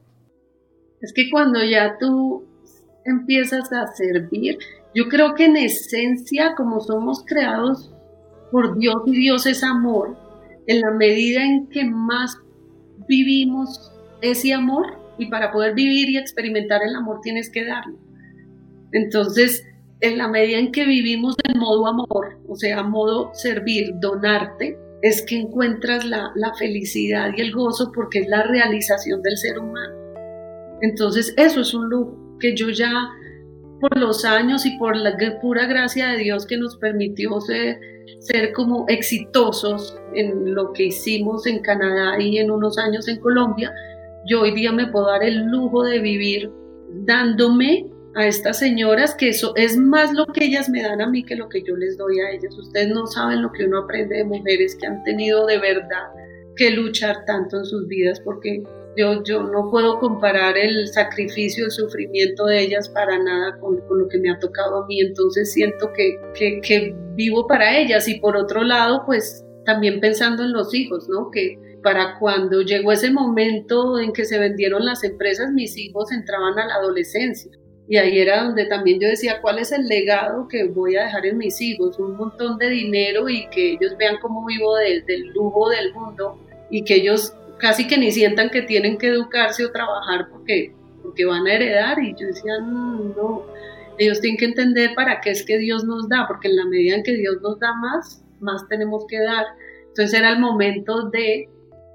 Es 1.01 1.11
que 1.11 1.29
cuando 1.29 1.61
ya 1.61 1.97
tú 1.99 2.45
empiezas 3.03 3.69
a 3.73 3.87
servir, 3.87 4.57
yo 4.93 5.09
creo 5.09 5.35
que 5.35 5.43
en 5.43 5.57
esencia, 5.57 6.55
como 6.55 6.79
somos 6.79 7.25
creados 7.25 7.93
por 8.53 8.77
Dios 8.77 8.95
y 9.05 9.11
Dios 9.11 9.45
es 9.47 9.65
amor, 9.65 10.15
en 10.67 10.79
la 10.79 10.91
medida 10.91 11.43
en 11.43 11.67
que 11.67 11.83
más 11.83 12.37
vivimos 13.05 13.91
ese 14.21 14.53
amor, 14.53 14.97
y 15.17 15.25
para 15.25 15.51
poder 15.51 15.75
vivir 15.75 16.09
y 16.09 16.17
experimentar 16.17 16.81
el 16.81 16.95
amor 16.95 17.19
tienes 17.21 17.49
que 17.49 17.65
darlo. 17.65 17.97
Entonces, 18.93 19.67
en 19.99 20.17
la 20.17 20.29
medida 20.29 20.57
en 20.57 20.71
que 20.71 20.85
vivimos 20.85 21.35
en 21.43 21.59
modo 21.59 21.87
amor, 21.87 22.39
o 22.47 22.55
sea, 22.55 22.81
modo 22.81 23.33
servir, 23.33 23.91
donarte, 23.99 24.79
es 25.05 25.21
que 25.21 25.35
encuentras 25.37 26.03
la, 26.03 26.33
felicidad 26.57 27.29
y 27.37 27.41
el 27.41 27.51
gozo 27.51 27.91
porque 27.93 28.21
es 28.21 28.27
la 28.27 28.41
realización 28.41 29.21
del 29.21 29.37
ser 29.37 29.59
humano. 29.59 29.93
Entonces 30.81 31.31
eso 31.37 31.61
es 31.61 31.75
un 31.75 31.89
lujo 31.89 32.17
que 32.39 32.55
yo 32.55 32.69
ya 32.69 32.91
por 33.79 33.95
los 33.99 34.25
años 34.25 34.65
y 34.65 34.75
por 34.79 34.97
la 34.97 35.15
pura 35.39 35.67
gracia 35.67 36.07
de 36.07 36.17
Dios 36.17 36.47
que 36.47 36.57
nos 36.57 36.77
permitió 36.77 37.39
ser, 37.39 37.79
ser 38.17 38.51
como 38.53 38.85
exitosos 38.87 39.95
en 40.15 40.55
lo 40.55 40.73
que 40.73 40.85
hicimos 40.85 41.45
en 41.45 41.59
Canadá 41.61 42.19
y 42.19 42.39
en 42.39 42.49
unos 42.49 42.79
años 42.79 43.07
en 43.07 43.19
Colombia, 43.19 43.71
yo 44.27 44.41
hoy 44.41 44.55
día 44.55 44.71
me 44.71 44.87
puedo 44.87 45.05
dar 45.05 45.23
el 45.23 45.45
lujo 45.45 45.83
de 45.83 45.99
vivir 45.99 46.51
dándome 47.05 47.91
a 48.15 48.25
estas 48.25 48.59
señoras 48.59 49.13
que 49.13 49.29
eso 49.29 49.53
es 49.55 49.77
más 49.77 50.13
lo 50.13 50.25
que 50.27 50.45
ellas 50.45 50.69
me 50.69 50.81
dan 50.81 51.01
a 51.01 51.09
mí 51.09 51.23
que 51.23 51.35
lo 51.35 51.49
que 51.49 51.61
yo 51.63 51.75
les 51.75 51.97
doy 51.97 52.19
a 52.21 52.31
ellas. 52.31 52.57
Ustedes 52.57 52.89
no 52.89 53.05
saben 53.07 53.41
lo 53.41 53.51
que 53.51 53.65
uno 53.65 53.79
aprende 53.79 54.17
de 54.17 54.23
mujeres 54.23 54.75
que 54.79 54.87
han 54.87 55.03
tenido 55.03 55.45
de 55.45 55.59
verdad 55.59 56.07
que 56.55 56.71
luchar 56.71 57.25
tanto 57.25 57.57
en 57.57 57.65
sus 57.65 57.87
vidas 57.87 58.21
porque 58.21 58.63
yo, 58.95 59.21
yo 59.23 59.43
no 59.43 59.69
puedo 59.69 59.99
comparar 59.99 60.57
el 60.57 60.87
sacrificio, 60.87 61.65
el 61.65 61.71
sufrimiento 61.71 62.45
de 62.45 62.61
ellas 62.61 62.87
para 62.87 63.21
nada 63.21 63.59
con, 63.59 63.75
lo 63.75 64.07
que 64.07 64.17
me 64.19 64.31
ha 64.31 64.39
tocado 64.39 64.83
a 64.83 64.87
mí. 64.87 65.01
Entonces 65.01 65.51
siento 65.51 65.91
que, 65.93 66.17
que, 66.33 66.61
que 66.61 66.95
vivo 67.15 67.45
para 67.47 67.77
ellas 67.77 68.07
y 68.07 68.21
por 68.21 68.37
otro 68.37 68.63
lado 68.63 69.03
pues 69.05 69.43
también 69.65 69.99
pensando 69.99 70.43
en 70.43 70.53
los 70.53 70.73
hijos, 70.73 71.09
¿no? 71.09 71.29
Que 71.31 71.59
para 71.83 72.17
cuando 72.17 72.61
llegó 72.61 72.93
ese 72.93 73.11
momento 73.11 73.99
en 73.99 74.13
que 74.13 74.23
se 74.23 74.39
vendieron 74.39 74.85
las 74.85 75.03
empresas, 75.03 75.51
mis 75.51 75.77
hijos 75.77 76.13
entraban 76.13 76.57
a 76.57 76.67
la 76.67 76.75
adolescencia. 76.75 77.51
Y 77.87 77.97
ahí 77.97 78.19
era 78.19 78.43
donde 78.43 78.65
también 78.65 78.99
yo 78.99 79.07
decía, 79.07 79.41
¿cuál 79.41 79.59
es 79.59 79.71
el 79.71 79.87
legado 79.87 80.47
que 80.47 80.65
voy 80.65 80.95
a 80.95 81.03
dejar 81.03 81.25
en 81.25 81.37
mis 81.37 81.61
hijos? 81.61 81.99
Un 81.99 82.15
montón 82.17 82.57
de 82.57 82.69
dinero 82.69 83.29
y 83.29 83.47
que 83.47 83.73
ellos 83.73 83.95
vean 83.97 84.17
cómo 84.21 84.45
vivo 84.45 84.75
del 84.75 85.27
lujo 85.35 85.69
del 85.69 85.93
mundo 85.93 86.39
y 86.71 86.83
que 86.83 86.95
ellos 86.95 87.35
casi 87.59 87.87
que 87.87 87.97
ni 87.97 88.11
sientan 88.11 88.49
que 88.49 88.63
tienen 88.63 88.97
que 88.97 89.07
educarse 89.07 89.65
o 89.65 89.71
trabajar 89.71 90.29
porque, 90.31 90.73
porque 91.03 91.25
van 91.25 91.45
a 91.45 91.53
heredar. 91.53 92.01
Y 92.03 92.15
yo 92.19 92.25
decía, 92.25 92.59
no, 92.59 93.43
ellos 93.99 94.19
tienen 94.19 94.37
que 94.37 94.45
entender 94.45 94.95
para 94.95 95.21
qué 95.21 95.29
es 95.29 95.45
que 95.45 95.59
Dios 95.59 95.83
nos 95.83 96.09
da, 96.09 96.25
porque 96.27 96.47
en 96.47 96.55
la 96.55 96.65
medida 96.65 96.95
en 96.95 97.03
que 97.03 97.15
Dios 97.15 97.39
nos 97.41 97.59
da 97.59 97.73
más, 97.75 98.23
más 98.39 98.67
tenemos 98.67 99.05
que 99.07 99.19
dar. 99.19 99.45
Entonces 99.89 100.19
era 100.19 100.31
el 100.31 100.39
momento 100.39 101.09
de, 101.09 101.49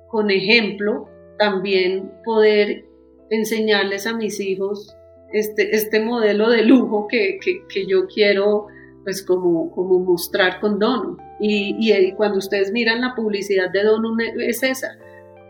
con 0.08 0.30
ejemplo, 0.30 1.08
también 1.36 2.12
poder 2.24 2.84
enseñarles 3.30 4.06
a 4.06 4.14
mis 4.14 4.40
hijos 4.40 4.96
este, 5.32 5.74
este 5.74 6.00
modelo 6.00 6.50
de 6.50 6.64
lujo 6.64 7.06
que, 7.08 7.38
que, 7.40 7.86
yo 7.86 8.06
quiero 8.06 8.66
pues 9.04 9.22
como, 9.22 9.70
como 9.72 9.98
mostrar 10.00 10.60
con 10.60 10.78
Donum. 10.78 11.16
Y, 11.40 11.76
y, 11.78 12.12
cuando 12.12 12.38
ustedes 12.38 12.70
miran 12.72 13.00
la 13.00 13.14
publicidad 13.14 13.70
de 13.70 13.82
Donum 13.82 14.18
es 14.20 14.62
esa, 14.62 14.98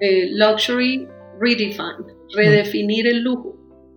eh, 0.01 0.29
Luxury 0.33 1.09
Redefined, 1.40 2.07
redefinir 2.35 3.07
el 3.07 3.23
lujo. 3.23 3.57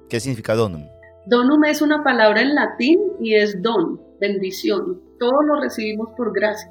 ¿Qué 0.10 0.20
significa 0.20 0.56
Donum? 0.56 0.88
Donum 1.26 1.64
es 1.66 1.82
una 1.82 2.04
palabra 2.04 2.42
en 2.42 2.56
latín 2.56 3.00
y 3.22 3.36
es 3.36 3.62
don, 3.62 4.02
bendición. 4.20 5.02
Todo 5.20 5.42
lo 5.44 5.62
recibimos 5.62 6.10
por 6.18 6.34
gracia, 6.34 6.70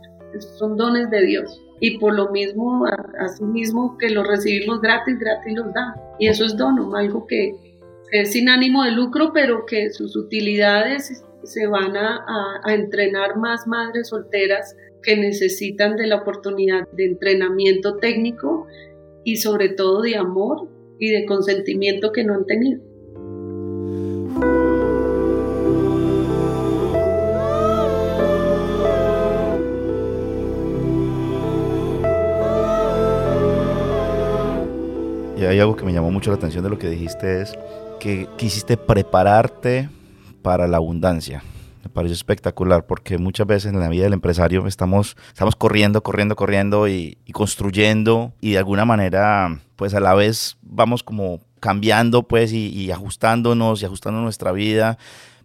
son 0.59 0.77
dones 0.77 1.11
de 1.11 1.23
Dios. 1.23 1.63
Y 1.81 1.99
por 1.99 2.15
lo 2.15 2.31
mismo, 2.31 2.85
así 3.19 3.43
mismo 3.45 3.97
que 3.99 4.11
lo 4.11 4.23
recibimos 4.23 4.81
gratis, 4.81 5.19
gratis 5.19 5.55
los 5.55 5.73
da. 5.73 5.97
Y 6.19 6.29
eso 6.29 6.45
es 6.45 6.57
donum, 6.57 6.95
algo 6.95 7.27
que, 7.27 7.72
es 8.13 8.33
sin 8.33 8.51
ánimo 8.51 8.85
de 8.85 8.93
lucro, 8.93 9.33
pero 9.33 9.65
que 9.67 9.91
sus 9.91 10.17
utilidades 10.17 11.25
se 11.43 11.67
van 11.67 11.97
a, 11.97 12.61
a, 12.63 12.75
entrenar 12.75 13.37
más 13.37 13.67
madres 13.67 14.09
solteras 14.09 14.77
que 15.03 15.17
necesitan 15.17 15.97
de 15.97 16.07
la 16.07 16.17
oportunidad 16.17 16.87
de 16.93 17.07
entrenamiento 17.07 17.97
técnico 17.97 18.67
y 19.25 19.37
sobre 19.37 19.71
todo 19.71 20.03
de 20.03 20.17
amor 20.17 20.69
y 20.99 21.11
de 21.11 21.25
consentimiento 21.25 22.13
que 22.13 22.23
no 22.23 22.35
han 22.35 22.47
tenido. 22.47 22.92
Algo 35.63 35.77
que 35.77 35.85
me 35.85 35.93
llamó 35.93 36.11
mucho 36.11 36.31
la 36.31 36.37
atención 36.37 36.63
de 36.63 36.71
lo 36.71 36.79
que 36.79 36.91
dijiste 36.91 37.41
es 37.41 37.55
que 38.01 38.29
quisiste 38.37 38.77
prepararte 38.77 39.89
para 40.43 40.67
la 40.67 40.77
abundancia. 40.77 41.43
Me 41.83 41.89
pareció 41.89 42.15
espectacular 42.15 42.87
porque 42.87 43.19
muchas 43.19 43.47
veces 43.47 43.73
en 43.73 43.81
la 43.81 43.89
vida 43.89 44.05
del 44.05 44.13
empresario 44.13 44.67
estamos, 44.67 45.17
estamos 45.29 45.57
corriendo, 45.57 46.03
corriendo, 46.03 46.37
corriendo 46.37 46.89
y, 46.89 47.17
construyendo 47.33 48.33
y 48.41 48.53
de 48.53 48.59
alguna 48.59 48.85
manera 48.85 49.61
pues 49.77 49.95
a 49.95 50.01
la 50.01 50.15
vez 50.15 50.59
vamos 50.63 51.03
como 51.03 51.41
cambiando 51.61 52.25
pues 52.25 52.53
y, 52.53 52.91
ajustándonos 52.91 53.83
y 53.83 53.87
ajustando 53.87 54.21
nuestra 54.21 54.53
vida 54.53 54.99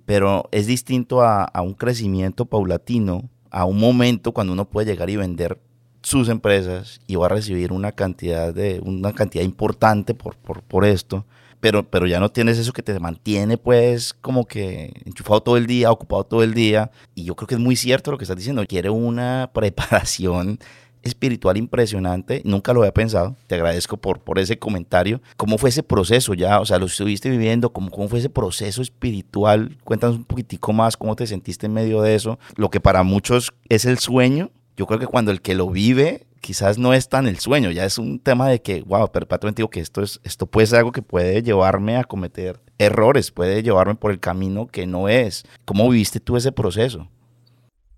pero 0.06 0.48
es 0.52 0.68
distinto 0.68 1.22
a, 1.22 1.44
a 1.44 1.62
un 1.62 1.74
crecimiento 1.74 2.46
paulatino, 2.46 3.30
a 3.52 3.66
un 3.66 3.80
momento 3.80 4.32
cuando 4.32 4.54
uno 4.54 4.66
puede 4.66 4.92
llegar 4.92 5.10
y 5.10 5.18
vender 5.18 5.60
sus 6.02 6.30
empresas 6.30 7.00
y 7.08 7.16
va 7.16 7.26
a 7.26 7.30
recibir 7.30 7.72
una 7.72 7.92
cantidad 7.92 8.54
de 8.54 8.80
una 8.84 9.14
cantidad 9.14 9.44
importante 9.44 10.14
por, 10.14 10.36
por, 10.36 10.62
por 10.62 10.86
esto 10.86 11.26
pero, 11.60 11.90
pero 11.90 12.06
ya 12.06 12.20
no 12.20 12.30
tienes 12.30 12.58
eso 12.58 12.74
que 12.74 12.84
te 12.84 13.00
mantiene 13.00 13.58
pues 13.58 14.14
como 14.14 14.46
que 14.46 14.94
enchufado 15.06 15.42
todo 15.42 15.58
el 15.58 15.66
día, 15.66 15.92
ocupado 15.92 16.24
todo 16.24 16.44
el 16.44 16.54
día. 16.54 16.92
Y 17.16 17.24
yo 17.24 17.36
creo 17.36 17.48
que 17.48 17.56
es 17.56 17.62
muy 17.62 17.76
cierto 17.76 18.12
lo 18.12 18.18
que 18.18 18.26
estás 18.26 18.38
diciendo. 18.38 18.64
Quiere 18.68 18.90
una 18.90 19.50
preparación 19.54 20.60
espiritual 21.02 21.58
impresionante. 21.58 22.42
Nunca 22.46 22.74
lo 22.74 22.82
había 22.82 22.94
pensado. 22.94 23.36
Te 23.48 23.56
agradezco 23.56 23.98
por, 23.98 24.20
por 24.20 24.40
ese 24.40 24.60
comentario. 24.60 25.22
¿Cómo 25.36 25.58
fue 25.58 25.70
ese 25.70 25.84
proceso 25.84 26.34
ya? 26.34 26.60
O 26.60 26.66
sea, 26.66 26.78
lo 26.78 26.86
estuviste 26.86 27.30
viviendo. 27.30 27.72
¿Cómo, 27.72 27.90
¿Cómo 27.90 28.08
fue 28.08 28.20
ese 28.20 28.30
proceso 28.30 28.82
espiritual? 28.82 29.78
Cuéntanos 29.84 30.18
un 30.18 30.26
poquitico 30.26 30.74
más 30.74 30.96
cómo 30.96 31.16
te 31.16 31.26
sentiste 31.26 31.66
en 31.66 31.74
medio 31.74 32.02
de 32.02 32.14
eso. 32.14 32.38
Lo 32.56 32.70
que 32.70 32.80
para 32.80 33.02
muchos 33.04 33.54
es 33.70 33.86
el 33.86 33.98
sueño. 33.98 34.52
Yo 34.78 34.86
creo 34.86 35.00
que 35.00 35.08
cuando 35.08 35.32
el 35.32 35.42
que 35.42 35.56
lo 35.56 35.70
vive 35.70 36.28
quizás 36.40 36.78
no 36.78 36.94
es 36.94 37.10
tan 37.10 37.28
el 37.28 37.40
sueño, 37.40 37.72
ya 37.72 37.84
es 37.84 37.98
un 37.98 38.20
tema 38.20 38.48
de 38.48 38.62
que, 38.62 38.82
wow, 38.84 39.12
perpetuamente 39.12 39.62
digo 39.62 39.70
que 39.70 39.80
esto, 39.80 40.02
es, 40.02 40.22
esto 40.24 40.46
puede 40.46 40.68
ser 40.68 40.80
algo 40.80 40.92
que 40.92 41.02
puede 41.02 41.42
llevarme 41.42 41.98
a 41.98 42.04
cometer 42.04 42.60
errores, 42.78 43.32
puede 43.32 43.63
llevarme 43.63 43.96
por 43.96 44.12
el 44.12 44.20
camino 44.20 44.68
que 44.68 44.86
no 44.86 45.10
es. 45.10 45.44
¿Cómo 45.66 45.90
viviste 45.90 46.20
tú 46.20 46.38
ese 46.38 46.52
proceso? 46.52 47.10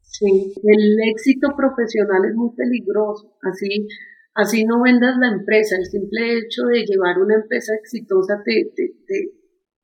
Sí, 0.02 0.26
el 0.64 0.98
éxito 1.12 1.50
profesional 1.56 2.26
es 2.30 2.36
muy 2.36 2.50
peligroso, 2.56 3.38
así, 3.44 3.88
así 4.34 4.66
no 4.66 4.82
vendas 4.82 5.16
la 5.20 5.34
empresa, 5.38 5.76
el 5.78 5.86
simple 5.86 6.40
hecho 6.40 6.64
de 6.64 6.86
llevar 6.86 7.20
una 7.20 7.36
empresa 7.36 7.74
exitosa 7.80 8.42
te, 8.44 8.72
te, 8.76 8.94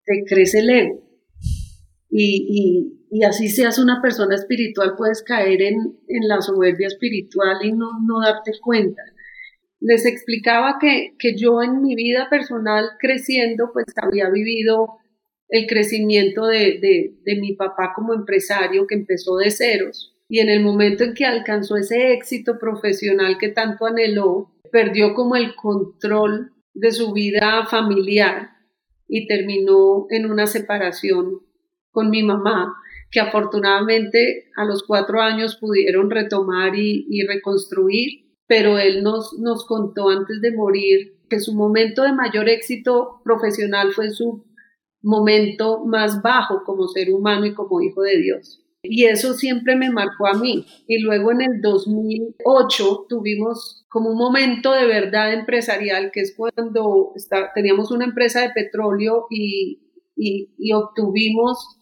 te, 0.03 0.23
crece 0.27 0.60
el 0.60 0.69
ego. 0.69 1.04
Y, 2.17 3.23
así 3.23 3.49
seas 3.49 3.80
una 3.80 4.01
persona 4.01 4.36
espiritual, 4.36 4.95
puedes 4.97 5.23
caer 5.23 5.62
en, 5.62 5.75
en 6.08 6.28
la 6.28 6.41
soberbia 6.41 6.88
espiritual 6.88 7.58
y 7.63 7.71
no, 7.71 7.99
no 8.06 8.21
darte 8.25 8.51
cuenta. 8.62 9.01
Les 9.80 10.06
explicaba 10.06 10.78
que, 10.80 11.15
que 11.19 11.36
yo 11.38 11.62
en 11.62 11.82
mi 11.82 11.95
vida 11.95 12.28
personal 12.30 12.91
creciendo, 12.99 13.71
pues 13.73 13.86
había 14.01 14.30
vivido 14.30 14.97
el 15.49 15.67
crecimiento 15.67 16.47
de, 16.47 16.80
de, 16.82 17.15
de 17.23 17.36
mi 17.39 17.54
papá 17.54 17.93
como 17.95 18.13
empresario 18.13 18.88
que 18.88 18.95
empezó 18.95 19.38
de 19.38 19.51
ceros 19.51 20.15
y 20.28 20.39
en 20.39 20.49
el 20.49 20.63
momento 20.63 21.04
en 21.04 21.13
que 21.13 21.25
alcanzó 21.25 21.78
ese 21.78 22.13
éxito 22.13 22.58
profesional 22.58 23.38
que 23.38 23.49
tanto 23.49 23.86
anheló, 23.86 24.51
perdió 24.71 25.13
como 25.13 25.36
el 25.36 25.56
control 25.56 26.51
de 26.73 26.91
su 26.91 27.13
vida 27.13 27.65
familiar 27.69 28.49
y 29.08 29.28
terminó 29.28 30.08
en 30.10 30.25
una 30.25 30.47
separación 30.47 31.44
con 31.95 32.12
mi 32.12 32.21
mamá 32.21 32.75
que 33.15 33.21
afortunadamente 33.21 34.49
a 34.58 34.65
los 34.65 34.84
cuatro 34.84 35.21
años 35.21 35.55
pudieron 35.55 36.10
retomar 36.10 36.75
y, 36.75 37.25
reconstruir, 37.25 38.25
pero 38.45 38.77
él 38.77 39.03
nos, 39.03 39.39
nos 39.39 39.65
contó 39.65 40.10
antes 40.10 40.41
de 40.41 40.51
morir 40.51 41.17
que 41.29 41.39
su 41.39 41.55
momento 41.55 42.03
de 42.03 42.12
mayor 42.12 42.49
éxito 42.49 43.21
profesional 43.23 43.93
fue 43.93 44.10
su 44.10 44.45
momento 45.01 45.86
más 45.86 46.21
bajo 46.21 46.63
como 46.65 46.89
ser 46.89 47.10
humano 47.10 47.45
y 47.45 47.53
como 47.53 47.81
hijo 47.81 48.01
de 48.01 48.17
Dios. 48.17 48.62
Y 48.84 49.05
eso 49.05 49.34
siempre 49.34 49.77
me 49.77 49.89
marcó 49.91 50.27
a 50.27 50.34
mí. 50.34 50.65
Y 50.86 50.99
luego 50.99 51.31
en 51.31 51.41
el 51.41 51.62
2008 51.62 53.05
tuvimos 53.08 53.86
como 53.88 54.10
un 54.10 54.17
momento 54.17 54.73
de 54.73 54.88
verdad 54.88 55.34
empresarial, 55.34 56.12
que 56.12 56.19
es 56.19 56.36
cuando 56.36 57.13
teníamos 57.55 57.91
una 57.91 58.03
empresa 58.03 58.41
de 58.41 58.49
petróleo 58.49 59.27
y, 59.29 59.79
y 60.17 60.73
obtuvimos 60.73 61.74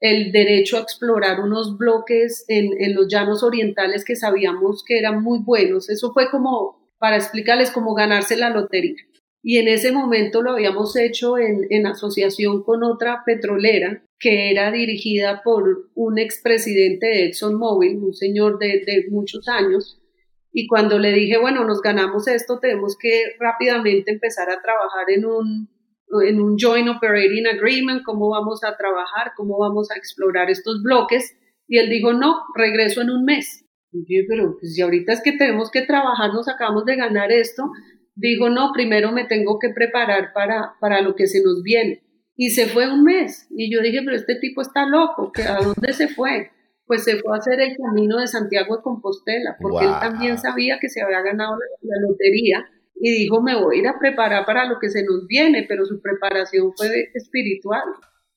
el 0.00 0.30
derecho 0.32 0.76
a 0.76 0.80
explorar 0.80 1.40
unos 1.40 1.76
bloques 1.76 2.44
en, 2.48 2.70
en, 2.80 2.94
los 2.94 3.08
llanos 3.08 3.42
orientales 3.42 4.04
que 4.04 4.16
sabíamos 4.16 4.84
que 4.84 4.98
eran 4.98 5.22
muy 5.22 5.40
buenos. 5.40 5.90
Eso 5.90 6.12
fue 6.12 6.30
como, 6.30 6.88
para 6.98 7.16
explicarles, 7.16 7.70
como 7.70 7.94
ganarse 7.94 8.36
la 8.36 8.50
lotería. 8.50 8.96
Y 9.42 9.58
en 9.58 9.68
ese 9.68 9.92
momento 9.92 10.42
lo 10.42 10.52
habíamos 10.52 10.96
hecho 10.96 11.38
en, 11.38 11.66
en 11.70 11.86
asociación 11.86 12.62
con 12.62 12.82
otra 12.84 13.22
petrolera 13.24 14.04
que 14.18 14.50
era 14.50 14.70
dirigida 14.70 15.42
por 15.44 15.90
un 15.94 16.18
expresidente 16.18 17.06
de 17.06 17.26
ExxonMobil, 17.26 17.98
un 17.98 18.14
señor 18.14 18.58
de, 18.58 18.82
de 18.84 19.06
muchos 19.10 19.46
años. 19.48 20.00
Y 20.52 20.66
cuando 20.66 20.98
le 20.98 21.12
dije, 21.12 21.38
bueno, 21.38 21.64
nos 21.64 21.80
ganamos 21.82 22.26
esto, 22.26 22.58
tenemos 22.58 22.96
que 22.98 23.36
rápidamente 23.38 24.10
empezar 24.10 24.50
a 24.50 24.60
trabajar 24.60 25.10
en 25.10 25.24
un 25.24 25.68
en 26.22 26.40
un 26.40 26.56
Joint 26.58 26.88
Operating 26.88 27.46
Agreement, 27.46 28.02
cómo 28.04 28.30
vamos 28.30 28.64
a 28.64 28.76
trabajar, 28.76 29.32
cómo 29.36 29.58
vamos 29.58 29.90
a 29.90 29.96
explorar 29.96 30.50
estos 30.50 30.82
bloques. 30.82 31.36
Y 31.66 31.78
él 31.78 31.90
dijo, 31.90 32.12
no, 32.12 32.44
regreso 32.54 33.02
en 33.02 33.10
un 33.10 33.24
mes. 33.24 33.64
Y 33.92 34.00
yo, 34.00 34.24
pero 34.28 34.56
pues, 34.58 34.74
si 34.74 34.82
ahorita 34.82 35.12
es 35.12 35.22
que 35.22 35.32
tenemos 35.32 35.70
que 35.70 35.82
trabajar, 35.82 36.32
nos 36.32 36.48
acabamos 36.48 36.84
de 36.84 36.96
ganar 36.96 37.30
esto. 37.30 37.70
Dijo, 38.14 38.48
no, 38.48 38.72
primero 38.72 39.12
me 39.12 39.24
tengo 39.24 39.58
que 39.58 39.68
preparar 39.70 40.32
para, 40.32 40.74
para 40.80 41.02
lo 41.02 41.14
que 41.14 41.26
se 41.26 41.42
nos 41.42 41.62
viene. 41.62 42.02
Y 42.36 42.50
se 42.50 42.66
fue 42.66 42.90
un 42.90 43.02
mes. 43.02 43.46
Y 43.50 43.72
yo 43.72 43.82
dije, 43.82 44.00
pero 44.04 44.16
este 44.16 44.36
tipo 44.36 44.62
está 44.62 44.86
loco, 44.86 45.32
¿a 45.48 45.62
dónde 45.62 45.92
se 45.92 46.08
fue? 46.08 46.50
Pues 46.86 47.04
se 47.04 47.16
fue 47.18 47.34
a 47.34 47.38
hacer 47.38 47.60
el 47.60 47.76
camino 47.76 48.18
de 48.18 48.26
Santiago 48.26 48.76
de 48.76 48.82
Compostela, 48.82 49.56
porque 49.60 49.84
él 49.84 49.92
también 50.00 50.38
sabía 50.38 50.78
que 50.80 50.88
se 50.88 51.02
había 51.02 51.20
ganado 51.20 51.58
la 51.82 52.08
lotería 52.08 52.64
y 53.00 53.10
dijo, 53.10 53.42
me 53.42 53.54
voy 53.54 53.76
a 53.76 53.78
ir 53.80 53.88
a 53.88 53.98
preparar 53.98 54.44
para 54.44 54.66
lo 54.66 54.78
que 54.80 54.88
se 54.88 55.04
nos 55.04 55.26
viene, 55.26 55.64
pero 55.68 55.84
su 55.84 56.00
preparación 56.00 56.72
fue 56.76 57.10
espiritual. 57.14 57.84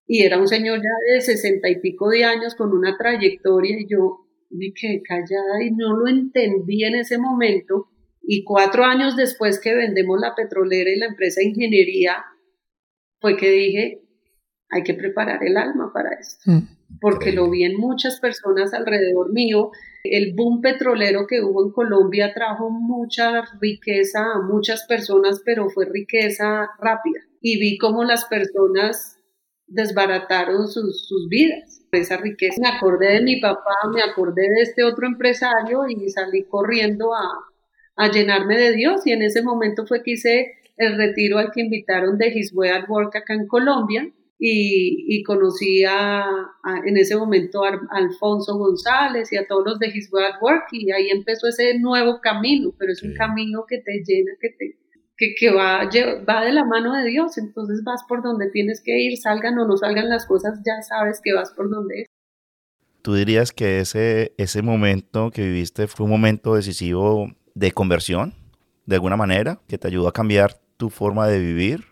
Y 0.07 0.23
era 0.23 0.39
un 0.39 0.47
señor 0.47 0.79
ya 0.79 1.13
de 1.13 1.21
sesenta 1.21 1.69
y 1.69 1.79
pico 1.79 2.09
de 2.09 2.23
años 2.23 2.55
con 2.55 2.71
una 2.71 2.97
trayectoria 2.97 3.77
y 3.79 3.87
yo 3.89 4.27
me 4.49 4.73
quedé 4.73 5.01
callada 5.01 5.63
y 5.63 5.71
no 5.71 5.95
lo 5.95 6.07
entendí 6.07 6.83
en 6.83 6.95
ese 6.95 7.17
momento. 7.17 7.87
Y 8.21 8.43
cuatro 8.43 8.83
años 8.83 9.15
después 9.15 9.59
que 9.59 9.73
vendemos 9.73 10.19
la 10.19 10.35
petrolera 10.35 10.91
y 10.91 10.99
la 10.99 11.07
empresa 11.07 11.41
de 11.41 11.47
ingeniería, 11.47 12.23
fue 13.19 13.37
que 13.37 13.49
dije, 13.49 14.01
hay 14.69 14.83
que 14.83 14.93
preparar 14.93 15.43
el 15.43 15.57
alma 15.57 15.91
para 15.93 16.09
esto. 16.19 16.51
Mm 16.51 16.80
porque 16.99 17.31
lo 17.31 17.49
vi 17.49 17.63
en 17.63 17.77
muchas 17.77 18.19
personas 18.19 18.73
alrededor 18.73 19.31
mío. 19.31 19.71
El 20.03 20.33
boom 20.35 20.61
petrolero 20.61 21.27
que 21.27 21.41
hubo 21.41 21.65
en 21.65 21.71
Colombia 21.71 22.33
trajo 22.33 22.69
mucha 22.69 23.43
riqueza 23.59 24.19
a 24.35 24.41
muchas 24.41 24.85
personas, 24.87 25.41
pero 25.45 25.69
fue 25.69 25.85
riqueza 25.85 26.69
rápida. 26.79 27.19
Y 27.41 27.59
vi 27.59 27.77
cómo 27.77 28.03
las 28.03 28.25
personas 28.25 29.17
desbarataron 29.67 30.67
sus, 30.67 31.07
sus 31.07 31.29
vidas. 31.29 31.81
Esa 31.91 32.17
riqueza. 32.17 32.61
Me 32.61 32.69
acordé 32.69 33.13
de 33.13 33.21
mi 33.21 33.39
papá, 33.39 33.75
me 33.93 34.01
acordé 34.01 34.43
de 34.43 34.61
este 34.61 34.83
otro 34.83 35.07
empresario 35.07 35.87
y 35.87 36.09
salí 36.09 36.43
corriendo 36.43 37.13
a, 37.13 37.45
a 37.95 38.11
llenarme 38.11 38.57
de 38.57 38.73
Dios. 38.73 39.05
Y 39.05 39.11
en 39.11 39.21
ese 39.21 39.41
momento 39.41 39.85
fue 39.85 40.03
que 40.03 40.11
hice 40.11 40.53
el 40.77 40.97
retiro 40.97 41.37
al 41.37 41.51
que 41.51 41.61
invitaron 41.61 42.17
de 42.17 42.29
His 42.29 42.53
Way 42.53 42.69
at 42.69 42.89
Work 42.89 43.15
acá 43.15 43.33
en 43.33 43.47
Colombia 43.47 44.11
y, 44.43 45.21
conocí 45.23 45.83
a, 45.85 46.25
en 46.83 46.97
ese 46.97 47.15
momento 47.15 47.63
a, 47.63 47.79
Alfonso 47.91 48.57
González 48.57 49.31
y 49.31 49.37
a 49.37 49.45
todos 49.47 49.63
los 49.65 49.79
de 49.79 49.87
His 49.87 50.11
Way 50.11 50.31
Work 50.41 50.65
y 50.71 50.91
ahí 50.91 51.09
empezó 51.11 51.47
ese 51.47 51.77
nuevo 51.77 52.19
camino, 52.21 52.73
pero 52.79 52.91
es 52.91 53.03
un 53.03 53.13
camino 53.13 53.65
que 53.69 53.77
te 53.77 54.03
llena, 54.03 54.31
que 54.41 54.49
te 54.49 54.77
que, 55.15 55.35
que 55.35 55.51
va, 55.51 55.87
va 56.27 56.43
de 56.43 56.51
la 56.51 56.65
mano 56.65 56.93
de 56.93 57.07
Dios, 57.07 57.37
entonces 57.37 57.83
vas 57.83 58.01
por 58.09 58.23
donde 58.23 58.49
tienes 58.49 58.81
que 58.83 58.99
ir, 58.99 59.19
salgan 59.19 59.59
o 59.59 59.67
no 59.67 59.77
salgan 59.77 60.09
las 60.09 60.25
cosas, 60.25 60.59
ya 60.65 60.81
sabes 60.81 61.21
que 61.23 61.33
vas 61.33 61.51
por 61.51 61.69
donde 61.69 62.01
es. 62.01 62.07
¿Tú 63.03 63.13
dirías 63.13 63.51
que 63.51 63.79
ese, 63.79 64.33
ese 64.37 64.63
momento 64.63 65.29
que 65.29 65.43
viviste 65.43 65.85
fue 65.85 66.05
un 66.05 66.09
momento 66.09 66.55
decisivo 66.55 67.31
de 67.53 67.71
conversión, 67.71 68.33
de 68.87 68.95
alguna 68.95 69.15
manera, 69.15 69.59
que 69.67 69.77
te 69.77 69.87
ayudó 69.87 70.07
a 70.07 70.13
cambiar 70.13 70.55
tu 70.77 70.89
forma 70.89 71.27
de 71.27 71.37
vivir? 71.37 71.90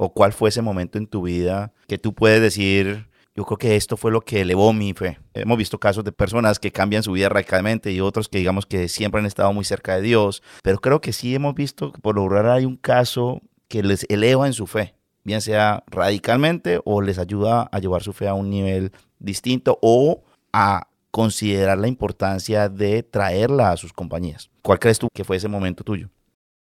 ¿O 0.00 0.12
cuál 0.12 0.32
fue 0.32 0.50
ese 0.50 0.62
momento 0.62 0.96
en 0.96 1.08
tu 1.08 1.22
vida 1.22 1.72
que 1.88 1.98
tú 1.98 2.14
puedes 2.14 2.40
decir, 2.40 3.08
yo 3.34 3.44
creo 3.44 3.58
que 3.58 3.74
esto 3.74 3.96
fue 3.96 4.12
lo 4.12 4.20
que 4.20 4.42
elevó 4.42 4.72
mi 4.72 4.94
fe? 4.94 5.18
Hemos 5.34 5.58
visto 5.58 5.80
casos 5.80 6.04
de 6.04 6.12
personas 6.12 6.60
que 6.60 6.70
cambian 6.70 7.02
su 7.02 7.10
vida 7.10 7.28
radicalmente 7.28 7.90
y 7.90 8.00
otros 8.00 8.28
que 8.28 8.38
digamos 8.38 8.64
que 8.64 8.86
siempre 8.86 9.18
han 9.18 9.26
estado 9.26 9.52
muy 9.52 9.64
cerca 9.64 9.96
de 9.96 10.02
Dios, 10.02 10.40
pero 10.62 10.78
creo 10.78 11.00
que 11.00 11.12
sí 11.12 11.34
hemos 11.34 11.56
visto 11.56 11.90
que 11.90 12.00
por 12.00 12.14
lograr 12.14 12.46
hay 12.46 12.64
un 12.64 12.76
caso 12.76 13.42
que 13.66 13.82
les 13.82 14.06
eleva 14.08 14.46
en 14.46 14.52
su 14.52 14.68
fe, 14.68 14.94
bien 15.24 15.40
sea 15.40 15.82
radicalmente 15.88 16.80
o 16.84 17.02
les 17.02 17.18
ayuda 17.18 17.68
a 17.72 17.80
llevar 17.80 18.04
su 18.04 18.12
fe 18.12 18.28
a 18.28 18.34
un 18.34 18.50
nivel 18.50 18.92
distinto 19.18 19.80
o 19.82 20.22
a 20.52 20.86
considerar 21.10 21.76
la 21.76 21.88
importancia 21.88 22.68
de 22.68 23.02
traerla 23.02 23.72
a 23.72 23.76
sus 23.76 23.92
compañías. 23.92 24.48
¿Cuál 24.62 24.78
crees 24.78 25.00
tú 25.00 25.08
que 25.12 25.24
fue 25.24 25.38
ese 25.38 25.48
momento 25.48 25.82
tuyo? 25.82 26.08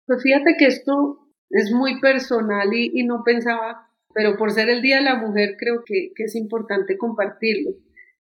Pues 0.07 0.23
fíjate 0.23 0.55
que 0.57 0.65
esto 0.65 1.20
es 1.51 1.71
muy 1.71 1.99
personal 1.99 2.73
y, 2.73 3.03
no 3.03 3.23
pensaba, 3.23 3.89
pero 4.13 4.37
por 4.37 4.51
ser 4.51 4.69
el 4.69 4.81
Día 4.81 4.97
de 4.97 5.03
la 5.03 5.15
Mujer 5.15 5.55
creo 5.57 5.83
que, 5.85 6.11
es 6.17 6.35
importante 6.35 6.97
compartirlo. 6.97 7.71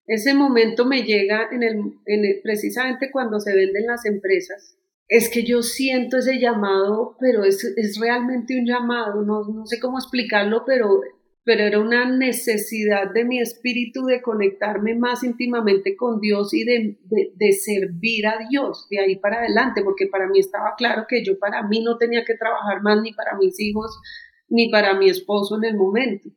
Ese 0.07 0.33
momento 0.33 0.85
me 0.85 1.03
llega 1.03 1.49
en 1.51 1.63
el, 1.63 2.41
precisamente 2.41 3.11
cuando 3.11 3.39
se 3.39 3.55
venden 3.55 3.85
las 3.85 4.05
empresas. 4.05 4.75
Es 5.07 5.29
que 5.29 5.43
yo 5.43 5.61
siento 5.61 6.17
ese 6.17 6.39
llamado, 6.39 7.15
pero 7.19 7.43
es, 7.43 7.63
realmente 7.99 8.59
un 8.59 8.65
llamado, 8.65 9.23
no, 9.23 9.43
no 9.43 9.65
sé 9.65 9.79
cómo 9.79 9.97
explicarlo, 9.97 10.63
pero 10.65 11.01
pero 11.43 11.63
era 11.63 11.79
una 11.79 12.05
necesidad 12.05 13.11
de 13.13 13.25
mi 13.25 13.39
espíritu 13.39 14.05
de 14.05 14.21
conectarme 14.21 14.95
más 14.95 15.23
íntimamente 15.23 15.95
con 15.95 16.19
Dios 16.19 16.53
y 16.53 16.63
de, 16.63 16.99
de, 17.09 17.51
servir 17.53 18.27
a 18.27 18.37
Dios 18.49 18.87
de 18.89 18.99
ahí 18.99 19.15
para 19.15 19.39
adelante, 19.39 19.81
porque 19.83 20.07
para 20.07 20.27
mí 20.27 20.39
estaba 20.39 20.75
claro 20.77 21.05
que 21.07 21.23
yo 21.23 21.39
para 21.39 21.63
mí 21.67 21.81
no 21.81 21.97
tenía 21.97 22.23
que 22.25 22.35
trabajar 22.35 22.81
más 22.81 23.01
ni 23.01 23.13
para 23.13 23.37
mis 23.37 23.59
hijos 23.59 23.99
ni 24.47 24.69
para 24.69 24.93
mi 24.95 25.09
esposo 25.09 25.57
en 25.57 25.63
el 25.63 25.75
momento. 25.75 26.29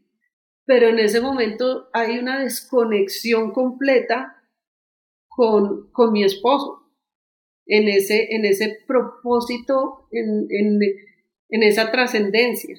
Pero 0.65 0.89
en 0.89 0.99
ese 0.99 1.21
momento 1.21 1.89
hay 1.93 2.19
una 2.19 2.41
desconexión 2.41 3.53
completa 3.53 4.37
con, 5.29 5.91
con 5.93 6.13
mi 6.13 6.25
esposo, 6.25 6.91
en 7.67 7.89
ese, 7.89 8.35
en 8.35 8.45
ese 8.45 8.79
propósito, 8.87 10.09
en, 10.11 10.47
en, 10.51 10.79
en 11.49 11.63
esa 11.63 11.91
trascendencia. 11.91 12.77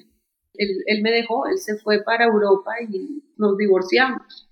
Él, 0.54 0.82
él, 0.86 1.02
me 1.02 1.10
dejó, 1.10 1.46
él 1.46 1.58
se 1.58 1.76
fue 1.78 2.02
para 2.02 2.26
Europa 2.26 2.72
y 2.88 3.22
nos 3.36 3.56
divorciamos. 3.56 4.48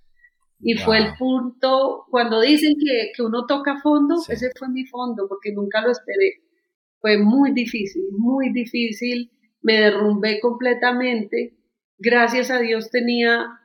Y 0.61 0.75
fue 0.75 0.99
el 0.99 1.15
punto, 1.19 2.07
cuando 2.11 2.41
dicen 2.41 2.75
que, 2.79 3.11
que 3.15 3.23
uno 3.23 3.47
toca 3.47 3.81
fondo, 3.81 4.17
ese 4.29 4.51
fue 4.57 4.69
mi 4.69 4.85
fondo, 4.85 5.27
porque 5.29 5.53
nunca 5.53 5.81
lo 5.81 5.91
esperé. 5.91 6.43
Fue 7.01 7.19
muy 7.19 7.53
difícil, 7.53 8.05
muy 8.13 8.53
difícil, 8.53 9.33
me 9.61 9.81
derrumbé 9.81 10.39
completamente. 10.41 11.57
Gracias 11.99 12.51
a 12.51 12.61
Dios 12.61 12.91
tenía 12.91 13.59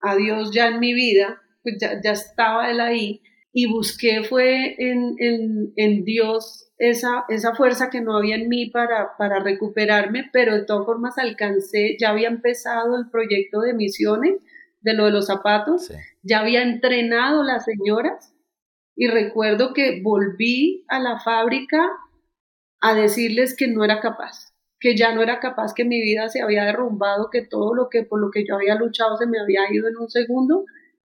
a 0.00 0.16
Dios 0.16 0.50
ya 0.50 0.68
en 0.68 0.80
mi 0.80 0.94
vida, 0.94 1.42
pues 1.62 1.76
ya, 1.78 2.00
ya 2.02 2.12
estaba 2.12 2.70
él 2.70 2.80
ahí, 2.80 3.22
y 3.52 3.66
busqué 3.66 4.22
fue 4.22 4.74
en, 4.78 5.14
en, 5.18 5.72
en 5.76 6.04
Dios 6.04 6.70
esa, 6.78 7.24
esa 7.28 7.54
fuerza 7.54 7.90
que 7.90 8.00
no 8.00 8.16
había 8.16 8.36
en 8.36 8.48
mí 8.48 8.70
para, 8.70 9.16
para 9.18 9.40
recuperarme, 9.40 10.30
pero 10.32 10.54
de 10.54 10.64
todas 10.64 10.86
formas 10.86 11.18
alcancé, 11.18 11.96
ya 12.00 12.10
había 12.10 12.28
empezado 12.28 12.96
el 12.96 13.10
proyecto 13.10 13.60
de 13.60 13.74
misiones, 13.74 14.34
de 14.80 14.94
lo 14.94 15.04
de 15.04 15.10
los 15.10 15.26
zapatos, 15.26 15.92
ya 16.22 16.40
había 16.40 16.62
entrenado 16.62 17.42
las 17.42 17.64
señoras 17.64 18.34
y 18.96 19.08
recuerdo 19.08 19.74
que 19.74 20.00
volví 20.02 20.84
a 20.88 20.98
la 20.98 21.20
fábrica 21.20 21.86
a 22.80 22.94
decirles 22.94 23.54
que 23.54 23.68
no 23.68 23.84
era 23.84 24.00
capaz, 24.00 24.54
que 24.78 24.96
ya 24.96 25.14
no 25.14 25.22
era 25.22 25.38
capaz, 25.38 25.74
que 25.74 25.84
mi 25.84 26.00
vida 26.00 26.30
se 26.30 26.40
había 26.40 26.64
derrumbado, 26.64 27.28
que 27.30 27.42
todo 27.42 27.74
lo 27.74 27.90
que 27.90 28.04
por 28.04 28.20
lo 28.20 28.30
que 28.30 28.46
yo 28.46 28.54
había 28.54 28.74
luchado 28.74 29.18
se 29.18 29.26
me 29.26 29.38
había 29.38 29.70
ido 29.70 29.86
en 29.86 29.98
un 29.98 30.08
segundo 30.08 30.64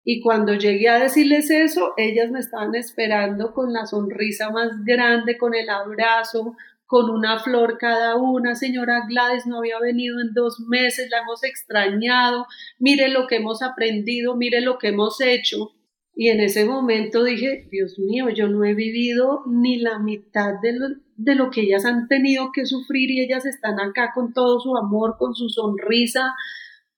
y 0.07 0.21
cuando 0.21 0.53
llegué 0.53 0.87
a 0.87 0.99
decirles 0.99 1.49
eso, 1.49 1.95
ellas 1.97 2.29
me 2.29 2.39
estaban 2.39 2.75
esperando 2.75 3.53
con 3.53 3.73
la 3.73 3.87
sonrisa 3.87 4.51
más 4.51 4.69
grande, 4.85 5.35
con 5.35 5.55
el 5.55 5.67
abrazo, 5.67 6.55
con 6.85 7.09
una 7.09 7.39
flor 7.39 7.79
cada 7.79 8.15
una. 8.15 8.53
Señora 8.53 9.07
Gladys 9.09 9.47
no 9.47 9.57
había 9.57 9.79
venido 9.79 10.21
en 10.21 10.35
dos 10.35 10.59
meses, 10.59 11.09
la 11.09 11.21
hemos 11.21 11.43
extrañado. 11.43 12.45
Mire 12.77 13.09
lo 13.09 13.25
que 13.25 13.37
hemos 13.37 13.63
aprendido, 13.63 14.35
mire 14.35 14.61
lo 14.61 14.77
que 14.77 14.89
hemos 14.89 15.19
hecho. 15.21 15.71
Y 16.13 16.29
en 16.29 16.39
ese 16.39 16.65
momento 16.65 17.23
dije, 17.23 17.67
Dios 17.71 17.97
mío, 17.97 18.29
yo 18.29 18.47
no 18.47 18.63
he 18.63 18.75
vivido 18.75 19.41
ni 19.47 19.79
la 19.79 19.97
mitad 19.97 20.53
de 20.61 20.73
lo, 20.73 20.87
de 21.15 21.33
lo 21.33 21.49
que 21.49 21.61
ellas 21.61 21.83
han 21.83 22.07
tenido 22.07 22.51
que 22.53 22.67
sufrir 22.67 23.09
y 23.09 23.21
ellas 23.21 23.47
están 23.47 23.79
acá 23.79 24.11
con 24.13 24.33
todo 24.33 24.59
su 24.59 24.77
amor, 24.77 25.15
con 25.17 25.33
su 25.33 25.49
sonrisa, 25.49 26.35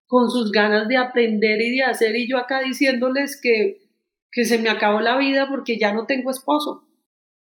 con 0.08 0.30
sus 0.30 0.52
ganas 0.52 0.88
de 0.88 0.98
aprender 0.98 1.62
y 1.62 1.78
de 1.78 1.84
hacer 1.84 2.15
y 2.15 2.28
yo 2.28 2.38
acá 2.38 2.62
diciéndoles 2.62 3.39
que, 3.41 3.89
que 4.32 4.46
se 4.46 4.58
me 4.58 4.70
acabó 4.70 5.02
la 5.02 5.17
vida 5.17 5.48
porque 5.50 5.78
ya 5.78 5.93
no 5.93 6.06
tengo 6.06 6.32
esposo. 6.32 6.86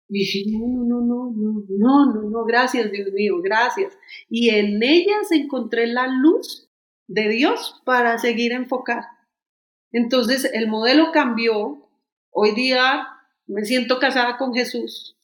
Y 0.09 0.20
dije, 0.20 0.44
no, 0.52 0.85
no, 0.85 1.00
no, 1.00 1.33
no, 1.35 1.64
no, 1.68 2.12
no, 2.12 2.31
no, 2.31 2.44
gracias 2.44 2.90
Dios 2.92 3.12
mío, 3.12 3.40
gracias. 3.42 3.96
Y 4.29 4.50
en 4.50 4.83
ellas 4.83 5.31
encontré 5.33 5.87
la 5.87 6.07
luz 6.07 6.68
de 7.09 7.29
Dios 7.29 7.81
para 7.85 8.18
seguir 8.18 8.52
enfocar. 8.52 9.05
Entonces 9.92 10.48
el 10.52 10.68
modelo 10.68 11.11
cambió. 11.12 11.88
Hoy 12.31 12.52
día 12.55 13.07
me 13.46 13.64
siento 13.64 13.98
casada 13.98 14.37
con 14.37 14.52
Jesús 14.52 15.16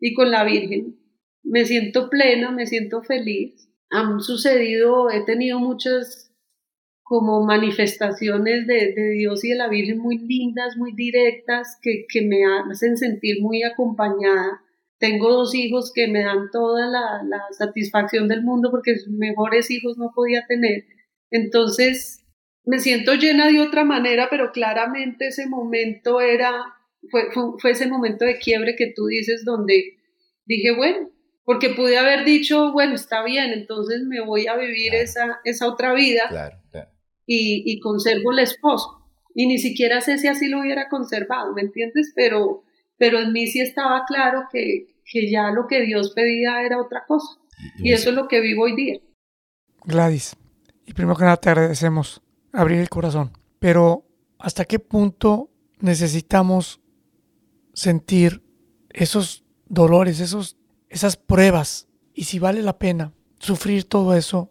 y 0.00 0.14
con 0.14 0.30
la 0.30 0.44
Virgen. 0.44 0.98
Me 1.42 1.64
siento 1.64 2.08
plena, 2.08 2.50
me 2.50 2.66
siento 2.66 3.02
feliz. 3.02 3.68
Han 3.90 4.20
sucedido, 4.20 5.10
he 5.10 5.24
tenido 5.24 5.58
muchas 5.58 6.23
como 7.14 7.44
manifestaciones 7.44 8.66
de, 8.66 8.92
Dios 9.16 9.44
y 9.44 9.50
de 9.50 9.54
la 9.54 9.68
Virgen 9.68 9.98
muy 9.98 10.18
lindas, 10.18 10.76
muy 10.76 10.92
directas, 10.96 11.78
que, 11.80 12.06
que, 12.08 12.22
me 12.22 12.38
hacen 12.44 12.96
sentir 12.96 13.40
muy 13.40 13.62
acompañada. 13.62 14.62
Tengo 14.98 15.30
dos 15.30 15.54
hijos 15.54 15.92
que 15.94 16.08
me 16.08 16.24
dan 16.24 16.50
toda 16.50 16.88
la, 16.88 17.22
la 17.22 17.40
satisfacción 17.52 18.26
del 18.26 18.42
mundo 18.42 18.72
porque 18.72 18.96
mejores 19.08 19.70
hijos 19.70 19.96
no 19.96 20.10
podía 20.12 20.44
tener. 20.48 20.86
Entonces, 21.30 22.26
me 22.64 22.80
siento 22.80 23.14
llena 23.14 23.46
de 23.46 23.60
otra 23.60 23.84
manera, 23.84 24.26
pero 24.28 24.50
claramente 24.50 25.28
ese 25.28 25.46
momento 25.46 26.20
era, 26.20 26.64
fue, 27.12 27.28
fue, 27.60 27.70
ese 27.70 27.86
momento 27.86 28.24
de 28.24 28.38
quiebre 28.38 28.74
que 28.74 28.92
tú 28.92 29.06
dices 29.06 29.44
donde 29.44 29.98
dije, 30.46 30.74
bueno, 30.74 31.12
porque 31.44 31.70
pude 31.70 31.96
haber 31.96 32.24
dicho, 32.24 32.72
bueno, 32.72 32.96
está 32.96 33.22
bien, 33.22 33.52
entonces 33.52 34.02
me 34.02 34.20
voy 34.20 34.48
a 34.48 34.56
vivir 34.56 34.96
esa, 34.96 35.40
esa 35.44 35.68
otra 35.68 35.94
vida. 35.94 36.24
Claro, 36.28 36.63
claro 37.24 37.62
y, 37.64 37.80
conservo 37.80 38.32
el 38.32 38.40
esposo. 38.40 39.00
Y 39.34 39.46
ni 39.46 39.58
siquiera 39.58 40.00
sé 40.00 40.18
si 40.18 40.28
así 40.28 40.48
lo 40.48 40.60
hubiera 40.60 40.88
conservado, 40.88 41.52
¿me 41.54 41.62
entiendes? 41.62 42.12
Pero, 42.14 42.62
pero 42.96 43.18
en 43.18 43.32
mí 43.32 43.46
sí 43.46 43.60
estaba 43.60 44.04
claro 44.06 44.44
que, 44.52 44.86
que 45.04 45.30
ya 45.30 45.50
lo 45.50 45.66
que 45.66 45.82
Dios 45.82 46.12
pedía 46.14 46.62
era 46.62 46.80
otra 46.80 47.04
cosa. 47.06 47.40
Y 47.78 47.92
eso 47.92 48.10
es 48.10 48.16
lo 48.16 48.28
que 48.28 48.40
vivo 48.40 48.64
hoy 48.64 48.76
día. 48.76 49.00
Gladys, 49.84 50.36
y 50.86 50.92
primero 50.92 51.16
que 51.16 51.24
nada 51.24 51.36
te 51.36 51.50
agradecemos 51.50 52.22
abrir 52.52 52.78
el 52.78 52.88
corazón, 52.88 53.32
pero 53.58 54.06
¿hasta 54.38 54.64
qué 54.64 54.78
punto 54.78 55.50
necesitamos 55.80 56.80
sentir 57.72 58.42
esos 58.90 59.44
dolores, 59.66 60.20
esos, 60.20 60.56
esas 60.88 61.16
pruebas? 61.16 61.88
Y 62.14 62.24
si 62.24 62.38
vale 62.38 62.62
la 62.62 62.78
pena 62.78 63.12
sufrir 63.40 63.84
todo 63.84 64.14
eso 64.14 64.50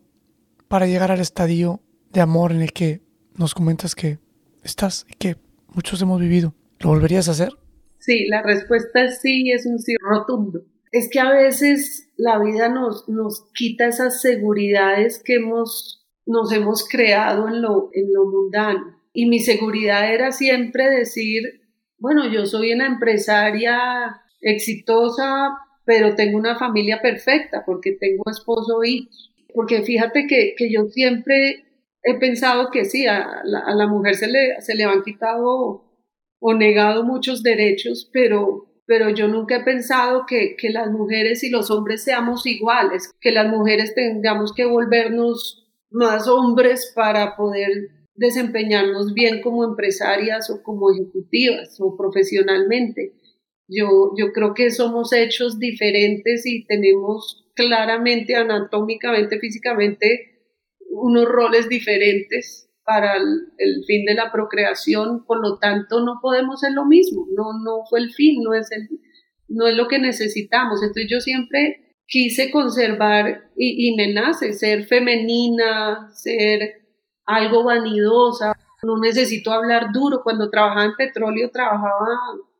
para 0.67 0.85
llegar 0.85 1.11
al 1.11 1.21
estadio 1.21 1.81
de 2.13 2.21
amor 2.21 2.51
en 2.51 2.61
el 2.61 2.71
que 2.71 3.01
nos 3.35 3.55
comentas 3.55 3.95
que 3.95 4.19
estás 4.63 5.05
y 5.09 5.15
que 5.15 5.35
muchos 5.73 6.01
hemos 6.01 6.21
vivido. 6.21 6.53
¿Lo 6.79 6.89
volverías 6.89 7.27
a 7.27 7.31
hacer? 7.31 7.49
Sí, 7.97 8.27
la 8.27 8.43
respuesta 8.43 9.03
es 9.03 9.19
sí, 9.21 9.51
es 9.51 9.65
un 9.65 9.79
sí 9.79 9.95
rotundo. 9.99 10.63
Es 10.91 11.09
que 11.09 11.19
a 11.19 11.31
veces 11.31 12.09
la 12.17 12.37
vida 12.37 12.69
nos, 12.69 13.09
nos 13.09 13.47
quita 13.53 13.87
esas 13.87 14.21
seguridades 14.21 15.21
que 15.23 15.35
hemos, 15.35 16.05
nos 16.25 16.51
hemos 16.51 16.87
creado 16.87 17.47
en 17.47 17.61
lo, 17.61 17.89
en 17.93 18.13
lo 18.13 18.25
mundano. 18.25 19.01
Y 19.11 19.27
mi 19.27 19.39
seguridad 19.39 20.13
era 20.13 20.31
siempre 20.31 20.89
decir, 20.89 21.61
bueno, 21.97 22.31
yo 22.31 22.45
soy 22.45 22.73
una 22.73 22.85
empresaria 22.85 24.21
exitosa, 24.41 25.57
pero 25.85 26.15
tengo 26.15 26.37
una 26.37 26.59
familia 26.59 27.01
perfecta 27.01 27.63
porque 27.65 27.93
tengo 27.93 28.23
esposo 28.29 28.83
e 28.83 28.89
hijos. 28.89 29.33
Porque 29.53 29.83
fíjate 29.83 30.27
que, 30.27 30.53
que 30.57 30.71
yo 30.71 30.85
siempre 30.89 31.72
he 32.03 32.15
pensado 32.15 32.69
que 32.69 32.85
sí, 32.85 33.07
a 33.07 33.41
la, 33.43 33.87
mujer 33.87 34.15
se 34.15 34.27
le, 34.27 34.61
se 34.61 34.75
le 34.75 34.83
han 34.83 35.03
quitado 35.03 35.85
o 36.39 36.53
negado 36.53 37.03
muchos 37.03 37.41
derechos, 37.41 38.09
pero, 38.11 38.65
pero 38.85 39.09
yo 39.09 39.27
nunca 39.27 39.57
he 39.57 39.63
pensado 39.63 40.25
que, 40.27 40.55
que 40.57 40.69
las 40.69 40.91
mujeres 40.91 41.43
y 41.43 41.49
los 41.49 41.71
hombres 41.71 42.03
seamos 42.03 42.45
iguales, 42.45 43.13
que 43.21 43.31
las 43.31 43.47
mujeres 43.47 43.95
tengamos 43.95 44.53
que 44.53 44.65
volvernos 44.65 45.65
más 45.89 46.27
hombres 46.27 46.91
para 46.93 47.37
poder 47.37 47.89
desempeñarnos 48.15 49.13
bien 49.13 49.41
como 49.41 49.63
empresarias 49.63 50.49
o 50.49 50.61
como 50.61 50.91
ejecutivas 50.91 51.77
o 51.79 51.95
profesionalmente. 51.95 53.13
Yo, 53.67 54.11
yo 54.17 54.33
creo 54.33 54.53
que 54.53 54.69
somos 54.71 55.13
hechos 55.13 55.57
diferentes 55.57 56.45
y 56.45 56.65
tenemos 56.65 57.49
claramente, 57.55 58.35
anatómicamente, 58.35 59.39
físicamente, 59.39 60.32
unos 60.93 61.25
roles 61.25 61.69
diferentes 61.69 62.69
para 62.85 63.15
el, 63.15 63.83
fin 63.87 64.05
de 64.05 64.13
la 64.13 64.31
procreación, 64.31 65.25
por 65.25 65.41
lo 65.41 65.57
tanto 65.57 66.03
no 66.03 66.19
podemos 66.21 66.59
ser 66.59 66.73
lo 66.73 66.85
mismo, 66.85 67.25
no, 67.35 67.53
no 67.63 67.85
fue 67.89 68.01
el 68.01 68.11
fin, 68.11 68.43
no 68.43 68.53
es, 68.53 68.71
el, 68.71 68.89
no 69.47 69.67
es 69.67 69.75
lo 69.75 69.87
que 69.87 69.99
necesitamos. 69.99 70.81
Entonces 70.81 71.07
yo 71.09 71.19
siempre 71.19 71.95
quise 72.05 72.51
conservar 72.51 73.49
y, 73.55 73.89
y 73.89 73.95
me 73.95 74.13
nace 74.13 74.53
ser 74.53 74.85
femenina, 74.85 76.09
ser 76.13 76.83
algo 77.25 77.63
vanidosa, 77.63 78.53
no 78.83 78.97
necesito 78.97 79.51
hablar 79.51 79.91
duro. 79.93 80.21
Cuando 80.23 80.49
trabajaba 80.49 80.85
en 80.85 80.95
petróleo 80.95 81.49
trabajaba 81.51 82.07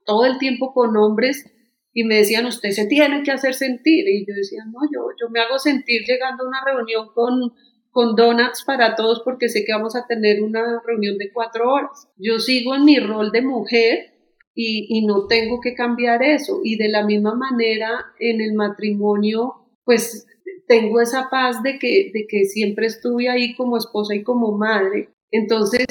todo 0.05 0.25
el 0.25 0.37
tiempo 0.37 0.73
con 0.73 0.95
hombres 0.97 1.45
y 1.93 2.03
me 2.05 2.15
decían, 2.15 2.45
usted 2.45 2.71
se 2.71 2.87
tiene 2.87 3.23
que 3.23 3.31
hacer 3.31 3.53
sentir. 3.53 4.07
Y 4.07 4.25
yo 4.25 4.33
decía, 4.33 4.63
no, 4.65 4.79
yo, 4.91 5.07
yo 5.21 5.29
me 5.29 5.39
hago 5.41 5.59
sentir 5.59 6.01
llegando 6.07 6.43
a 6.43 6.47
una 6.47 6.63
reunión 6.65 7.09
con 7.13 7.53
con 7.93 8.15
donuts 8.15 8.63
para 8.65 8.95
todos 8.95 9.21
porque 9.23 9.49
sé 9.49 9.63
que 9.63 9.71
vamos 9.71 9.95
a 9.95 10.07
tener 10.07 10.41
una 10.41 10.81
reunión 10.85 11.17
de 11.17 11.31
cuatro 11.31 11.71
horas. 11.71 12.09
Yo 12.17 12.39
sigo 12.39 12.75
en 12.75 12.85
mi 12.85 12.99
rol 12.99 13.31
de 13.31 13.43
mujer 13.43 14.13
y, 14.55 14.87
y, 14.89 15.05
no 15.05 15.27
tengo 15.27 15.61
que 15.61 15.75
cambiar 15.75 16.23
eso. 16.23 16.61
Y 16.63 16.75
de 16.77 16.89
la 16.89 17.05
misma 17.05 17.35
manera 17.35 17.89
en 18.19 18.41
el 18.41 18.53
matrimonio, 18.53 19.67
pues 19.85 20.25
tengo 20.67 21.01
esa 21.01 21.29
paz 21.29 21.61
de 21.61 21.77
que, 21.77 22.11
de 22.13 22.25
que 22.27 22.45
siempre 22.45 22.87
estuve 22.87 23.29
ahí 23.29 23.55
como 23.55 23.77
esposa 23.77 24.15
y 24.15 24.23
como 24.23 24.57
madre. 24.57 25.09
Entonces 25.31 25.85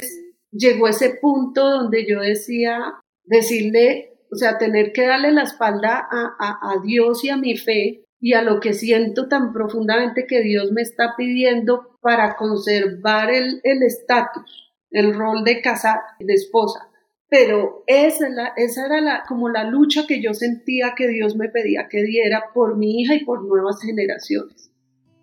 llegó 0.51 0.89
ese 0.89 1.19
punto 1.21 1.71
donde 1.71 2.05
yo 2.05 2.21
decía, 2.21 2.95
decirle, 3.25 4.11
o 4.33 4.37
sea, 4.37 4.59
tener 4.59 4.93
que 4.93 5.07
darle 5.07 5.31
la 5.31 5.43
espalda 5.43 6.05
a, 6.11 6.35
a, 6.39 6.73
a 6.73 6.83
Dios 6.83 7.25
y 7.25 7.31
a 7.31 7.37
mi 7.37 7.57
fe 7.57 8.05
y 8.21 8.35
a 8.35 8.43
lo 8.43 8.59
que 8.59 8.73
siento 8.73 9.29
tan 9.29 9.53
profundamente 9.53 10.27
que 10.27 10.43
Dios 10.43 10.73
me 10.73 10.83
está 10.83 11.15
pidiendo 11.17 11.91
para 12.03 12.37
conservar 12.37 13.31
el 13.31 13.61
estatus, 13.63 14.75
el, 14.91 15.15
rol 15.15 15.45
de 15.45 15.63
casa, 15.63 16.03
de 16.19 16.35
esposa. 16.35 16.89
Pero 17.33 17.83
esa, 17.87 18.27
esa 18.59 18.87
era 18.87 19.01
la, 19.01 19.23
como 19.27 19.49
la 19.49 19.65
lucha 19.65 20.07
que 20.07 20.21
yo 20.21 20.35
sentía 20.35 20.93
que 20.95 21.09
Dios 21.09 21.35
me 21.35 21.49
pedía 21.49 21.89
que 21.89 22.03
diera 22.03 22.51
por 22.53 22.77
mi 22.77 23.01
hija 23.01 23.15
y 23.15 23.25
por 23.25 23.43
nuevas 23.43 23.81
generaciones 23.81 24.71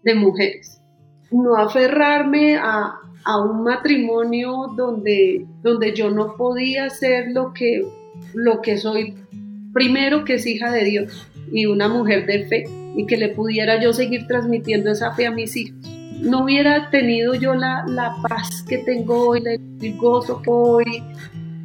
de 0.02 0.16
mujeres. 0.16 0.82
No 1.30 1.56
aferrarme 1.56 2.56
a, 2.56 2.96
a 3.26 3.42
un 3.44 3.64
matrimonio 3.64 4.74
donde, 4.76 5.46
donde 5.62 5.94
yo 5.94 6.10
no 6.10 6.36
podía 6.36 6.90
ser 6.90 7.30
lo 7.30 7.54
que, 7.54 7.86
lo 8.34 8.62
que 8.62 8.78
soy, 8.78 9.14
primero 9.72 10.26
que 10.26 10.36
es 10.36 10.48
hija 10.48 10.72
de 10.72 10.86
Dios 10.86 11.28
y 11.52 11.68
una 11.68 11.90
mujer 11.90 12.26
de 12.26 12.48
fe 12.48 12.64
y 12.96 13.06
que 13.06 13.18
le 13.18 13.30
pudiera 13.30 13.80
yo 13.80 13.94
seguir 13.94 14.26
transmitiendo 14.26 14.92
esa 14.92 15.12
fe 15.14 15.28
a 15.28 15.32
mis 15.32 15.56
hijos. 15.56 15.99
No 16.20 16.44
hubiera 16.44 16.90
tenido 16.90 17.34
yo 17.34 17.54
la, 17.54 17.86
la 17.88 18.16
paz 18.28 18.64
que 18.68 18.80
tengo 18.80 19.30
hoy, 19.30 19.44
el 19.46 19.98
gozo 19.98 20.42
que 20.42 20.50
hoy. 20.50 21.04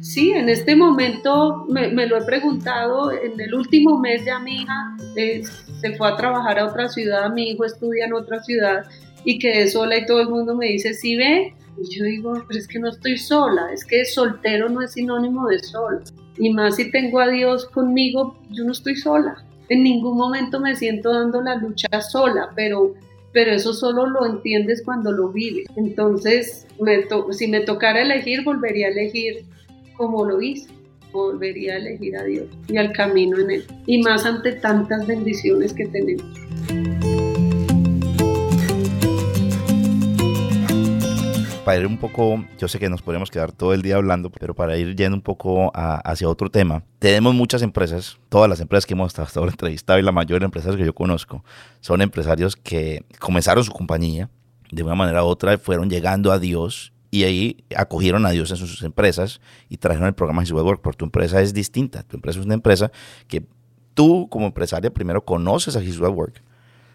Sí, 0.01 0.31
en 0.31 0.49
este 0.49 0.75
momento 0.75 1.65
me, 1.67 1.87
me, 1.89 2.05
lo 2.05 2.17
he 2.17 2.25
preguntado, 2.25 3.11
en 3.11 3.39
el 3.39 3.53
último 3.55 3.99
mes 3.99 4.23
ya 4.23 4.39
mi 4.39 4.61
hija 4.61 4.95
eh, 5.15 5.41
se 5.81 5.93
fue 5.95 6.07
a 6.07 6.15
trabajar 6.15 6.59
a 6.59 6.67
otra 6.67 6.89
ciudad, 6.89 7.33
mi 7.33 7.49
hijo 7.49 7.65
estudia 7.65 8.05
en 8.05 8.13
otra 8.13 8.41
ciudad 8.43 8.85
y 9.23 9.39
quedé 9.39 9.67
sola 9.67 9.97
y 9.97 10.05
todo 10.05 10.21
el 10.21 10.29
mundo 10.29 10.55
me 10.55 10.67
dice, 10.67 10.93
sí 10.93 11.15
ve, 11.15 11.55
y 11.77 11.95
yo 11.95 12.05
digo, 12.05 12.33
pero 12.47 12.59
es 12.59 12.67
que 12.67 12.79
no 12.79 12.89
estoy 12.89 13.17
sola, 13.17 13.69
es 13.73 13.83
que 13.83 14.05
soltero 14.05 14.69
no 14.69 14.81
es 14.81 14.93
sinónimo 14.93 15.47
de 15.47 15.59
solo. 15.59 16.01
Y 16.37 16.53
más 16.53 16.75
si 16.75 16.91
tengo 16.91 17.19
a 17.19 17.27
Dios 17.27 17.65
conmigo, 17.65 18.37
yo 18.51 18.63
no 18.63 18.71
estoy 18.71 18.95
sola. 18.95 19.43
En 19.69 19.83
ningún 19.83 20.17
momento 20.17 20.59
me 20.59 20.75
siento 20.75 21.11
dando 21.11 21.41
la 21.41 21.55
lucha 21.55 22.01
sola, 22.01 22.49
pero, 22.55 22.93
pero 23.35 23.51
eso 23.51 23.73
solo 23.73 24.07
lo 24.07 24.25
entiendes 24.25 24.81
cuando 24.81 25.11
lo 25.11 25.27
vives. 25.27 25.67
Entonces, 25.75 26.65
si 27.31 27.47
me 27.49 27.59
tocara 27.59 28.01
elegir, 28.01 28.45
volvería 28.45 28.87
a 28.87 28.91
elegir 28.91 29.43
como 29.97 30.23
lo 30.23 30.41
hice, 30.41 30.69
volvería 31.11 31.73
a 31.73 31.77
elegir 31.79 32.15
a 32.15 32.23
Dios 32.23 32.47
y 32.69 32.77
al 32.77 32.93
camino 32.93 33.37
en 33.39 33.51
Él. 33.51 33.65
Y 33.87 34.01
más 34.03 34.25
ante 34.25 34.53
tantas 34.53 35.05
bendiciones 35.05 35.73
que 35.73 35.85
tenemos. 35.85 36.44
Para 41.65 41.79
ir 41.79 41.87
un 41.87 41.97
poco, 41.97 42.45
yo 42.59 42.67
sé 42.67 42.77
que 42.77 42.89
nos 42.89 43.01
podemos 43.01 43.31
quedar 43.31 43.51
todo 43.51 43.73
el 43.73 43.81
día 43.81 43.95
hablando, 43.95 44.29
pero 44.29 44.53
para 44.53 44.77
ir 44.77 44.95
yendo 44.95 45.17
un 45.17 45.23
poco 45.23 45.71
hacia 45.73 46.29
otro 46.29 46.49
tema, 46.51 46.83
tenemos 46.99 47.33
muchas 47.33 47.63
empresas, 47.63 48.19
todas 48.29 48.47
las 48.47 48.59
empresas 48.59 48.85
que 48.85 48.93
hemos 48.93 49.17
hasta 49.17 49.39
ahora 49.39 49.51
entrevistado 49.51 49.97
y 49.97 50.03
la 50.03 50.11
mayoría 50.11 50.39
de 50.39 50.45
empresas 50.45 50.75
que 50.75 50.85
yo 50.85 50.93
conozco, 50.93 51.43
son 51.81 52.03
empresarios 52.03 52.55
que 52.55 53.03
comenzaron 53.19 53.63
su 53.63 53.71
compañía 53.71 54.29
de 54.71 54.83
una 54.83 54.93
manera 54.93 55.23
u 55.23 55.27
otra, 55.27 55.57
fueron 55.57 55.89
llegando 55.89 56.31
a 56.31 56.37
Dios 56.37 56.93
y 57.09 57.23
ahí 57.23 57.63
acogieron 57.75 58.27
a 58.27 58.29
Dios 58.29 58.51
en 58.51 58.57
sus 58.57 58.83
empresas 58.83 59.41
y 59.67 59.77
trajeron 59.77 60.07
el 60.07 60.13
programa 60.13 60.43
His 60.43 60.51
Work, 60.51 60.81
porque 60.81 60.97
tu 60.97 61.05
empresa 61.05 61.41
es 61.41 61.51
distinta, 61.51 62.03
tu 62.03 62.17
empresa 62.17 62.39
es 62.39 62.45
una 62.45 62.53
empresa 62.53 62.91
que 63.27 63.43
tú 63.95 64.27
como 64.29 64.45
empresaria 64.45 64.93
primero 64.93 65.25
conoces 65.25 65.75
a 65.75 65.83
His 65.83 65.99
Work, 65.99 66.43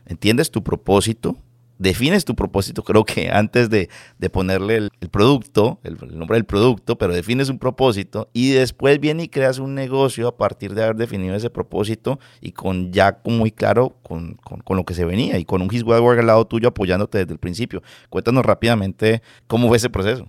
entiendes 0.07 0.49
tu 0.53 0.63
propósito, 0.63 1.37
defines 1.81 2.27
tu 2.27 2.37
propósito, 2.37 2.83
creo 2.83 3.05
que 3.05 3.31
antes 3.31 3.71
de, 3.71 3.89
ponerle 4.31 4.77
el, 4.77 4.91
producto, 5.11 5.81
el, 5.83 5.97
nombre 6.17 6.37
del 6.37 6.45
producto, 6.45 6.99
pero 6.99 7.15
defines 7.15 7.49
un 7.49 7.59
propósito 7.59 8.29
y 8.35 8.53
después 8.53 9.01
viene 9.01 9.25
y 9.25 9.29
creas 9.29 9.59
un 9.59 9.75
negocio 9.75 10.29
a 10.29 10.37
partir 10.37 10.75
de 10.75 10.85
haber 10.85 10.97
definido 10.97 11.35
ese 11.35 11.49
propósito 11.49 12.21
y 12.43 12.53
con 12.53 12.93
ya 12.93 13.21
muy 13.25 13.51
claro 13.51 13.97
con, 14.03 14.39
lo 14.69 14.85
que 14.85 14.93
se 14.93 15.07
venía 15.07 15.39
y 15.39 15.47
con 15.47 15.63
un 15.63 15.71
His 15.73 15.85
al 15.85 16.27
lado 16.27 16.47
tuyo 16.47 16.69
apoyándote 16.69 17.19
desde 17.19 17.33
el 17.33 17.39
principio. 17.39 17.83
Cuéntanos 18.11 18.45
rápidamente 18.45 19.23
cómo 19.47 19.69
fue 19.69 19.79
ese 19.79 19.89
proceso. 19.89 20.29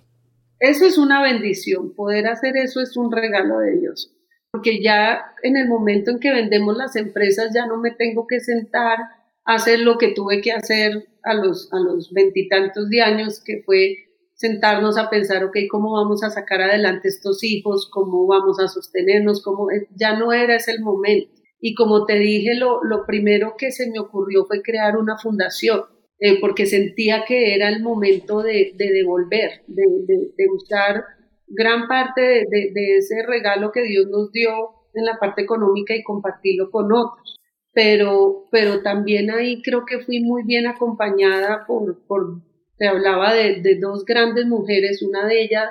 Eso 0.59 0.85
es 0.85 0.97
una 0.97 1.21
bendición, 1.21 1.93
poder 1.95 2.27
hacer 2.27 2.55
eso 2.55 2.79
es 2.79 2.95
un 2.95 3.11
regalo 3.11 3.57
de 3.59 3.77
Dios, 3.77 4.13
porque 4.51 4.81
ya 4.81 5.33
en 5.43 5.57
el 5.57 5.67
momento 5.67 6.11
en 6.11 6.19
que 6.19 6.31
vendemos 6.31 6.77
las 6.77 6.95
empresas 6.95 7.51
ya 7.53 7.65
no 7.65 7.77
me 7.77 7.91
tengo 7.91 8.25
que 8.25 8.39
sentar 8.39 8.99
hacer 9.45 9.79
lo 9.79 9.97
que 9.97 10.13
tuve 10.13 10.41
que 10.41 10.51
hacer 10.51 11.07
a 11.23 11.33
los 11.33 11.71
a 11.73 11.79
los 11.79 12.11
veintitantos 12.13 12.89
de 12.89 13.01
años, 13.01 13.41
que 13.43 13.61
fue 13.65 13.97
sentarnos 14.33 14.97
a 14.97 15.09
pensar, 15.09 15.43
ok, 15.43 15.55
¿cómo 15.69 15.93
vamos 15.93 16.23
a 16.23 16.31
sacar 16.31 16.61
adelante 16.61 17.07
estos 17.07 17.43
hijos? 17.43 17.89
¿Cómo 17.91 18.25
vamos 18.25 18.59
a 18.59 18.67
sostenernos? 18.67 19.43
¿Cómo? 19.43 19.67
Ya 19.95 20.17
no 20.17 20.33
era 20.33 20.55
ese 20.55 20.71
el 20.71 20.81
momento. 20.81 21.31
Y 21.59 21.75
como 21.75 22.05
te 22.05 22.17
dije, 22.17 22.55
lo, 22.55 22.83
lo 22.83 23.05
primero 23.05 23.53
que 23.55 23.71
se 23.71 23.91
me 23.91 23.99
ocurrió 23.99 24.45
fue 24.45 24.63
crear 24.63 24.97
una 24.97 25.17
fundación, 25.19 25.81
eh, 26.19 26.39
porque 26.41 26.65
sentía 26.65 27.23
que 27.27 27.53
era 27.53 27.69
el 27.69 27.83
momento 27.83 28.41
de, 28.41 28.73
de 28.75 28.91
devolver, 28.91 29.61
de, 29.67 29.83
de, 30.07 30.17
de, 30.35 30.45
usar 30.51 31.03
gran 31.47 31.87
parte 31.87 32.21
de 32.49 32.97
ese 32.97 33.23
regalo 33.27 33.71
que 33.71 33.83
Dios 33.83 34.07
nos 34.07 34.31
dio 34.31 34.49
en 34.95 35.05
la 35.05 35.19
parte 35.19 35.43
económica 35.43 35.95
y 35.95 36.01
compartirlo 36.01 36.71
con 36.71 36.91
otros 36.91 37.40
pero, 37.73 38.47
pero 38.51 38.81
también 38.81 39.31
ahí 39.31 39.61
creo 39.61 39.85
que 39.85 39.99
fui 39.99 40.21
muy 40.21 40.43
bien 40.43 40.67
acompañada 40.67 41.65
por, 41.65 42.05
por 42.05 42.41
te 42.77 42.87
hablaba 42.87 43.33
de, 43.33 43.61
de 43.61 43.79
dos 43.79 44.05
grandes 44.05 44.45
mujeres, 44.45 45.01
una 45.01 45.25
de 45.25 45.43
ellas 45.43 45.69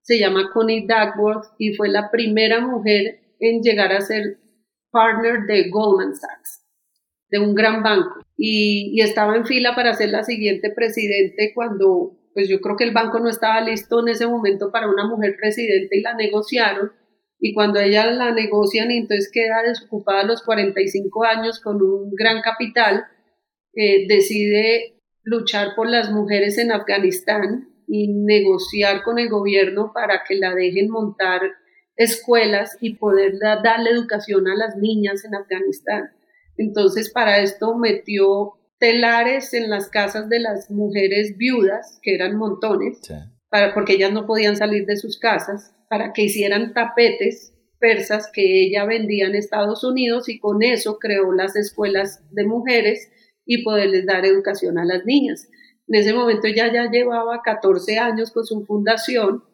se 0.00 0.18
llama 0.18 0.50
Connie 0.54 0.86
Duckworth 0.86 1.44
y 1.58 1.74
fue 1.74 1.90
la 1.90 2.10
primera 2.10 2.60
mujer 2.60 3.20
en 3.38 3.62
llegar 3.62 3.92
a 3.92 4.00
ser 4.00 4.38
partner 4.90 5.42
de 5.46 5.68
Goldman 5.68 6.14
Sachs, 6.14 6.64
de 7.28 7.38
un 7.38 7.54
gran 7.54 7.82
banco. 7.82 8.22
Y, 8.36 8.92
y, 8.94 9.02
estaba 9.02 9.36
en 9.36 9.44
fila 9.44 9.74
para 9.74 9.92
ser 9.92 10.08
la 10.08 10.22
siguiente 10.22 10.70
presidente 10.70 11.52
cuando, 11.54 12.16
pues 12.32 12.48
yo 12.48 12.60
creo 12.60 12.76
que 12.76 12.84
el 12.84 12.94
banco 12.94 13.20
no 13.20 13.28
estaba 13.28 13.60
listo 13.60 14.00
en 14.00 14.08
ese 14.08 14.26
momento 14.26 14.70
para 14.72 14.88
una 14.88 15.06
mujer 15.06 15.36
presidente 15.38 15.98
y 15.98 16.00
la 16.00 16.14
negociaron 16.14 16.90
y 17.40 17.54
cuando 17.54 17.78
ella 17.80 18.10
la 18.10 18.32
negocian 18.32 18.90
y 18.90 18.98
entonces 18.98 19.30
queda 19.32 19.62
desocupada 19.62 20.20
a 20.20 20.26
los 20.26 20.42
45 20.42 21.24
años 21.24 21.60
con 21.60 21.80
un 21.80 22.10
gran 22.14 22.42
capital, 22.42 23.06
eh, 23.74 24.06
decide 24.08 25.00
luchar 25.22 25.74
por 25.76 25.88
las 25.88 26.10
mujeres 26.10 26.58
en 26.58 26.72
Afganistán 26.72 27.68
y 27.86 28.08
negociar 28.08 29.02
con 29.02 29.18
el 29.18 29.28
gobierno 29.28 29.92
para 29.94 30.22
que 30.26 30.34
la 30.34 30.54
dejen 30.54 30.90
montar 30.90 31.42
escuelas 31.96 32.76
y 32.80 32.96
poder 32.96 33.38
darle 33.38 33.90
educación 33.90 34.48
a 34.48 34.56
las 34.56 34.76
niñas 34.76 35.24
en 35.24 35.34
Afganistán. 35.34 36.10
Entonces 36.56 37.10
para 37.10 37.38
esto 37.38 37.76
metió 37.76 38.54
telares 38.78 39.54
en 39.54 39.70
las 39.70 39.88
casas 39.88 40.28
de 40.28 40.40
las 40.40 40.70
mujeres 40.70 41.36
viudas, 41.36 41.98
que 42.02 42.14
eran 42.14 42.36
montones, 42.36 43.00
para, 43.48 43.74
porque 43.74 43.94
ellas 43.94 44.12
no 44.12 44.26
podían 44.26 44.56
salir 44.56 44.86
de 44.86 44.96
sus 44.96 45.18
casas 45.18 45.74
para 45.88 46.12
que 46.12 46.22
hicieran 46.22 46.74
tapetes 46.74 47.54
persas 47.78 48.30
que 48.32 48.64
ella 48.64 48.84
vendía 48.84 49.26
en 49.26 49.34
Estados 49.34 49.84
Unidos 49.84 50.28
y 50.28 50.38
con 50.38 50.62
eso 50.62 50.98
creó 50.98 51.32
las 51.32 51.56
escuelas 51.56 52.22
de 52.32 52.44
mujeres 52.44 53.10
y 53.46 53.62
poderles 53.62 54.04
dar 54.04 54.26
educación 54.26 54.78
a 54.78 54.84
las 54.84 55.04
niñas. 55.04 55.48
En 55.86 56.00
ese 56.00 56.12
momento 56.12 56.46
ella 56.46 56.70
ya 56.72 56.90
llevaba 56.90 57.40
14 57.42 57.98
años 57.98 58.30
con 58.30 58.44
su 58.44 58.64
fundación 58.66 59.44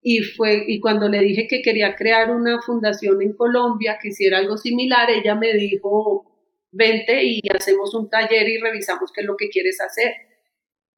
y 0.00 0.20
fue 0.20 0.64
y 0.68 0.80
cuando 0.80 1.08
le 1.08 1.20
dije 1.20 1.46
que 1.48 1.62
quería 1.62 1.96
crear 1.96 2.30
una 2.30 2.60
fundación 2.60 3.22
en 3.22 3.32
Colombia 3.32 3.98
que 4.00 4.08
hiciera 4.08 4.38
algo 4.38 4.56
similar, 4.58 5.10
ella 5.10 5.34
me 5.34 5.52
dijo, 5.54 6.26
"Vente 6.70 7.24
y 7.24 7.40
hacemos 7.52 7.94
un 7.94 8.10
taller 8.10 8.48
y 8.48 8.58
revisamos 8.58 9.10
qué 9.12 9.22
es 9.22 9.26
lo 9.26 9.36
que 9.36 9.48
quieres 9.48 9.80
hacer." 9.80 10.12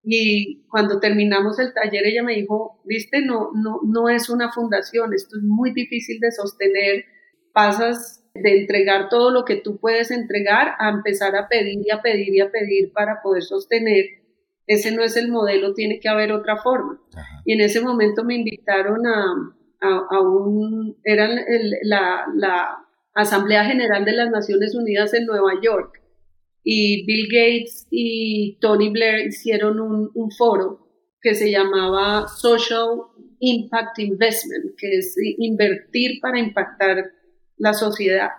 Y 0.09 0.63
cuando 0.69 1.01
terminamos 1.01 1.59
el 1.59 1.75
taller, 1.75 2.07
ella 2.07 2.23
me 2.23 2.37
dijo, 2.37 2.81
viste, 2.85 3.23
no, 3.23 3.51
no, 3.55 3.81
no 3.83 4.09
es 4.09 4.31
una 4.31 4.53
fundación, 4.53 5.13
esto 5.13 5.37
es 5.37 5.43
muy 5.43 5.73
difícil 5.73 6.21
de 6.21 6.31
sostener, 6.31 7.07
pasas 7.53 8.25
de 8.33 8.61
entregar 8.61 9.09
todo 9.09 9.33
lo 9.33 9.45
que 9.45 9.57
tú 9.57 9.81
puedes 9.81 10.13
entregar 10.13 10.77
a 10.79 10.91
empezar 10.91 11.35
a 11.35 11.49
pedir 11.49 11.81
y 11.85 11.91
a 11.91 12.03
pedir 12.03 12.33
y 12.33 12.41
a 12.41 12.53
pedir 12.53 12.93
para 12.93 13.21
poder 13.21 13.43
sostener. 13.43 14.05
Ese 14.69 14.95
no 14.95 15.03
es 15.03 15.17
el 15.17 15.29
modelo, 15.29 15.75
tiene 15.75 15.99
que 15.99 16.09
haber 16.09 16.31
otra 16.31 16.57
forma. 16.59 17.01
Y 17.45 17.55
en 17.55 17.61
ese 17.63 17.81
momento 17.81 18.23
me 18.23 18.37
invitaron 18.37 19.05
a, 19.09 19.57
a, 19.81 20.21
un, 20.21 20.99
era 21.03 21.29
la, 21.83 22.27
la 22.33 22.79
Asamblea 23.13 23.65
General 23.65 24.05
de 24.05 24.13
las 24.13 24.31
Naciones 24.31 24.77
Unidas 24.77 25.15
en 25.15 25.27
Nueva 25.27 25.61
York 25.61 26.06
y 26.69 27.07
Bill 27.07 27.29
Gates 27.31 27.87
y 27.93 28.59
Tony 28.61 28.91
Blair 28.91 29.29
hicieron 29.29 29.79
un, 29.79 30.31
foro 30.37 30.85
que 31.23 31.37
se 31.37 31.53
llamaba 31.53 32.27
Social 32.27 32.89
Impact 33.39 34.01
Investment, 34.01 34.75
que 34.77 34.99
es 34.99 35.15
invertir 35.39 36.19
para 36.21 36.41
impactar 36.41 37.13
la 37.57 37.73
sociedad. 37.73 38.31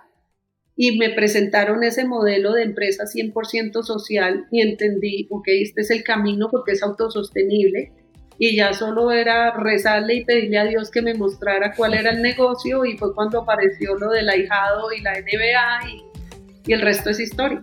y 0.76 0.98
me 0.98 1.10
presentaron 1.12 1.84
ese 1.86 2.06
modelo 2.06 2.52
de 2.52 2.64
empresa 2.64 3.06
100% 3.06 3.82
social 3.82 4.46
y 4.52 4.62
entendí, 4.62 5.28
ok, 5.32 5.48
este 5.48 5.82
es 5.82 5.90
el 5.90 6.04
camino 6.04 6.50
porque 6.52 6.74
es 6.74 6.84
autosostenible 6.84 7.94
y 8.38 8.58
ya 8.58 8.74
solo 8.74 9.10
era 9.10 9.56
rezarle 9.58 10.16
y 10.16 10.26
pedirle 10.26 10.58
a 10.58 10.66
Dios 10.66 10.92
que 10.92 11.02
me 11.02 11.14
mostrara 11.14 11.74
cuál 11.76 11.94
era 11.94 12.12
el 12.12 12.22
negocio 12.22 12.84
y 12.84 12.98
fue 12.98 13.16
cuando 13.16 13.42
apareció 13.42 13.96
lo 13.96 14.12
del 14.12 14.28
ahijado 14.30 14.92
y 14.92 15.02
la 15.02 15.14
NBA 15.14 15.90
y, 15.90 16.70
y 16.70 16.74
el 16.74 16.82
resto 16.82 17.10
es 17.10 17.22
historia. 17.22 17.62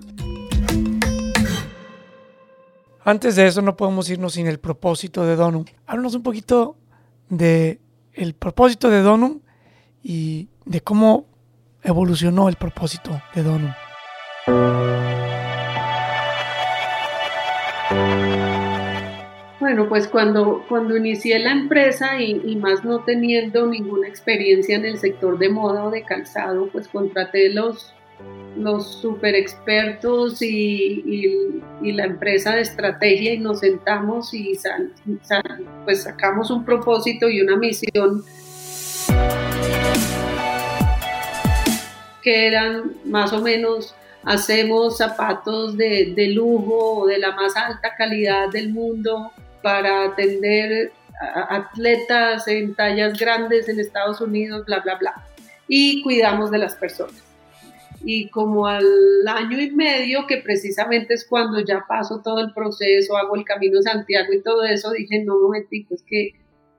Antes 3.06 3.36
de 3.36 3.46
eso 3.46 3.60
no 3.60 3.76
podemos 3.76 4.08
irnos 4.08 4.32
sin 4.32 4.46
el 4.46 4.58
propósito 4.58 5.26
de 5.26 5.36
Donum. 5.36 5.66
Háblanos 5.86 6.14
un 6.14 6.22
poquito 6.22 6.78
de 7.28 7.78
el 8.14 8.34
propósito 8.34 8.88
de 8.88 9.02
Donum 9.02 9.40
y 10.02 10.48
de 10.64 10.80
cómo 10.80 11.26
evolucionó 11.82 12.48
el 12.48 12.56
propósito 12.56 13.20
de 13.34 13.42
Donum. 13.42 13.72
Bueno, 19.60 19.86
pues 19.88 20.08
cuando, 20.08 20.64
cuando 20.66 20.96
inicié 20.96 21.38
la 21.40 21.52
empresa 21.52 22.22
y, 22.22 22.56
más 22.56 22.86
no 22.86 23.00
teniendo 23.00 23.66
ninguna 23.66 24.08
experiencia 24.08 24.76
en 24.76 24.86
el 24.86 24.98
sector 24.98 25.38
de 25.38 25.50
moda 25.50 25.84
o 25.84 25.90
de 25.90 26.04
calzado, 26.04 26.68
pues 26.68 26.88
contraté 26.88 27.50
los, 27.50 27.92
los 28.56 29.00
super 29.00 29.34
expertos 29.34 30.40
y, 30.40 31.60
la 31.82 32.04
empresa 32.04 32.54
de 32.54 32.62
estrategia 32.62 33.34
y 33.34 33.38
nos 33.38 33.60
sentamos 33.60 34.32
y 34.32 34.58
pues 35.84 36.04
sacamos 36.04 36.50
un 36.50 36.64
propósito 36.64 37.28
y 37.28 37.40
una 37.40 37.56
misión 37.56 38.24
que 42.22 42.46
eran 42.46 42.94
más 43.04 43.32
o 43.32 43.40
menos 43.40 43.94
hacemos 44.24 44.96
zapatos 44.96 45.76
de, 45.76 46.14
lujo 46.34 47.06
de 47.06 47.18
la 47.18 47.32
más 47.32 47.54
alta 47.56 47.94
calidad 47.96 48.48
del 48.50 48.72
mundo 48.72 49.30
para 49.62 50.04
atender 50.04 50.92
a 51.20 51.56
atletas 51.56 52.48
en 52.48 52.74
tallas 52.74 53.18
grandes 53.18 53.68
en 53.68 53.78
Estados 53.78 54.20
Unidos, 54.20 54.64
bla, 54.66 54.80
bla, 54.80 54.96
bla. 54.96 55.26
Y 55.68 56.02
cuidamos 56.02 56.50
de 56.50 56.58
las 56.58 56.74
personas. 56.74 57.23
Y 58.06 58.28
como 58.30 58.66
al 58.66 58.84
año 59.26 59.60
y 59.60 59.70
medio, 59.70 60.26
que 60.26 60.38
precisamente 60.38 61.14
es 61.14 61.26
cuando 61.26 61.60
ya 61.60 61.84
paso 61.88 62.20
todo 62.22 62.40
el 62.40 62.52
proceso, 62.52 63.16
hago 63.16 63.36
el 63.36 63.44
Camino 63.44 63.80
Santiago 63.80 64.32
y 64.32 64.42
todo 64.42 64.64
eso, 64.64 64.92
dije, 64.92 65.24
no, 65.24 65.38
momentito, 65.38 65.94
es 65.94 66.04
que 66.06 66.32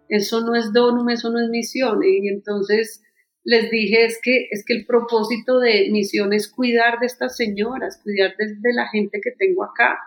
eso 0.07 0.41
no 0.41 0.55
es 0.55 0.71
donum, 0.71 1.09
eso 1.09 1.31
no 1.31 1.39
es 1.39 1.49
misión. 1.49 2.01
Y 2.03 2.29
entonces 2.29 3.01
les 3.43 3.69
dije, 3.71 4.05
es 4.05 4.19
que, 4.21 4.47
es 4.51 4.63
que 4.65 4.75
el 4.75 4.85
propósito 4.85 5.59
de 5.59 5.89
misión 5.91 6.33
es 6.33 6.47
cuidar 6.47 6.99
de 6.99 7.07
estas 7.07 7.35
señoras, 7.35 7.99
cuidar 8.03 8.35
de, 8.37 8.55
de 8.55 8.73
la 8.73 8.87
gente 8.89 9.19
que 9.23 9.31
tengo 9.31 9.63
acá. 9.63 9.97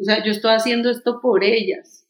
O 0.00 0.04
sea, 0.04 0.24
yo 0.24 0.30
estoy 0.30 0.52
haciendo 0.52 0.90
esto 0.90 1.20
por 1.20 1.42
ellas 1.42 2.08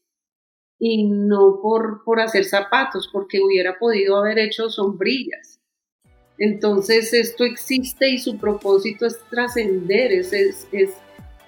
y 0.78 1.08
no 1.08 1.60
por, 1.60 2.04
por 2.04 2.20
hacer 2.20 2.44
zapatos, 2.44 3.08
porque 3.12 3.40
hubiera 3.40 3.78
podido 3.78 4.18
haber 4.18 4.38
hecho 4.38 4.68
sombrillas. 4.68 5.57
Entonces 6.38 7.12
esto 7.12 7.44
existe 7.44 8.08
y 8.08 8.18
su 8.18 8.38
propósito 8.38 9.06
es 9.06 9.18
trascender, 9.28 10.12
es, 10.12 10.32
es, 10.32 10.66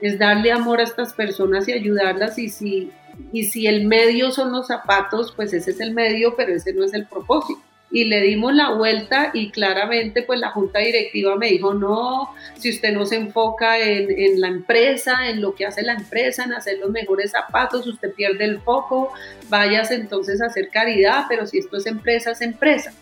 es, 0.01 0.18
darle 0.18 0.51
amor 0.51 0.80
a 0.80 0.84
estas 0.84 1.12
personas 1.12 1.68
y 1.68 1.72
ayudarlas. 1.72 2.38
Y 2.38 2.49
si, 2.49 2.91
y 3.32 3.45
si 3.45 3.66
el 3.66 3.86
medio 3.86 4.32
son 4.32 4.51
los 4.51 4.66
zapatos, 4.66 5.32
pues 5.36 5.53
ese 5.53 5.70
es 5.70 5.80
el 5.80 5.95
medio, 5.95 6.34
pero 6.36 6.53
ese 6.53 6.72
no 6.72 6.84
es 6.84 6.93
el 6.93 7.07
propósito. 7.07 7.61
Y 7.93 8.05
le 8.05 8.20
dimos 8.20 8.55
la 8.55 8.72
vuelta 8.74 9.30
y 9.34 9.51
claramente 9.51 10.22
pues 10.22 10.38
la 10.38 10.51
junta 10.51 10.78
directiva 10.78 11.34
me 11.36 11.49
dijo, 11.49 11.74
no, 11.74 12.32
si 12.57 12.70
usted 12.70 12.93
no 12.93 13.05
se 13.05 13.16
enfoca 13.16 13.80
en, 13.80 14.09
en, 14.11 14.41
la 14.41 14.47
empresa, 14.47 15.28
en 15.28 15.41
lo 15.41 15.57
que 15.57 15.66
hace 15.66 15.82
la 15.82 15.95
empresa, 15.95 16.45
en 16.45 16.53
hacer 16.53 16.78
los 16.78 16.91
mejores 16.91 17.32
zapatos, 17.32 17.86
usted 17.88 18.12
pierde 18.14 18.45
el 18.45 18.61
foco, 18.61 19.12
vayas 19.49 19.91
entonces 19.91 20.41
a 20.41 20.47
hacer 20.47 20.68
caridad, 20.68 21.24
pero 21.28 21.47
si 21.47 21.59
esto 21.59 21.78
es 21.78 21.86
empresa, 21.86 22.30
es 22.30 22.43
empresa. 22.43 22.93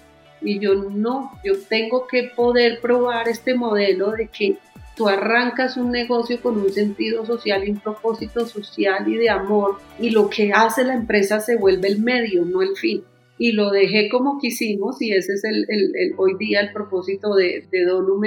Y 0.40 0.58
yo 0.58 0.74
no, 0.74 1.32
yo 1.44 1.54
tengo 1.68 2.06
que 2.06 2.30
poder 2.34 2.80
probar 2.80 3.28
este 3.28 3.54
modelo 3.54 4.12
de 4.12 4.28
que 4.28 4.56
tú 4.96 5.08
arrancas 5.08 5.76
un 5.76 5.90
negocio 5.90 6.40
con 6.40 6.58
un 6.58 6.70
sentido 6.70 7.24
social 7.24 7.66
y 7.66 7.70
un 7.70 7.80
propósito 7.80 8.46
social 8.46 9.08
y 9.08 9.16
de 9.16 9.30
amor 9.30 9.78
y 10.00 10.10
lo 10.10 10.28
que 10.28 10.52
hace 10.52 10.84
la 10.84 10.94
empresa 10.94 11.40
se 11.40 11.56
vuelve 11.56 11.88
el 11.88 12.00
medio, 12.00 12.44
no 12.44 12.62
el 12.62 12.76
fin 12.76 13.04
y 13.38 13.52
lo 13.52 13.70
dejé 13.70 14.08
como 14.08 14.38
quisimos 14.38 15.00
y 15.00 15.12
ese 15.12 15.34
es 15.34 15.44
el, 15.44 15.64
el, 15.68 16.14
hoy 16.16 16.36
día 16.38 16.60
el 16.60 16.72
propósito 16.72 17.34
de, 17.34 17.66
de 17.70 17.84
Donum 17.84 18.22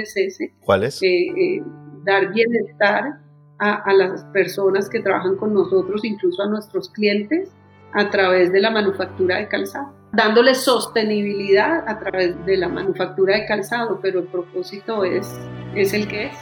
¿Cuál 0.64 0.84
es? 0.84 1.02
Eh, 1.02 1.06
eh, 1.06 1.62
dar 2.04 2.32
bienestar 2.32 3.20
a, 3.58 3.74
a, 3.74 3.92
las 3.92 4.24
personas 4.32 4.88
que 4.88 5.00
trabajan 5.00 5.36
con 5.36 5.52
nosotros, 5.52 6.04
incluso 6.04 6.42
a 6.42 6.48
nuestros 6.48 6.88
clientes, 6.88 7.50
a 7.92 8.10
través 8.10 8.50
de 8.52 8.60
la 8.60 8.70
manufactura 8.70 9.38
de 9.38 9.48
calzado, 9.48 9.92
dándoles 10.12 10.62
sostenibilidad 10.62 11.88
a 11.88 11.98
través 11.98 12.44
de 12.44 12.58
la 12.58 12.68
manufactura 12.68 13.36
de 13.36 13.46
calzado, 13.46 13.98
pero 14.00 14.20
el 14.20 14.26
propósito 14.26 15.04
es, 15.04 15.26
es 15.74 15.92
el 15.94 16.06
que 16.06 16.26
es. 16.26 16.36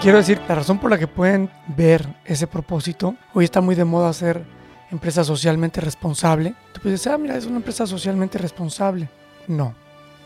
Quiero 0.00 0.16
decir, 0.16 0.40
la 0.48 0.54
razón 0.54 0.78
por 0.78 0.90
la 0.90 0.96
que 0.96 1.06
pueden 1.06 1.50
ver 1.66 2.06
ese 2.24 2.46
propósito, 2.46 3.16
hoy 3.34 3.44
está 3.44 3.60
muy 3.60 3.74
de 3.74 3.84
moda 3.84 4.12
ser 4.14 4.44
empresa 4.90 5.24
socialmente 5.24 5.80
responsable. 5.80 6.54
Tú 6.72 6.80
puedes 6.80 7.00
decir, 7.00 7.12
ah, 7.12 7.18
mira, 7.18 7.36
es 7.36 7.44
una 7.44 7.56
empresa 7.56 7.86
socialmente 7.86 8.38
responsable. 8.38 9.10
No. 9.46 9.74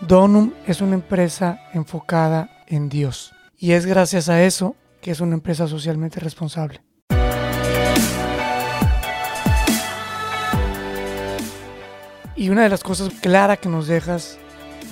Donum 0.00 0.52
es 0.66 0.80
una 0.80 0.94
empresa 0.94 1.58
enfocada 1.72 2.64
en 2.68 2.88
Dios. 2.88 3.32
Y 3.58 3.72
es 3.72 3.84
gracias 3.86 4.28
a 4.28 4.44
eso 4.44 4.76
que 5.00 5.10
es 5.10 5.20
una 5.20 5.34
empresa 5.34 5.66
socialmente 5.66 6.20
responsable. 6.20 6.80
Y 12.36 12.48
una 12.48 12.62
de 12.62 12.68
las 12.68 12.82
cosas 12.82 13.10
claras 13.20 13.58
que 13.58 13.68
nos 13.68 13.86
dejas, 13.86 14.38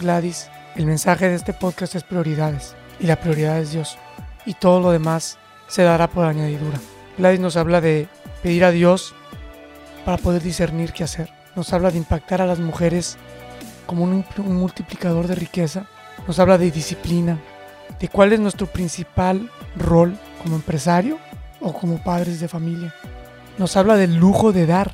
Gladys, 0.00 0.48
el 0.76 0.86
mensaje 0.86 1.28
de 1.28 1.34
este 1.34 1.52
podcast 1.52 1.94
es 1.94 2.04
prioridades. 2.04 2.74
Y 3.00 3.06
la 3.06 3.16
prioridad 3.16 3.58
es 3.58 3.72
Dios 3.72 3.98
y 4.46 4.54
todo 4.54 4.80
lo 4.80 4.90
demás 4.90 5.38
se 5.68 5.82
dará 5.82 6.08
por 6.08 6.26
añadidura. 6.26 6.78
Gladys 7.18 7.40
nos 7.40 7.56
habla 7.56 7.80
de 7.80 8.08
pedir 8.42 8.64
a 8.64 8.70
Dios 8.70 9.14
para 10.04 10.18
poder 10.18 10.42
discernir 10.42 10.92
qué 10.92 11.04
hacer. 11.04 11.30
Nos 11.54 11.72
habla 11.72 11.90
de 11.90 11.98
impactar 11.98 12.40
a 12.40 12.46
las 12.46 12.58
mujeres 12.58 13.16
como 13.86 14.04
un, 14.04 14.24
multiplicador 14.38 15.26
de 15.26 15.34
riqueza. 15.34 15.86
Nos 16.26 16.38
habla 16.38 16.58
de 16.58 16.70
disciplina, 16.70 17.38
de 17.98 18.08
cuál 18.08 18.32
es 18.32 18.40
nuestro 18.40 18.66
principal 18.66 19.50
rol 19.76 20.18
como 20.42 20.56
empresario 20.56 21.18
o 21.60 21.72
como 21.72 22.02
padres 22.02 22.40
de 22.40 22.48
familia. 22.48 22.94
Nos 23.58 23.76
habla 23.76 23.96
del 23.96 24.16
lujo 24.16 24.52
de 24.52 24.66
dar, 24.66 24.92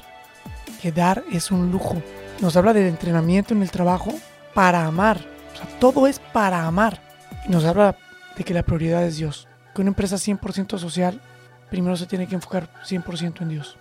que 0.82 0.92
dar 0.92 1.22
es 1.32 1.50
un 1.50 1.70
lujo. 1.70 2.02
Nos 2.40 2.56
habla 2.56 2.72
del 2.72 2.86
entrenamiento 2.86 3.52
en 3.52 3.62
el 3.62 3.70
trabajo 3.70 4.12
para 4.54 4.84
amar. 4.84 5.18
O 5.52 5.56
sea, 5.56 5.78
todo 5.80 6.06
es 6.06 6.20
para 6.20 6.66
amar. 6.66 7.00
Nos 7.48 7.64
habla 7.64 7.96
de 8.36 8.44
que 8.44 8.54
la 8.54 8.62
prioridad 8.62 9.02
es 9.04 9.16
Dios. 9.16 9.48
Que 9.74 9.80
una 9.80 9.90
empresa 9.90 10.16
100% 10.16 10.78
social 10.78 11.20
primero 11.68 11.96
se 11.96 12.06
tiene 12.06 12.28
que 12.28 12.36
enfocar 12.36 12.68
100% 12.84 13.42
en 13.42 13.48
Dios. 13.48 13.76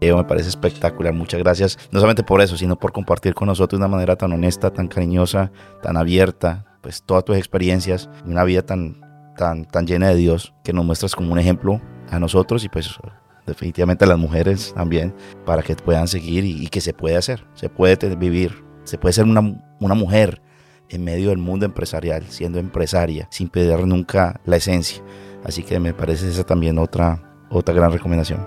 Me 0.00 0.24
parece 0.24 0.48
espectacular, 0.48 1.12
muchas 1.12 1.40
gracias, 1.40 1.78
no 1.90 2.00
solamente 2.00 2.22
por 2.22 2.40
eso, 2.40 2.56
sino 2.56 2.76
por 2.78 2.90
compartir 2.92 3.34
con 3.34 3.46
nosotros 3.48 3.78
de 3.78 3.84
una 3.84 3.94
manera 3.94 4.16
tan 4.16 4.32
honesta, 4.32 4.72
tan 4.72 4.88
cariñosa, 4.88 5.52
tan 5.82 5.96
abierta, 5.96 6.64
pues 6.80 7.02
todas 7.02 7.24
tus 7.24 7.36
experiencias, 7.36 8.08
una 8.24 8.42
vida 8.44 8.62
tan, 8.62 9.00
tan, 9.36 9.66
tan 9.66 9.86
llena 9.86 10.08
de 10.08 10.14
Dios, 10.14 10.54
que 10.64 10.72
nos 10.72 10.86
muestras 10.86 11.14
como 11.14 11.32
un 11.32 11.38
ejemplo 11.38 11.82
a 12.10 12.18
nosotros 12.18 12.64
y 12.64 12.68
pues 12.68 12.98
definitivamente 13.46 14.04
a 14.04 14.08
las 14.08 14.18
mujeres 14.18 14.72
también, 14.74 15.14
para 15.44 15.62
que 15.62 15.74
puedan 15.76 16.08
seguir 16.08 16.44
y, 16.44 16.66
que 16.68 16.80
se 16.80 16.92
puede 16.92 17.16
hacer, 17.16 17.46
se 17.54 17.68
puede 17.68 18.14
vivir, 18.16 18.64
se 18.84 18.98
puede 18.98 19.12
ser 19.12 19.24
una, 19.24 19.62
una 19.80 19.94
mujer 19.94 20.42
en 20.88 21.04
medio 21.04 21.30
del 21.30 21.38
mundo 21.38 21.64
empresarial, 21.64 22.24
siendo 22.28 22.58
empresaria, 22.58 23.28
sin 23.30 23.48
perder 23.48 23.86
nunca 23.86 24.40
la 24.44 24.56
esencia. 24.56 25.02
Así 25.44 25.62
que 25.62 25.78
me 25.78 25.94
parece 25.94 26.28
esa 26.28 26.44
también 26.44 26.78
otra, 26.78 27.46
otra 27.50 27.74
gran 27.74 27.92
recomendación. 27.92 28.46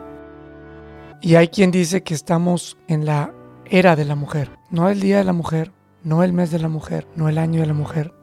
Y 1.22 1.36
hay 1.36 1.48
quien 1.50 1.72
dice 1.72 2.04
que 2.04 2.14
estamos 2.14 2.78
en 2.88 3.06
la 3.06 3.34
era 3.66 3.96
de 3.96 4.06
la 4.06 4.16
mujer, 4.16 4.52
no 4.70 4.90
el 4.90 5.00
día 5.00 5.18
de 5.18 5.24
la 5.24 5.34
mujer, 5.34 5.72
no 6.04 6.24
el 6.24 6.34
mes 6.34 6.52
de 6.52 6.60
la 6.60 6.70
mujer, 6.70 7.08
no 7.16 7.30
el 7.30 7.38
año 7.38 7.62
de 7.62 7.68
la 7.68 7.74
mujer, 7.74 8.14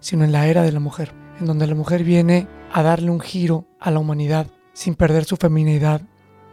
sino 0.00 0.24
en 0.24 0.32
la 0.32 0.46
era 0.46 0.62
de 0.62 0.72
la 0.72 0.80
mujer, 0.80 1.12
en 1.40 1.46
donde 1.46 1.66
la 1.66 1.74
mujer 1.74 2.04
viene 2.04 2.46
a 2.72 2.82
darle 2.82 3.10
un 3.10 3.20
giro 3.20 3.66
a 3.80 3.90
la 3.90 3.98
humanidad 3.98 4.48
sin 4.72 4.94
perder 4.94 5.24
su 5.24 5.36
feminidad, 5.36 6.02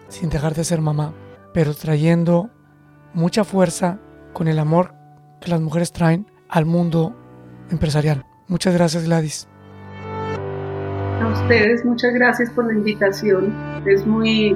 sin 0.07 0.30
dejar 0.30 0.55
de 0.55 0.63
ser 0.63 0.82
mamá, 0.82 1.13
pero 1.53 1.74
trayendo 1.74 2.49
mucha 3.13 3.43
fuerza 3.43 3.99
con 4.34 4.47
el 4.47 4.59
amor 4.59 4.93
que 5.41 5.49
las 5.49 5.61
mujeres 5.61 5.91
traen 5.91 6.28
al 6.47 6.65
mundo 6.65 7.15
empresarial. 7.72 8.26
Muchas 8.47 8.74
gracias 8.74 9.05
Gladys. 9.05 9.47
A 11.22 11.28
ustedes 11.28 11.84
muchas 11.86 12.13
gracias 12.13 12.49
por 12.51 12.65
la 12.65 12.74
invitación. 12.74 13.53
Es 13.86 14.05
muy, 14.05 14.55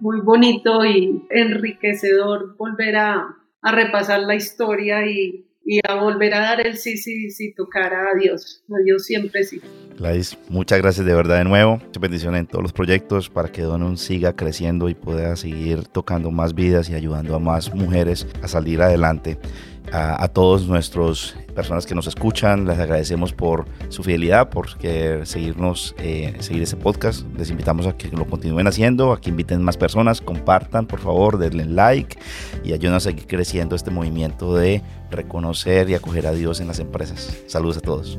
muy 0.00 0.20
bonito 0.20 0.84
y 0.84 1.26
enriquecedor 1.30 2.56
volver 2.56 2.96
a, 2.96 3.36
a 3.62 3.72
repasar 3.72 4.20
la 4.20 4.34
historia 4.34 5.06
y, 5.06 5.46
y 5.64 5.80
a 5.86 5.94
volver 5.94 6.34
a 6.34 6.40
dar 6.40 6.66
el 6.66 6.76
sí, 6.76 6.96
sí, 6.96 7.30
sí, 7.30 7.52
tocar 7.54 7.92
a 7.94 8.18
Dios. 8.18 8.62
A 8.68 8.78
Dios 8.84 9.04
siempre 9.04 9.44
sí. 9.44 9.60
Gladys, 9.98 10.36
muchas 10.48 10.80
gracias 10.80 11.06
de 11.06 11.14
verdad 11.14 11.38
de 11.38 11.44
nuevo. 11.44 11.76
Muchas 11.76 12.00
bendiciones 12.00 12.40
en 12.40 12.46
todos 12.46 12.62
los 12.62 12.72
proyectos 12.72 13.30
para 13.30 13.50
que 13.50 13.62
Donun 13.62 13.96
siga 13.96 14.34
creciendo 14.34 14.88
y 14.88 14.94
pueda 14.94 15.36
seguir 15.36 15.84
tocando 15.84 16.30
más 16.30 16.54
vidas 16.54 16.88
y 16.90 16.94
ayudando 16.94 17.36
a 17.36 17.38
más 17.38 17.74
mujeres 17.74 18.26
a 18.42 18.48
salir 18.48 18.82
adelante 18.82 19.38
a, 19.92 20.28
todos 20.28 20.66
nuestros 20.66 21.36
personas 21.54 21.86
que 21.86 21.94
nos 21.94 22.06
escuchan. 22.06 22.66
Les 22.66 22.78
agradecemos 22.78 23.32
por 23.32 23.66
su 23.88 24.02
fidelidad, 24.02 24.48
por 24.48 24.70
seguirnos, 25.26 25.94
eh, 25.98 26.34
seguir 26.40 26.62
ese 26.62 26.76
podcast. 26.76 27.26
Les 27.36 27.50
invitamos 27.50 27.86
a 27.86 27.96
que 27.96 28.08
lo 28.08 28.26
continúen 28.26 28.66
haciendo, 28.66 29.12
a 29.12 29.20
que 29.20 29.30
inviten 29.30 29.62
más 29.62 29.76
personas, 29.76 30.20
compartan, 30.20 30.86
por 30.86 31.00
favor, 31.00 31.38
denle 31.38 31.66
like 31.66 32.16
y 32.64 32.72
ayuden 32.72 32.94
a 32.94 33.00
seguir 33.00 33.26
creciendo 33.26 33.76
este 33.76 33.90
movimiento 33.90 34.54
de 34.54 34.82
reconocer 35.10 35.90
y 35.90 35.94
acoger 35.94 36.26
a 36.26 36.32
Dios 36.32 36.60
en 36.60 36.68
las 36.68 36.78
empresas. 36.78 37.36
Saludos 37.46 37.76
a 37.76 37.80
todos. 37.80 38.18